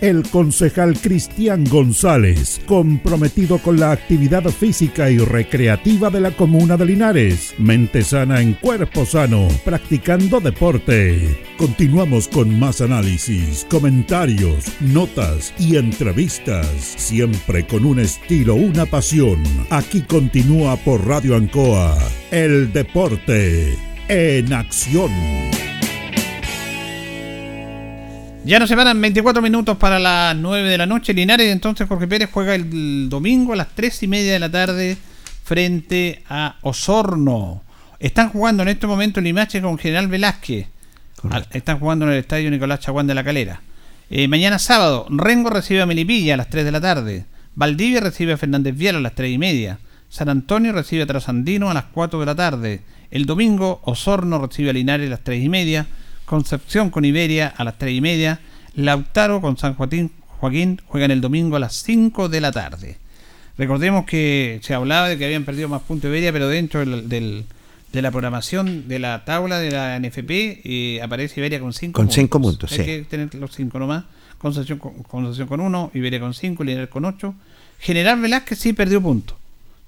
[0.00, 6.86] El concejal Cristian González, comprometido con la actividad física y recreativa de la comuna de
[6.86, 7.54] Linares.
[7.58, 11.40] Mente sana en cuerpo sano, practicando deporte.
[11.56, 19.42] Continuamos con más análisis, comentarios, notas y entrevistas, siempre con un estilo, una pasión.
[19.70, 21.98] Aquí continúa por Radio Ancoa,
[22.30, 23.76] el deporte
[24.08, 25.10] en acción.
[28.50, 31.14] Ya nos separan 24 minutos para las 9 de la noche.
[31.14, 34.96] Linares, entonces Jorge Pérez juega el domingo a las 3 y media de la tarde
[35.44, 37.62] frente a Osorno.
[38.00, 40.66] Están jugando en este momento Limache con General Velázquez.
[41.30, 43.60] Al- Están jugando en el estadio Nicolás Chaguán de la Calera.
[44.10, 47.26] Eh, mañana sábado, Rengo recibe a Melipilla a las 3 de la tarde.
[47.54, 49.78] Valdivia recibe a Fernández Vial a las 3 y media.
[50.08, 52.80] San Antonio recibe a Trasandino a las 4 de la tarde.
[53.12, 55.86] El domingo, Osorno recibe a Linares a las 3 y media.
[56.34, 58.38] Concepción con Iberia a las 3 y media.
[58.76, 62.98] Lautaro con San Joaquín, Joaquín juegan el domingo a las 5 de la tarde.
[63.58, 67.44] Recordemos que se hablaba de que habían perdido más puntos Iberia, pero dentro del, del-
[67.92, 72.08] de la programación de la tabla de la NFP eh, aparece Iberia con 5 Con
[72.12, 72.84] cinco puntos, Hay sí.
[72.84, 74.04] que tener los 5 nomás.
[74.38, 77.34] Concepción con, Concepción con 1, Iberia con 5, Linares con 8.
[77.80, 79.36] General Velázquez sí perdió puntos.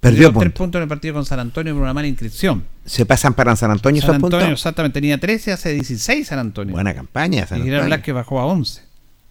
[0.02, 0.80] Perdió tres puntos.
[0.80, 2.64] en el partido con San Antonio por una mala inscripción.
[2.84, 4.58] ¿Se pasan para San Antonio San esos Antonio puntos?
[4.58, 6.72] exactamente tenía 13, hace 16 San Antonio.
[6.72, 7.94] Buena campaña, San y General Antonio.
[7.96, 8.82] Velázquez bajó a 11.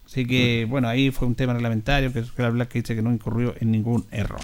[0.06, 3.54] Así que, bueno, ahí fue un tema reglamentario que General Velázquez dice que no incurrió
[3.60, 4.40] en ningún error.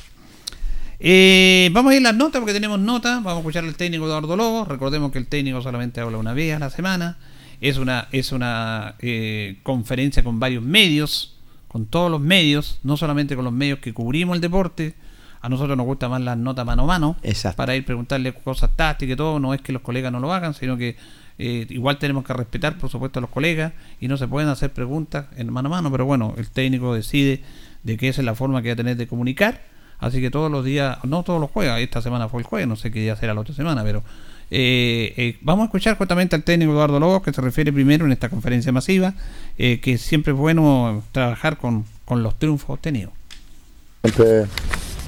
[1.00, 3.24] Eh, vamos a ir a las notas porque tenemos notas.
[3.24, 4.66] Vamos a escuchar al técnico Eduardo Lobo.
[4.66, 7.18] Recordemos que el técnico solamente habla una vez a la semana.
[7.62, 11.38] Es una, es una eh, conferencia con varios medios,
[11.70, 14.96] con todos los medios, no solamente con los medios que cubrimos el deporte.
[15.42, 17.16] A nosotros nos gusta más las notas mano a mano
[17.56, 19.40] para ir preguntarle cosas tácticas y todo.
[19.40, 20.96] No es que los colegas no lo hagan, sino que
[21.40, 24.72] eh, igual tenemos que respetar, por supuesto, a los colegas y no se pueden hacer
[24.72, 25.92] preguntas en mano a mano.
[25.92, 27.44] Pero bueno, el técnico decide
[27.84, 29.62] de que esa es la forma que va a tener de comunicar.
[30.00, 32.76] Así que todos los días, no todos los jueves, esta semana fue el jueves, no
[32.76, 34.04] sé qué día será la otra semana, pero
[34.50, 38.12] eh, eh, vamos a escuchar justamente al técnico Eduardo Lobos, que se refiere primero en
[38.12, 39.14] esta conferencia masiva,
[39.58, 43.14] eh, que siempre es bueno trabajar con, con los triunfos obtenidos.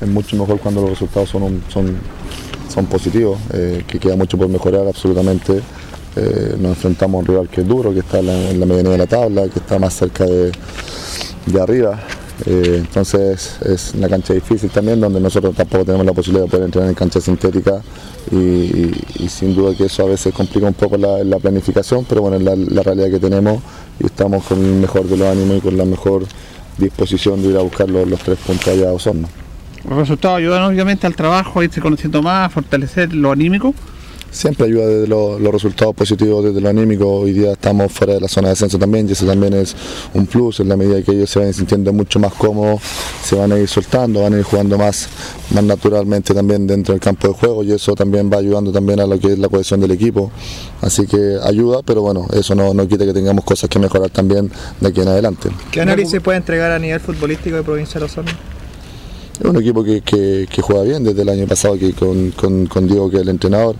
[0.02, 1.98] Es mucho mejor cuando los resultados son, son,
[2.74, 5.62] son positivos, eh, que queda mucho por mejorar absolutamente.
[6.16, 8.92] Eh, nos enfrentamos a un rival que es duro, que está en la, en medianía
[8.92, 10.52] de la tabla, que está más cerca de,
[11.46, 12.00] de arriba.
[12.46, 16.66] Eh, entonces es una cancha difícil también, donde nosotros tampoco tenemos la posibilidad de poder
[16.66, 17.82] entrenar en cancha sintética
[18.32, 22.38] y, sin duda que eso a veces complica un poco la, la planificación, pero bueno,
[22.38, 23.62] es la, la realidad que tenemos
[24.00, 26.26] y estamos con el mejor de los ánimos y con la mejor
[26.78, 29.28] disposición de ir a buscar los, los tres puntos allá a Osorno.
[29.90, 33.74] Los resultados ayudan obviamente al trabajo, a irse conociendo más, a fortalecer lo anímico.
[34.32, 37.08] Siempre ayuda desde lo- los resultados positivos, desde lo anímico.
[37.08, 39.76] Hoy día estamos fuera de la zona de descenso también y eso también es
[40.14, 42.80] un plus en la medida que ellos se vayan sintiendo mucho más cómodos,
[43.24, 45.10] se van a ir soltando, van a ir jugando más,
[45.56, 49.08] más naturalmente también dentro del campo de juego y eso también va ayudando también a
[49.08, 50.32] lo que es la cohesión del equipo.
[50.82, 54.52] Así que ayuda, pero bueno, eso no, no quita que tengamos cosas que mejorar también
[54.80, 55.50] de aquí en adelante.
[55.72, 58.32] ¿Qué análisis puede entregar a nivel futbolístico de Provincia de Osorno?
[59.40, 62.66] Es un equipo que, que- que juega bien desde el año pasado que con, con-
[62.68, 63.76] con Diego, que es el entrenador,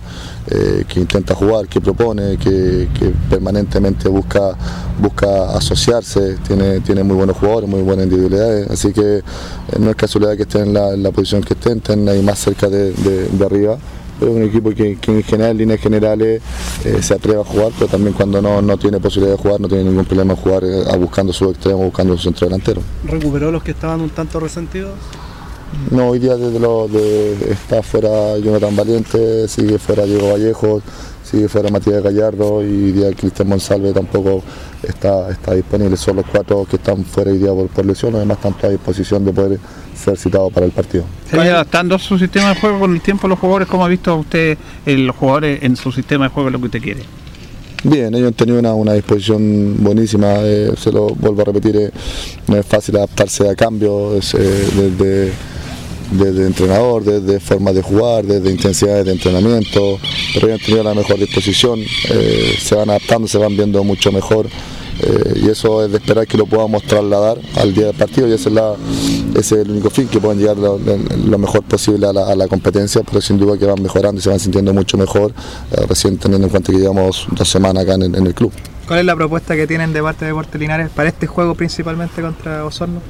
[0.50, 4.56] eh, que intenta jugar, que propone, que, que permanentemente busca,
[4.98, 9.22] busca asociarse, tiene, tiene muy buenos jugadores, muy buenas individualidades, así que eh,
[9.78, 12.38] no es casualidad que estén en la, en la posición que estén, estén ahí más
[12.38, 13.76] cerca de, de- de arriba.
[14.18, 16.42] Es un equipo que, que en general, en líneas generales,
[16.84, 19.68] eh, se atreve a jugar, pero también cuando no, no tiene posibilidad de jugar, no
[19.68, 22.80] tiene ningún problema en jugar eh, buscando su extremo, buscando su centro delantero.
[23.04, 24.92] ¿Recuperó los que estaban un tanto resentidos?
[25.90, 30.82] No, hoy día desde lo de está fuera Jonathan Valiente, sigue fuera Diego Vallejo,
[31.22, 34.42] sigue fuera Matías Gallardo y hoy día Cristian Monsalve tampoco
[34.82, 35.96] está, está disponible.
[35.96, 38.70] Son los cuatro que están fuera hoy día por, por lesión, además están todos a
[38.70, 39.58] disposición de poder
[39.94, 41.04] ser citados para el partido.
[41.28, 43.68] ¿Se va adaptando su sistema de juego con el tiempo los jugadores?
[43.68, 47.02] ¿Cómo ha visto usted los jugadores en su sistema de juego lo que usted quiere?
[47.82, 51.90] Bien, ellos han tenido una, una disposición buenísima, eh, se lo vuelvo a repetir, eh,
[52.46, 55.32] no es fácil adaptarse a cambios eh, desde,
[56.10, 59.98] desde entrenador, desde formas de jugar, desde intensidades de entrenamiento,
[60.34, 64.10] pero ellos han tenido la mejor disposición, eh, se van adaptando, se van viendo mucho
[64.12, 64.46] mejor
[65.02, 68.32] eh, y eso es de esperar que lo podamos trasladar al día del partido y
[68.32, 68.74] ese es, la,
[69.34, 72.34] ese es el único fin, que puedan llegar lo, lo mejor posible a la, a
[72.34, 75.32] la competencia, pero sin duda que van mejorando y se van sintiendo mucho mejor,
[75.72, 78.52] eh, recién teniendo en cuenta que llevamos dos semanas acá en en el club.
[78.86, 82.20] ¿Cuál es la propuesta que tienen de parte de Deportes Linares para este juego principalmente
[82.20, 83.00] contra Osorno?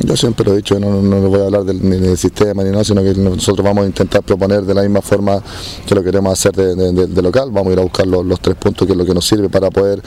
[0.00, 2.70] Yo siempre lo he dicho, no, no voy a hablar del, ni del sistema ni
[2.70, 5.42] no, sino que nosotros vamos a intentar proponer de la misma forma
[5.86, 8.56] que lo queremos hacer de- de local, vamos a ir a buscar los, los tres
[8.56, 10.02] puntos que es lo que nos sirve para poder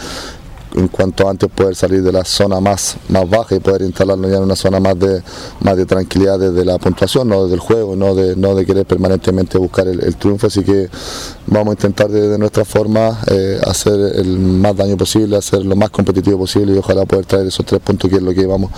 [0.75, 4.37] en cuanto antes poder salir de la zona más, más baja y poder instalarnos ya
[4.37, 5.21] en una zona más de,
[5.61, 8.85] más de tranquilidad desde la puntuación, no desde el juego, no de, no de querer
[8.85, 10.89] permanentemente buscar el, triunfo, así que
[11.45, 15.75] vamos a intentar de, de nuestra forma eh, hacer el más daño posible, hacer lo
[15.75, 18.71] más competitivo posible y ojalá poder traer esos tres puntos que es lo que vamos,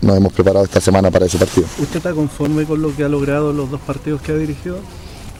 [0.00, 1.66] nos hemos preparado esta semana para ese partido.
[1.78, 4.78] ¿Usted está conforme con lo que ha logrado los dos partidos que ha dirigido?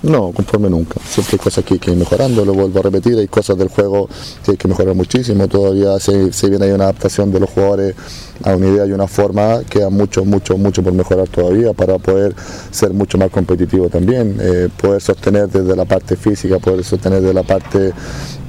[0.04, 1.00] No, conforme nunca.
[1.00, 3.68] Siempre hay cosas que hay que ir mejorando, lo vuelvo a repetir, hay cosas del
[3.68, 4.06] juego
[4.44, 7.94] que hay que mejorar muchísimo, todavía se, se viene ahí una adaptación de los jugadores
[8.42, 12.34] a una idea y una forma, queda mucho, mucho, mucho por mejorar todavía para poder
[12.70, 17.32] ser mucho más competitivo también, eh, poder sostener desde la parte física, poder sostener desde
[17.32, 17.94] la parte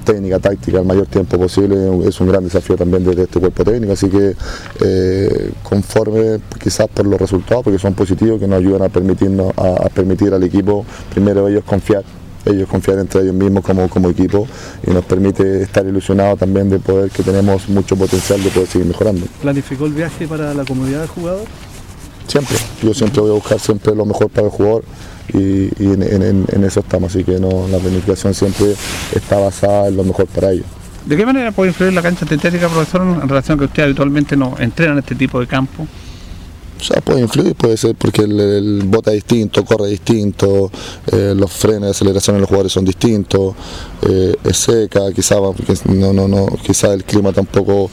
[0.06, 1.76] técnica, táctica el mayor tiempo posible
[2.08, 4.36] es un gran desafío también desde este cuerpo técnico, así que
[4.82, 9.86] eh, conforme quizás por los resultados, porque son positivos, que nos ayudan a permitirnos, a,
[9.86, 12.04] a permitir al equipo, primero ellos confiar
[12.46, 14.48] ellos confiar entre ellos mismos como, como equipo
[14.86, 18.88] y nos permite estar ilusionados también de poder que tenemos mucho potencial de poder seguir
[18.88, 19.26] mejorando.
[19.42, 21.46] ¿Planificó el viaje para la comunidad del jugador?
[22.28, 24.84] Siempre, yo siempre voy a buscar siempre lo mejor para el jugador
[25.34, 28.74] y, en eso estamos, así que no, la planificación siempre
[29.14, 30.66] está basada en lo mejor para ellos.
[31.06, 34.36] ¿De qué manera puede influir la cancha sintética, profesor, en relación a que usted habitualmente
[34.36, 35.88] no entrena en este tipo de campo?
[36.80, 40.70] O sea, puede influir, puede ser porque el, el bota distinto, corre distinto,
[41.12, 43.56] eh, los frenos de aceleración en los jugadores son distintos,
[44.08, 47.90] eh, es seca, quizá, porque no, no, no, quizá el clima tampoco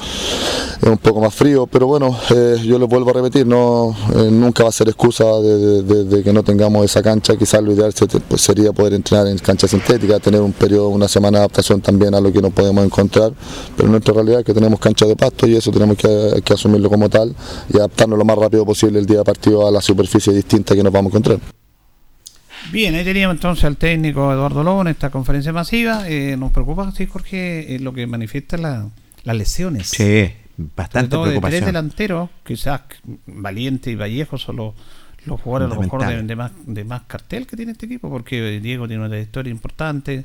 [0.82, 4.28] es un poco más frío, pero bueno, eh, yo les vuelvo a repetir, no, eh,
[4.30, 7.62] nunca va a ser excusa de, de- de- de que no tengamos esa cancha, quizás
[7.62, 7.94] lo ideal
[8.28, 12.14] pues, sería poder entrenar en cancha sintética, tener un periodo, una semana de adaptación también
[12.16, 13.32] a lo que nos podemos encontrar,
[13.76, 16.90] pero nuestra realidad es que tenemos cancha de pasto y eso tenemos que, que asumirlo
[16.90, 17.32] como tal
[17.72, 20.82] y adaptarnos lo más rápido posible el día de partido a la superficie distinta que
[20.82, 21.39] nos vamos a encontrar.
[22.70, 26.09] Bien, ahí teníamos entonces al técnico Eduardo Lobo en esta conferencia masiva.
[26.09, 28.89] Eh, nos preocupa, sí, Jorge, eh, lo que manifiesta la-
[29.24, 29.89] las lesiones.
[29.89, 30.31] Sí,
[30.77, 31.65] bastante todo de tres preocupación.
[31.66, 32.82] delanteros, quizás
[33.27, 34.74] Valiente y Vallejo son los,
[35.27, 38.09] los jugadores a lo mejor de, de más, de más cartel que tiene este equipo,
[38.09, 40.24] porque Diego tiene una trayectoria importante.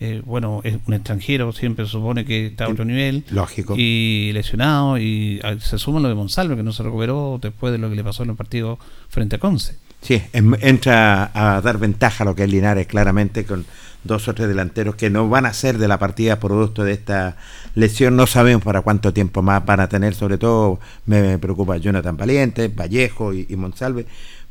[0.00, 3.24] Eh, bueno, es un extranjero, siempre se supone que está a otro nivel.
[3.30, 3.74] Lógico.
[3.76, 7.78] Y lesionado, y ah, se suma lo de Monsalvo, que no se recuperó después de
[7.78, 9.76] lo que le pasó en el partido frente a Conce.
[10.02, 13.64] Sí, entra a dar ventaja a lo que es Linares claramente con
[14.02, 17.36] dos o tres delanteros que no van a ser de la partida producto de esta
[17.74, 18.14] lesión.
[18.14, 22.68] No sabemos para cuánto tiempo más van a tener, sobre todo me preocupa Jonathan Valiente,
[22.68, 24.04] Vallejo y, y Monsalve,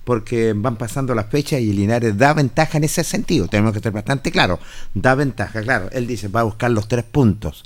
[0.03, 3.47] porque van pasando las fechas y Linares da ventaja en ese sentido.
[3.47, 4.59] Tenemos que ser bastante claros.
[4.93, 5.89] Da ventaja, claro.
[5.91, 7.63] Él dice, va a buscar los tres puntos.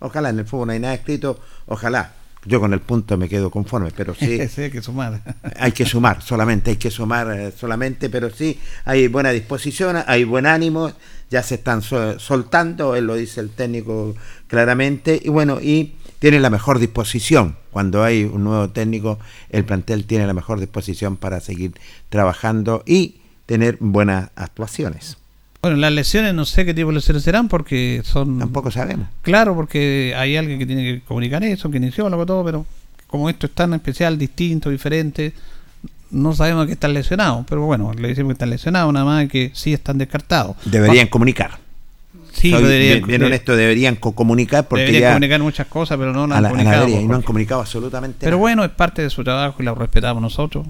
[0.00, 2.12] Ojalá, en el fútbol no hay nada escrito, ojalá.
[2.44, 4.38] Yo con el punto me quedo conforme, pero sí.
[4.48, 5.20] Sí, hay que sumar.
[5.56, 10.22] Hay que sumar, solamente hay que sumar eh, solamente, pero sí, hay buena disposición, hay
[10.22, 10.92] buen ánimo,
[11.30, 14.14] ya se están so- soltando, él lo dice el técnico
[14.46, 17.56] claramente, y bueno, y tiene la mejor disposición.
[17.70, 19.18] Cuando hay un nuevo técnico,
[19.50, 21.72] el plantel tiene la mejor disposición para seguir
[22.08, 23.16] trabajando y
[23.46, 25.16] tener buenas actuaciones.
[25.62, 28.38] Bueno, las lesiones no sé qué tipo de lesiones serán porque son...
[28.38, 29.08] Tampoco sabemos.
[29.22, 32.64] Claro, porque hay alguien que tiene que comunicar eso, que inició lo todo, pero
[33.08, 35.32] como esto es tan especial, distinto, diferente,
[36.10, 37.44] no sabemos que están lesionados.
[37.48, 40.56] Pero bueno, le decimos que están lesionados, nada más que sí están descartados.
[40.64, 41.58] Deberían Va- comunicar.
[42.38, 46.12] Sí, Soy deberían- bien, honesto, deberían co- comunicar porque deberían ya comunicar muchas cosas, pero
[46.12, 46.88] no a han la, la comunicado.
[46.88, 48.40] y no han comunicado absolutamente Pero nada.
[48.40, 50.66] bueno, es parte de su trabajo y lo respetamos nosotros.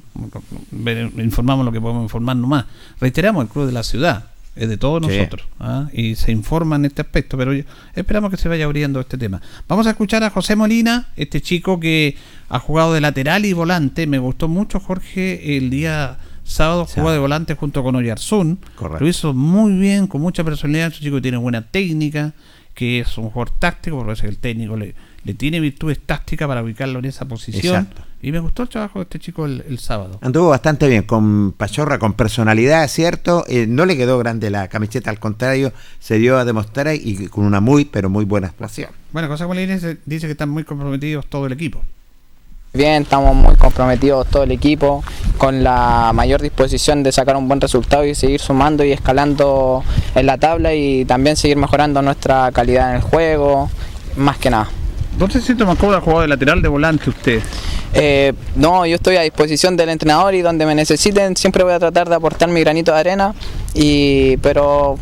[1.19, 2.65] Informamos lo que podemos informar nomás.
[3.01, 4.25] Reiteramos, el club de la ciudad
[4.57, 5.17] es de todos Sí.
[5.17, 5.47] nosotros.
[5.61, 5.89] ¿ah?
[5.93, 7.53] Y se informa en este aspecto, pero
[7.95, 9.41] esperamos que se vaya abriendo este tema.
[9.69, 12.17] Vamos a escuchar a José Molina, este chico que
[12.49, 14.07] ha jugado de lateral y volante.
[14.07, 16.17] Me gustó mucho, Jorge, el día
[16.49, 18.59] sábado jugó de volante junto con Oyarzún.
[18.75, 19.05] Correcto.
[19.05, 20.89] Lo hizo muy bien, con mucha personalidad.
[20.89, 22.33] Es un chico que tiene buena técnica,
[22.75, 24.95] que es un jugador táctico, porque el técnico le,
[25.25, 27.77] le tiene virtudes tácticas para ubicarlo en esa posición.
[27.77, 28.03] Exacto.
[28.21, 30.19] Y me gustó el trabajo de este chico el, el sábado.
[30.23, 33.45] Anduvo bastante bien, con Pachorra, con personalidad, cierto.
[33.47, 37.45] Eh, no le quedó grande la camiseta, al contrario, se dio a demostrar y con
[37.45, 38.91] una muy, pero muy buena actuación.
[39.13, 41.85] Bueno, José Molina dice, dice que están muy comprometidos todo el equipo.
[42.75, 45.03] Bien, estamos muy comprometidos todo el equipo,
[45.39, 49.83] con la mayor disposición de sacar un buen resultado y seguir sumando y escalando
[50.15, 53.71] en la tabla y también seguir mejorando nuestra calidad en el juego,
[54.17, 54.69] más que nada.
[55.19, 57.41] ¿Dónde se siente más cómodo jugado de lateral de volante usted?
[57.95, 61.79] Eh, no, yo estoy a disposición del entrenador y donde me necesiten siempre voy a
[61.79, 63.35] tratar de aportar mi granito de arena,
[63.73, 64.99] y, pero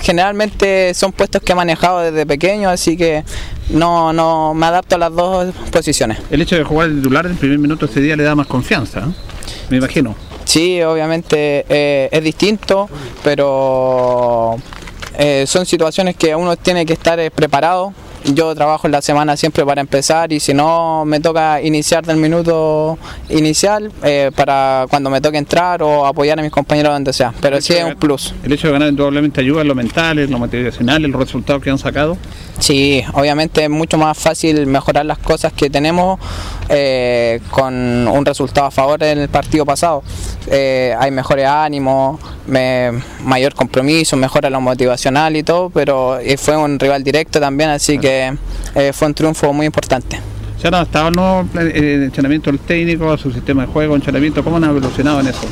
[0.00, 3.24] generalmente son puestos que he manejado desde pequeño, así que
[3.68, 6.18] no, no me adapto a las dos posiciones.
[6.30, 8.46] El hecho de jugar el titular en el primer minuto ese día le da más
[8.46, 9.12] confianza, ¿eh?
[9.68, 10.14] me imagino.
[10.44, 12.88] Sí, obviamente eh, es distinto,
[13.22, 14.56] pero
[15.16, 17.92] eh, son situaciones que uno tiene que estar eh, preparado
[18.24, 22.16] yo trabajo en la semana siempre para empezar y si no me toca iniciar del
[22.16, 22.98] minuto
[23.28, 27.32] inicial eh, para cuando me toque entrar o apoyar a mis compañeros donde sea.
[27.40, 28.34] Pero sí es un plus.
[28.42, 31.62] El hecho de ganar indudablemente ayuda en lo mental, en lo motivacional, en los resultados
[31.62, 32.16] que han sacado.
[32.60, 36.20] Sí, obviamente es mucho más fácil mejorar las cosas que tenemos
[36.68, 40.02] eh, con un resultado a favor en el partido pasado.
[40.46, 42.92] Eh, hay mejores ánimos, me-
[43.24, 47.98] mayor compromiso, mejora lo motivacional y todo, pero eh, fue un rival directo también, así
[47.98, 48.34] que
[48.74, 50.20] eh, fue un triunfo muy importante.
[50.60, 54.44] Se han adaptado al nuevo eh, entrenamiento del técnico, a su sistema de juego, entrenamiento,
[54.44, 55.48] ¿cómo han evolucionado en eso?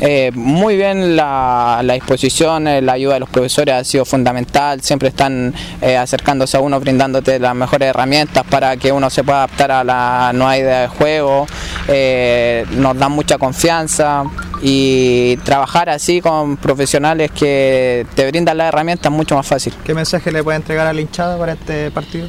[0.00, 4.80] Eh, muy bien la, la disposición, eh, la ayuda de los profesores ha sido fundamental,
[4.80, 9.44] siempre están eh, acercándose a uno, brindándote las mejores herramientas para que uno se pueda
[9.44, 11.46] adaptar a la nueva idea de juego,
[11.86, 14.24] Eh, nos dan mucha confianza
[14.62, 19.74] y trabajar así con profesionales que te brindan las herramientas es mucho más fácil.
[19.84, 22.26] ¿Qué mensaje le puede entregar a la hinchada para este partido?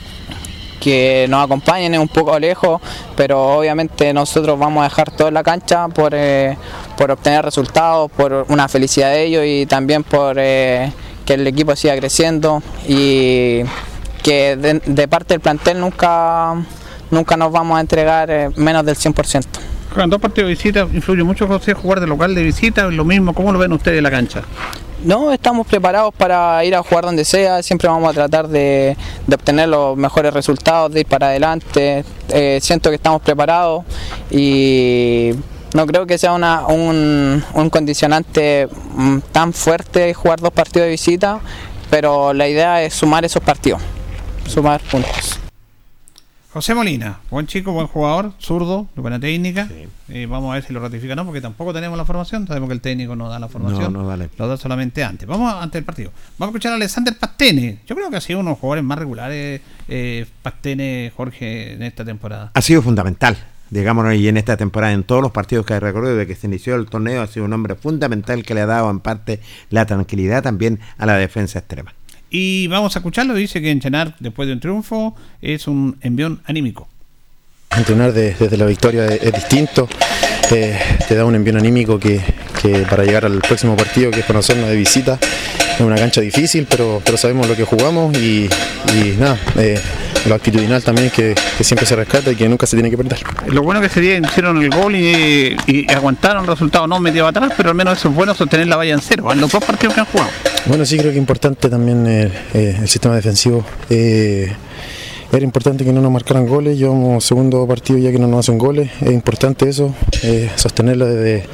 [0.85, 2.79] Que nos acompañen es un poco lejos,
[3.17, 6.55] pero obviamente nosotros vamos a dejar todo en la cancha por, eh,
[6.95, 10.91] por obtener resultados, por una felicidad de ellos y también por eh,
[11.25, 13.61] que el equipo siga creciendo y
[14.21, 16.53] que de, parte del plantel nunca,
[17.09, 19.43] nunca nos vamos a entregar eh, menos del 100%.
[19.91, 23.33] Juegan dos partidos de visita, influye mucho José jugar de local de visita, lo mismo,
[23.33, 24.43] ¿cómo lo ven ustedes en la cancha?
[25.05, 28.97] No, estamos preparados para ir a jugar donde sea, siempre vamos a tratar de,
[29.31, 32.03] obtener los mejores resultados, de ir para adelante.
[32.29, 33.85] Eh, siento que estamos preparados
[34.31, 35.29] y
[35.75, 41.39] no creo que sea un, un condicionante mm, tan fuerte jugar dos partidos de visita,
[41.91, 43.83] pero la idea es sumar esos partidos,
[44.47, 45.44] sumar puntos.
[46.55, 49.67] José Molina, buen chico, buen jugador, zurdo, buena técnica.
[50.07, 52.47] Eh, vamos a ver si lo ratifica o no, porque tampoco tenemos la formación.
[52.47, 53.91] Sabemos que el técnico no da la formación.
[53.91, 55.27] No, no da la- Lo da solamente antes.
[55.27, 56.11] Vamos antes del partido.
[56.37, 57.79] Vamos a escuchar a Alexander Pastene.
[57.85, 59.59] Yo creo que ha sido uno de los jugadores más regulares,
[59.89, 62.51] eh, Pastene, Jorge, en esta temporada.
[62.53, 63.35] Ha sido fundamental,
[63.69, 66.47] digámoslo, y en esta temporada, en todos los partidos que ha recorrido desde que se
[66.47, 69.41] inició el torneo, ha sido un hombre fundamental que le ha dado en parte
[69.71, 71.93] la tranquilidad también a la defensa extrema.
[72.29, 73.33] Y vamos a escucharlo.
[73.33, 76.87] Dice que entrenar después de un triunfo es un envión anímico.
[77.75, 79.87] Entrenar de- desde la victoria es, es distinto,
[80.51, 82.21] eh, te da un envío anímico que,
[82.61, 85.19] que para llegar al próximo partido, que es conocernos de visita,
[85.73, 88.47] es una cancha difícil, pero, pero sabemos lo que jugamos y,
[88.93, 89.77] y nada, eh,
[90.27, 93.19] lo actitudinal también que, que siempre se rescata y que nunca se tiene que perder.
[93.47, 97.27] Lo bueno que ese día hicieron el gol y, y aguantaron el resultado, no metido
[97.27, 99.31] atrás, pero al menos eso es bueno sostener la valla en cero.
[99.33, 100.31] En los dos partidos que han jugado.
[100.67, 103.63] Bueno, sí creo que importante también eh, eh, el sistema defensivo.
[103.89, 104.51] Eh,
[105.31, 108.57] era importante que no nos marcaran goles, llevamos segundo partido ya que no nos hacen
[108.57, 109.93] goles, es importante eso,
[110.23, 111.45] eh, sostenerlo desde,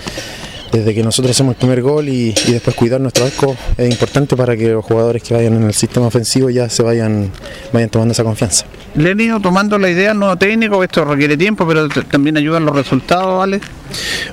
[0.72, 4.36] desde que nosotros hacemos el primer gol y, y después cuidar nuestro arco, es importante
[4.36, 7.32] para que los jugadores que vayan en el sistema ofensivo ya se vayan,
[7.74, 8.66] vayan tomando esa confianza.
[8.96, 12.66] Le han ido tomando la idea al nuevo técnico, esto requiere tiempo, pero también ayudan
[12.66, 13.62] los resultados, ¿vale?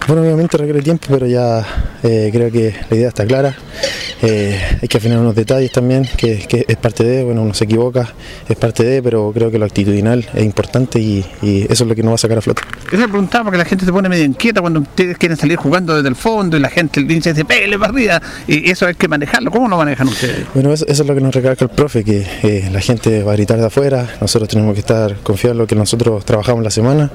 [0.07, 1.65] Bueno, obviamente requiere tiempo, pero ya
[2.03, 3.57] eh, creo que la idea está clara.
[4.21, 7.65] Eh, hay que afinar unos detalles también, que, que es parte de, bueno, uno se
[7.65, 8.13] equivoca,
[8.49, 11.95] es parte de, pero creo que lo actitudinal es importante y, y eso es lo
[11.95, 12.63] que nos va a sacar a flote.
[12.91, 16.09] Esa preguntaba porque la gente se pone medio inquieta cuando ustedes quieren salir jugando desde
[16.09, 19.51] el fondo y la gente dice, pégale para arriba, y eso hay que manejarlo.
[19.51, 20.45] ¿Cómo lo manejan ustedes?
[20.53, 23.33] Bueno, eso, eso es lo que nos recalca el profe, que eh, la gente va
[23.33, 26.71] a gritar de afuera, nosotros tenemos que estar confiados en lo que nosotros trabajamos la
[26.71, 27.11] semana,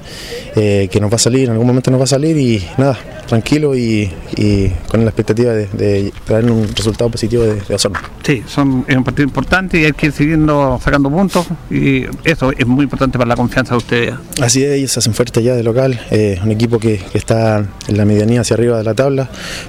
[0.55, 2.97] eh, que nos va a salir, en algún momento nos va a salir y nada,
[3.27, 7.99] tranquilo y, y con la expectativa de, de traer un resultado positivo de, de Osorno.
[8.23, 12.51] Sí, son, es un partido importante y hay que ir siguiendo sacando puntos y eso
[12.51, 14.13] es muy importante para la confianza de ustedes.
[14.41, 17.65] Así es, ellos se hacen fuerte ya de local, eh, un equipo que, que está
[17.87, 19.02] en la medianía hacia arriba de la tabla,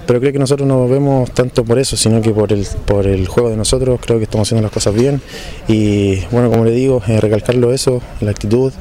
[0.06, 3.26] pero creo que nosotros no vemos tanto por eso, sino que por el, por el
[3.28, 5.20] juego de nosotros, creo que estamos haciendo las cosas bien
[5.68, 8.72] y bueno, como le digo, eh, recalcarlo eso, la actitud,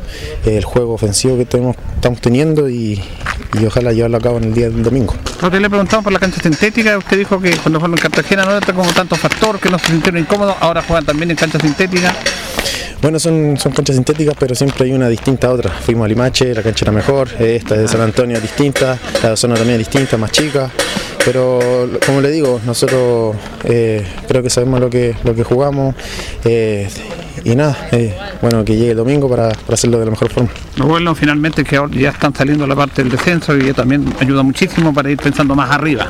[0.46, 3.02] eh, el juego ofensivo que tenemos, estamos teniendo y,
[3.60, 5.14] y ojalá llevarlo a cabo en el día del domingo.
[5.36, 8.58] Nosotros le preguntamos por la cancha sintética, usted dijo que cuando fueron en Cartagena no
[8.58, 12.16] era como tanto factor, que no se sintieron incómodos, ahora juegan también en cancha sintética.
[13.02, 15.72] Bueno, son, son canchas sintéticas, pero siempre hay una distinta a otra.
[15.72, 19.56] Fuimos a Limache, la cancha era mejor, esta de San Antonio es distinta, la zona
[19.56, 20.70] también es distinta, más chica.
[21.26, 25.96] Pero como le digo, nosotros eh, creo que sabemos lo que, lo que jugamos
[26.44, 26.88] eh,
[27.44, 30.50] y nada, eh, bueno, que llegue el domingo para, para hacerlo de la mejor forma.
[30.78, 34.14] Lo bueno finalmente que ahora ya están saliendo la parte del descenso y eso también
[34.20, 36.10] ayuda muchísimo para ir pensando más arriba.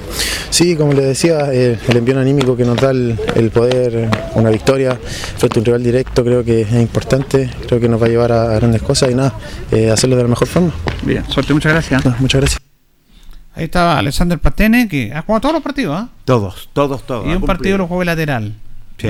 [0.50, 4.50] Sí, como le decía, eh, el envío anímico que nos da el, el poder, una
[4.50, 4.98] victoria
[5.38, 8.32] frente a un rival directo, creo que es importante, creo que nos va a llevar
[8.32, 9.34] a, a grandes cosas y nada,
[9.72, 10.72] eh, hacerlo de la mejor forma.
[11.04, 12.04] Bien, suerte, muchas gracias.
[12.20, 12.62] muchas gracias.
[13.56, 16.10] Ahí estaba Alexander Patene, que ha jugado todos los partidos, ¿ah?
[16.26, 17.28] Todos, todos, todos.
[17.28, 18.56] Y un partido lo jugó de lateral.
[18.98, 19.08] Sí,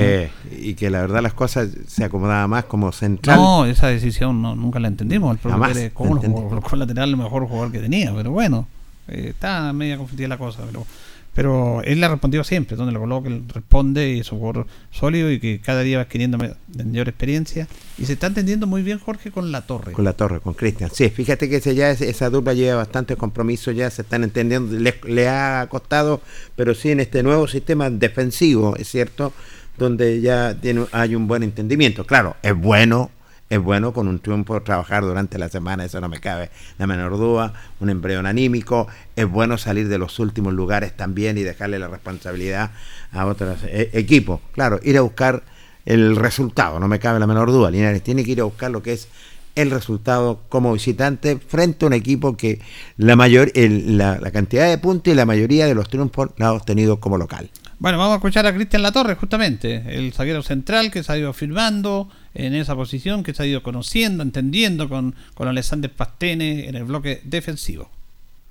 [0.60, 3.36] y que la verdad las cosas se acomodaban más como central.
[3.36, 5.36] No, esa decisión no, nunca la entendimos.
[5.44, 6.36] El Jamás Pérez, la ¿cómo lo entendí.
[6.36, 6.48] jugó?
[6.48, 8.66] colocó lateral el mejor jugador que tenía, pero bueno,
[9.08, 10.86] eh, está media confundida la cosa, pero
[11.34, 15.32] pero él la respondió siempre, donde lo coloca, él responde y es un jugador sólido
[15.32, 17.66] y que cada día va adquiriendo mayor experiencia
[17.98, 19.92] y se está entendiendo muy bien Jorge con la torre.
[19.92, 20.90] Con la torre, con Cristian.
[20.92, 24.94] Sí, fíjate que ese ya, esa dupla lleva bastante compromiso, ya se están entendiendo, le,
[25.08, 26.20] le ha costado,
[26.54, 29.32] pero sí en este nuevo sistema defensivo, es cierto,
[29.78, 32.06] donde ya tiene, hay un buen entendimiento.
[32.06, 33.10] Claro, es bueno,
[33.50, 37.18] es bueno con un triunfo trabajar durante la semana, eso no me cabe la menor
[37.18, 41.88] duda, un embrión anímico, es bueno salir de los últimos lugares también y dejarle la
[41.88, 42.70] responsabilidad
[43.12, 44.40] a otros eh, equipos.
[44.52, 45.42] Claro, ir a buscar
[45.84, 47.70] el resultado, no me cabe la menor duda.
[47.70, 49.08] Linares tiene que ir a buscar lo que es
[49.54, 52.60] el resultado como visitante frente a un equipo que
[52.96, 56.52] la mayor la, la cantidad de puntos y la mayoría de los triunfos la ha
[56.52, 57.50] obtenido como local.
[57.78, 61.32] Bueno, vamos a escuchar a Cristian Latorre, justamente, el zaguero central que se ha ido
[61.32, 66.76] firmando en esa posición, que se ha ido conociendo, entendiendo con, con Alexander Pastene en
[66.76, 67.90] el bloque defensivo.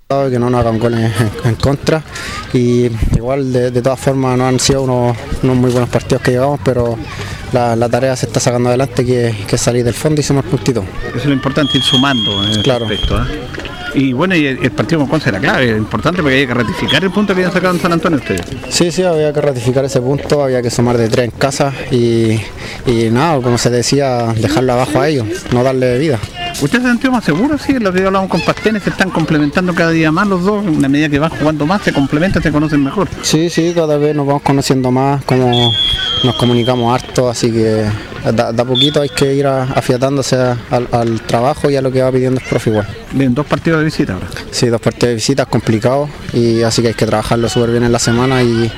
[0.09, 1.11] que no nos hagan goles
[1.43, 2.03] en, contra
[2.53, 2.85] y
[3.15, 6.59] igual de, de todas formas no han sido unos, unos muy buenos partidos que llevamos
[6.63, 6.95] pero
[7.51, 10.43] la, la tarea se está sacando adelante que, que es salir del fondo y sumar
[10.43, 10.85] puntitos.
[11.07, 12.85] Eso es lo importante, ir sumando en ese Claro.
[12.85, 13.27] aspecto, ¿eh?
[13.95, 17.03] Y bueno, y el, el partido con Conce era clave, importante porque hay que ratificar
[17.03, 18.41] el punto que habían sacado en San Antonio ustedes.
[18.69, 22.39] Sí, sí, había que ratificar ese punto, había que sumar de tres en casa y,
[22.87, 26.19] y nada, como se decía, dejarlo abajo a ellos, no darle vida.
[26.61, 27.57] ¿Usted se sintió más seguro?
[27.57, 30.81] Sí, lo que hablamos con Pastene, se están complementando cada día más los dos, en
[30.81, 33.07] la medida que van jugando más, se complementan, se conocen mejor.
[33.21, 35.71] Sí, sí, cada vez nos vamos conociendo más, como
[36.23, 37.85] nos comunicamos harto, así que
[38.31, 41.91] da, da poquito hay que ir a- afiatándose a- al, al trabajo y a lo
[41.91, 42.87] que va pidiendo el profe igual.
[43.11, 44.27] Bien, dos partidos de visita ahora.
[44.51, 47.83] Sí, dos partidos de visita es complicado y así que hay que trabajarlo súper bien
[47.83, 48.71] en la semana y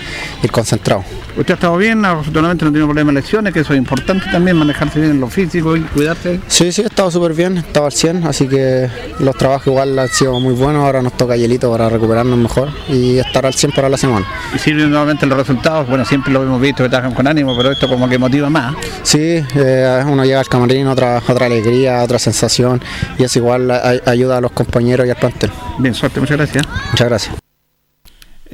[0.43, 1.03] ir concentrado.
[1.37, 4.55] Usted ha estado bien, afortunadamente no tiene problemas de lesiones, que eso es importante también,
[4.55, 6.39] manejarse bien en lo físico y cuidarse.
[6.47, 8.89] Sí, sí, he estado súper bien, he estado al 100, así que
[9.19, 13.17] los trabajos igual han sido muy buenos, ahora nos toca hielito para recuperarnos mejor y
[13.17, 14.25] estar al 100 para la semana.
[14.55, 17.69] Y sirven nuevamente los resultados, bueno, siempre lo hemos visto que trabajan con ánimo, pero
[17.73, 18.73] esto como que motiva más.
[19.03, 22.81] Sí, eh, uno llega al camarín, otra, otra alegría, otra sensación
[23.17, 25.51] y eso igual a- ayuda a los compañeros y al plantel.
[25.79, 26.63] Bien, suerte, muchas gracias.
[26.91, 27.35] Muchas gracias.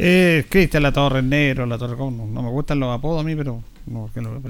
[0.03, 2.25] Eh, Cristian La Torre Negro, La Torre, ¿cómo?
[2.25, 4.41] no me gustan los apodos a mí, pero no, que no-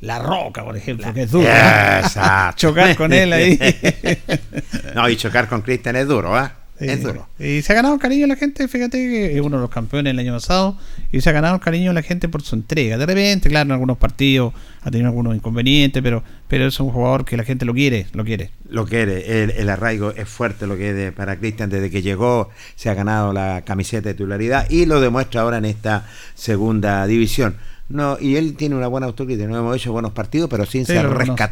[0.00, 1.44] La Roca, por ejemplo, que es duro.
[1.48, 1.50] ¿no?
[1.50, 2.56] Exacto.
[2.68, 3.58] Chocar con él ahí.
[4.94, 6.52] no, y chocar con Cristian es duro, ¿ah?
[6.80, 7.26] Es Eh, duro.
[7.40, 9.70] Y se ha ganado el cariño de la gente, fíjate que es uno de los
[9.70, 10.76] campeones el año pasado,
[11.10, 12.96] y se ha ganado el cariño de la gente por su entrega.
[12.96, 14.52] De repente, claro, en algunos partidos
[14.82, 18.24] ha tenido algunos inconvenientes, pero, pero es un jugador que la gente lo quiere, lo
[18.24, 18.50] quiere.
[18.70, 22.00] Lo quiere, el, el arraigo es fuerte lo que es de- para Cristian desde que
[22.02, 27.06] llegó, se ha ganado la camiseta de titularidad y lo demuestra ahora en esta segunda
[27.06, 27.56] división.
[27.88, 30.92] No, y él tiene una buena autoridad, no hemos hecho buenos partidos, pero sin Sí,
[30.92, 31.42] ser reconoce.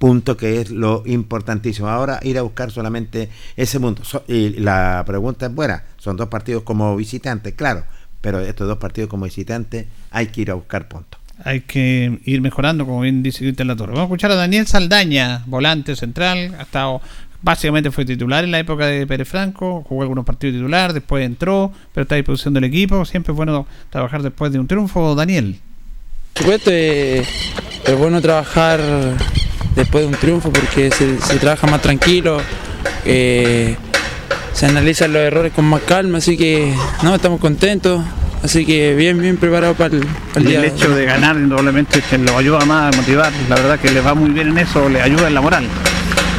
[0.00, 1.86] Punto que es lo importantísimo.
[1.88, 4.02] Ahora ir a buscar solamente ese punto.
[4.02, 7.84] So- y la pregunta es buena, son dos partidos como visitantes, claro,
[8.22, 11.20] pero estos dos partidos como visitantes hay que ir a buscar puntos.
[11.44, 13.92] Hay que ir mejorando, como bien dice Cristian La Torre.
[13.92, 17.02] Vamos a escuchar a Daniel Saldaña, volante central, ha estado
[17.42, 21.72] básicamente fue titular en la época de Pérez Franco, jugó algunos partidos titular, después entró,
[21.92, 23.04] pero está a disposición del equipo.
[23.04, 25.60] Siempre es bueno trabajar después de un triunfo, Daniel.
[26.32, 27.22] Por supuesto, eh,
[27.86, 28.80] es bueno trabajar
[29.74, 32.40] después de un triunfo porque se, se trabaja más tranquilo,
[33.04, 33.76] eh,
[34.52, 38.02] se analizan los errores con más calma, así que no, estamos contentos,
[38.42, 42.02] así que bien, bien preparados para el, para el día el hecho de ganar indudablemente
[42.18, 45.00] lo ayuda más a motivar, la verdad que le va muy bien en eso, le
[45.00, 45.64] ayuda en la moral.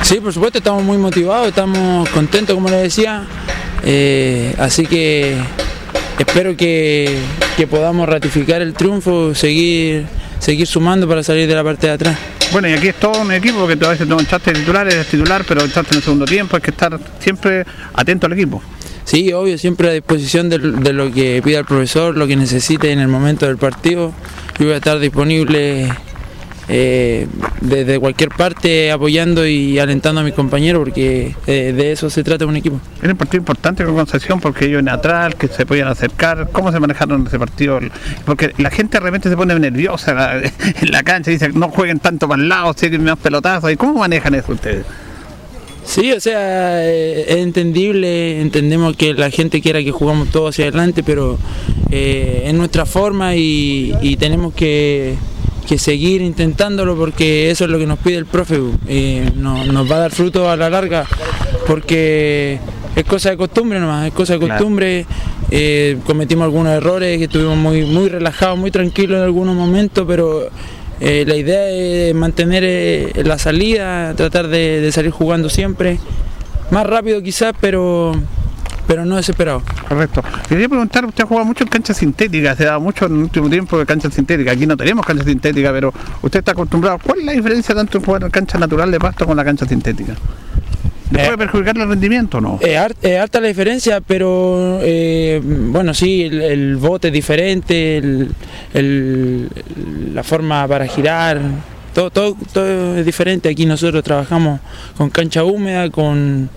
[0.03, 3.24] Sí, por supuesto, estamos muy motivados, estamos contentos, como les decía,
[3.84, 5.38] eh, así que
[6.18, 7.18] espero que,
[7.56, 10.06] que podamos ratificar el triunfo, seguir,
[10.41, 12.18] seguir sumando para salir de la parte de atrás.
[12.51, 15.07] Bueno, y aquí es todo un equipo que a veces no entraste de titular, eres
[15.07, 17.63] titular, pero entraste en el segundo tiempo, hay que estar siempre
[17.93, 18.61] atento al equipo.
[19.05, 22.91] Sí, obvio, siempre a disposición de, de lo que pida el profesor, lo que necesite
[22.91, 24.13] en el momento del partido.
[24.59, 25.91] Yo voy a estar disponible
[26.67, 27.27] eh,
[27.59, 32.45] desde cualquier parte apoyando y alentando a mis compañeros porque eh, de eso se trata
[32.45, 32.79] un equipo.
[33.01, 36.49] Era un partido importante con Concepción porque ellos en atrás, que se podían acercar.
[36.51, 37.79] ¿Cómo se manejaron ese partido?
[38.25, 41.69] Porque la gente de repente se pone nerviosa la- en la cancha y dice no
[41.69, 43.71] jueguen tanto para el lado, siguen más pelotazos.
[43.71, 44.85] ¿Y cómo manejan eso ustedes?
[45.83, 50.65] Sí, o sea, eh, es entendible, entendemos que la gente quiera que jugamos todo hacia
[50.65, 51.39] adelante, pero
[51.89, 55.15] eh, es nuestra forma y, y tenemos que,
[55.67, 58.59] que seguir intentándolo porque eso es lo que nos pide el profe.
[59.35, 61.05] no- nos va a dar fruto a la larga
[61.67, 62.59] porque
[62.95, 64.55] es cosa de costumbre nomás, es cosa de Claro.
[64.55, 65.05] costumbre.
[65.53, 70.47] eh, cometimos algunos errores, que estuvimos muy, muy relajados, muy tranquilos en algunos momentos, pero
[71.01, 75.99] eh, la idea es mantener eh, la salida, tratar de, de salir jugando siempre,
[76.69, 78.13] más rápido quizás, pero,
[78.88, 79.62] pero no desesperado.
[79.88, 80.24] Correcto.
[80.49, 83.49] Quería preguntar, usted ha jugado mucho en canchas sintéticas, se da mucho en el último
[83.49, 84.56] tiempo de canchas sintéticas.
[84.56, 86.99] Aquí no tenemos canchas sintéticas, pero usted está acostumbrado.
[86.99, 89.66] ¿Cuál es la diferencia tanto en jugar en cancha natural de pasto con la cancha
[89.66, 90.14] sintética?
[91.12, 92.60] ¿Le puede perjudicar el rendimiento o no?
[92.62, 98.32] Es harta la diferencia, pero eh, bueno, sí, el, el bote es diferente, el-
[98.74, 99.49] el-
[100.14, 101.41] la forma para girar,
[101.94, 103.49] todo, todo, todo es diferente.
[103.49, 104.62] Aquí nosotros trabajamos
[104.98, 106.49] con cancha húmeda, con,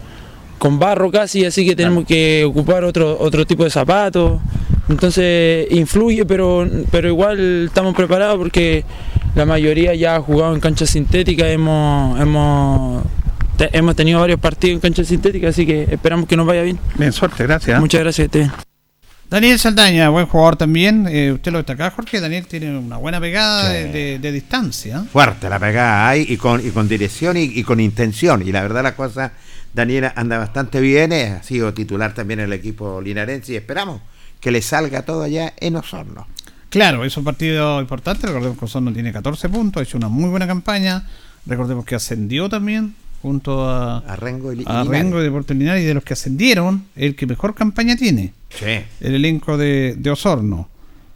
[0.65, 4.41] con barro casi, así que tenemos que ocupar otro, otro tipo de zapatos.
[4.89, 8.83] Entonces influye, pero, pero igual estamos preparados porque
[9.35, 13.05] la mayoría ya ha jugado en cancha sintética, hemos, hemos,
[13.59, 16.79] te- hemos tenido varios partidos en cancha sintética, así que esperamos que nos vaya bien.
[16.97, 17.79] Bien, suerte, gracias.
[17.79, 18.31] Muchas gracias.
[19.29, 21.07] Daniel Saldaña, buen jugador también.
[21.11, 22.21] Eh, usted lo destaca, Jorge.
[22.21, 25.05] Daniel tiene una buena pegada de, de- de distancia.
[25.13, 28.47] Fuerte la pegada hay y con, y con dirección y, y con intención.
[28.47, 29.33] Y la verdad la cosa,
[29.75, 34.01] Daniela anda bastante bien, eh, ha sido titular también en el equipo linarense y esperamos
[34.41, 36.27] que le salga todo allá en Osorno.
[36.69, 38.27] Claro, es un partido importante.
[38.27, 41.07] Recordemos que Osorno tiene 14 puntos, ha hecho una muy buena campaña.
[41.47, 44.85] Recordemos que ascendió también junto a, A Rengo y, a.
[44.85, 45.83] Rengo y Deportes Linares.
[45.83, 48.33] Y de los que ascendieron, el que mejor campaña tiene.
[48.51, 48.81] Sí.
[49.01, 50.69] El elenco de, de Osorno.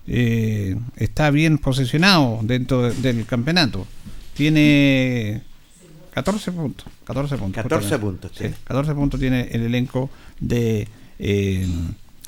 [0.07, 3.87] Eh, está bien posicionado dentro de- del campeonato.
[4.35, 5.43] Tiene
[6.15, 6.87] 14 puntos.
[7.09, 7.63] 14 puntos.
[7.63, 8.29] 14 justamente.
[8.29, 8.55] puntos, sí.
[8.65, 10.11] 14 puntos tiene el elenco
[10.41, 10.87] de
[11.19, 11.67] eh,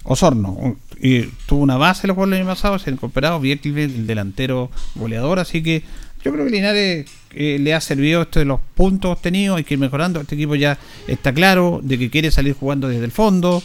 [0.04, 0.78] Osorno.
[0.98, 4.70] Y tuvo una base los juegos el año pasado, se ha incorporado Viercle, el delantero
[4.94, 5.38] goleador.
[5.38, 5.82] Así que
[6.24, 9.58] yo creo que Linares eh, le ha servido esto de los puntos obtenidos.
[9.58, 10.18] Hay que ir mejorando.
[10.18, 13.62] Este equipo ya está claro de que quiere salir jugando desde el fondo.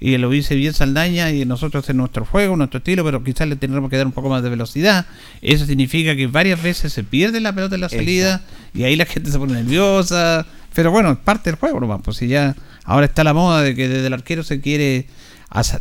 [0.00, 3.56] Y lo dice bien Saldaña y nosotros en nuestro juego, nuestro estilo, pero quizás le
[3.56, 5.06] tendremos que dar un poco más de velocidad.
[5.40, 8.42] Eso significa que varias veces se pierde la pelota en la salida
[8.74, 10.46] y ahí la gente se pone nerviosa.
[10.74, 12.00] Pero bueno, es parte del juego nomás.
[12.02, 12.54] Pues si ya
[12.84, 15.06] ahora está la moda de que desde el arquero se quiere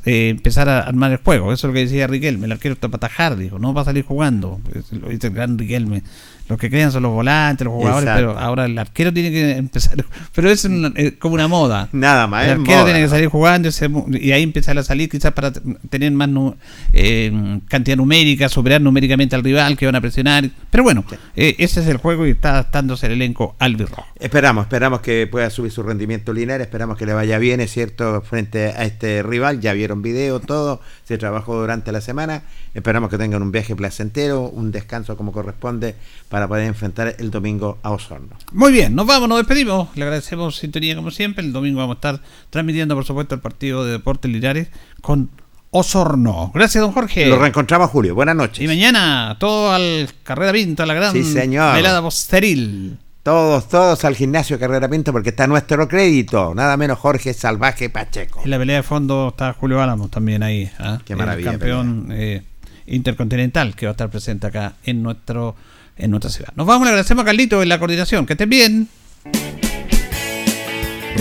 [0.05, 1.51] eh, empezar a armar el juego.
[1.51, 2.45] Eso es lo que decía Riquelme.
[2.45, 4.59] El arquero está para atajar, dijo, no va a salir jugando.
[4.91, 6.03] Lo dice el gran Riquelme.
[6.49, 8.27] Los que crean son los volantes, los jugadores, Exacto.
[8.33, 9.97] pero ahora el arquero tiene que empezar.
[10.33, 11.89] Pero es una- eh, como una moda.
[11.91, 12.85] Nada más, El arquero moda.
[12.85, 16.29] tiene que salir jugando y se- y ahí empezar a salir quizás para tener más
[16.29, 16.55] nu-
[16.93, 20.49] eh, cantidad numérica, superar numéricamente al rival que van a presionar.
[20.69, 21.03] Pero bueno,
[21.35, 24.05] eh, ese es el juego y está adaptándose el elenco albirrojo.
[24.19, 28.21] Esperamos, esperamos que pueda subir su rendimiento Linares, esperamos que le vaya bien, es cierto,
[28.21, 29.59] frente a este rival.
[29.59, 32.43] Ya vieron video, todo, se trabajó durante la semana.
[32.73, 35.95] Esperamos que tengan un viaje placentero, un descanso como corresponde
[36.29, 38.35] para poder enfrentar el domingo a Osorno.
[38.51, 39.87] Muy bien, nos vamos, nos despedimos.
[39.95, 41.45] Le agradecemos sintonía como siempre.
[41.45, 44.67] El domingo vamos a estar transmitiendo, por supuesto, el partido de Deportes Linares
[45.01, 45.29] con
[45.71, 46.51] Osorno.
[46.53, 47.27] Gracias, don Jorge.
[47.27, 48.13] Lo reencontramos, Julio.
[48.13, 48.61] Buenas noches.
[48.63, 51.75] Y mañana todo al Carrera Pinta, la gran Sí, señor.
[51.75, 52.97] velada posteril.
[53.23, 56.55] Todos, todos al gimnasio Carrera Pinto porque está nuestro crédito.
[56.55, 58.39] Nada menos Jorge Salvaje Pacheco.
[58.45, 60.71] En la pelea de fondo está Julio Álamos también ahí.
[60.79, 60.99] ¿ah?
[61.03, 62.43] Qué maravilla El campeón eh,
[62.85, 65.55] intercontinental que va a estar presente acá en nuestro
[65.97, 66.53] en nuestra ciudad.
[66.55, 68.25] Nos vamos, le agradecemos a Carlito en la coordinación.
[68.25, 68.87] Que estén bien.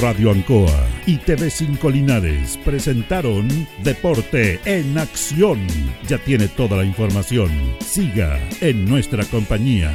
[0.03, 3.49] Radio Ancoa y TV5 Linares presentaron
[3.83, 5.67] Deporte en Acción.
[6.07, 7.51] Ya tiene toda la información.
[7.81, 9.91] Siga en nuestra compañía.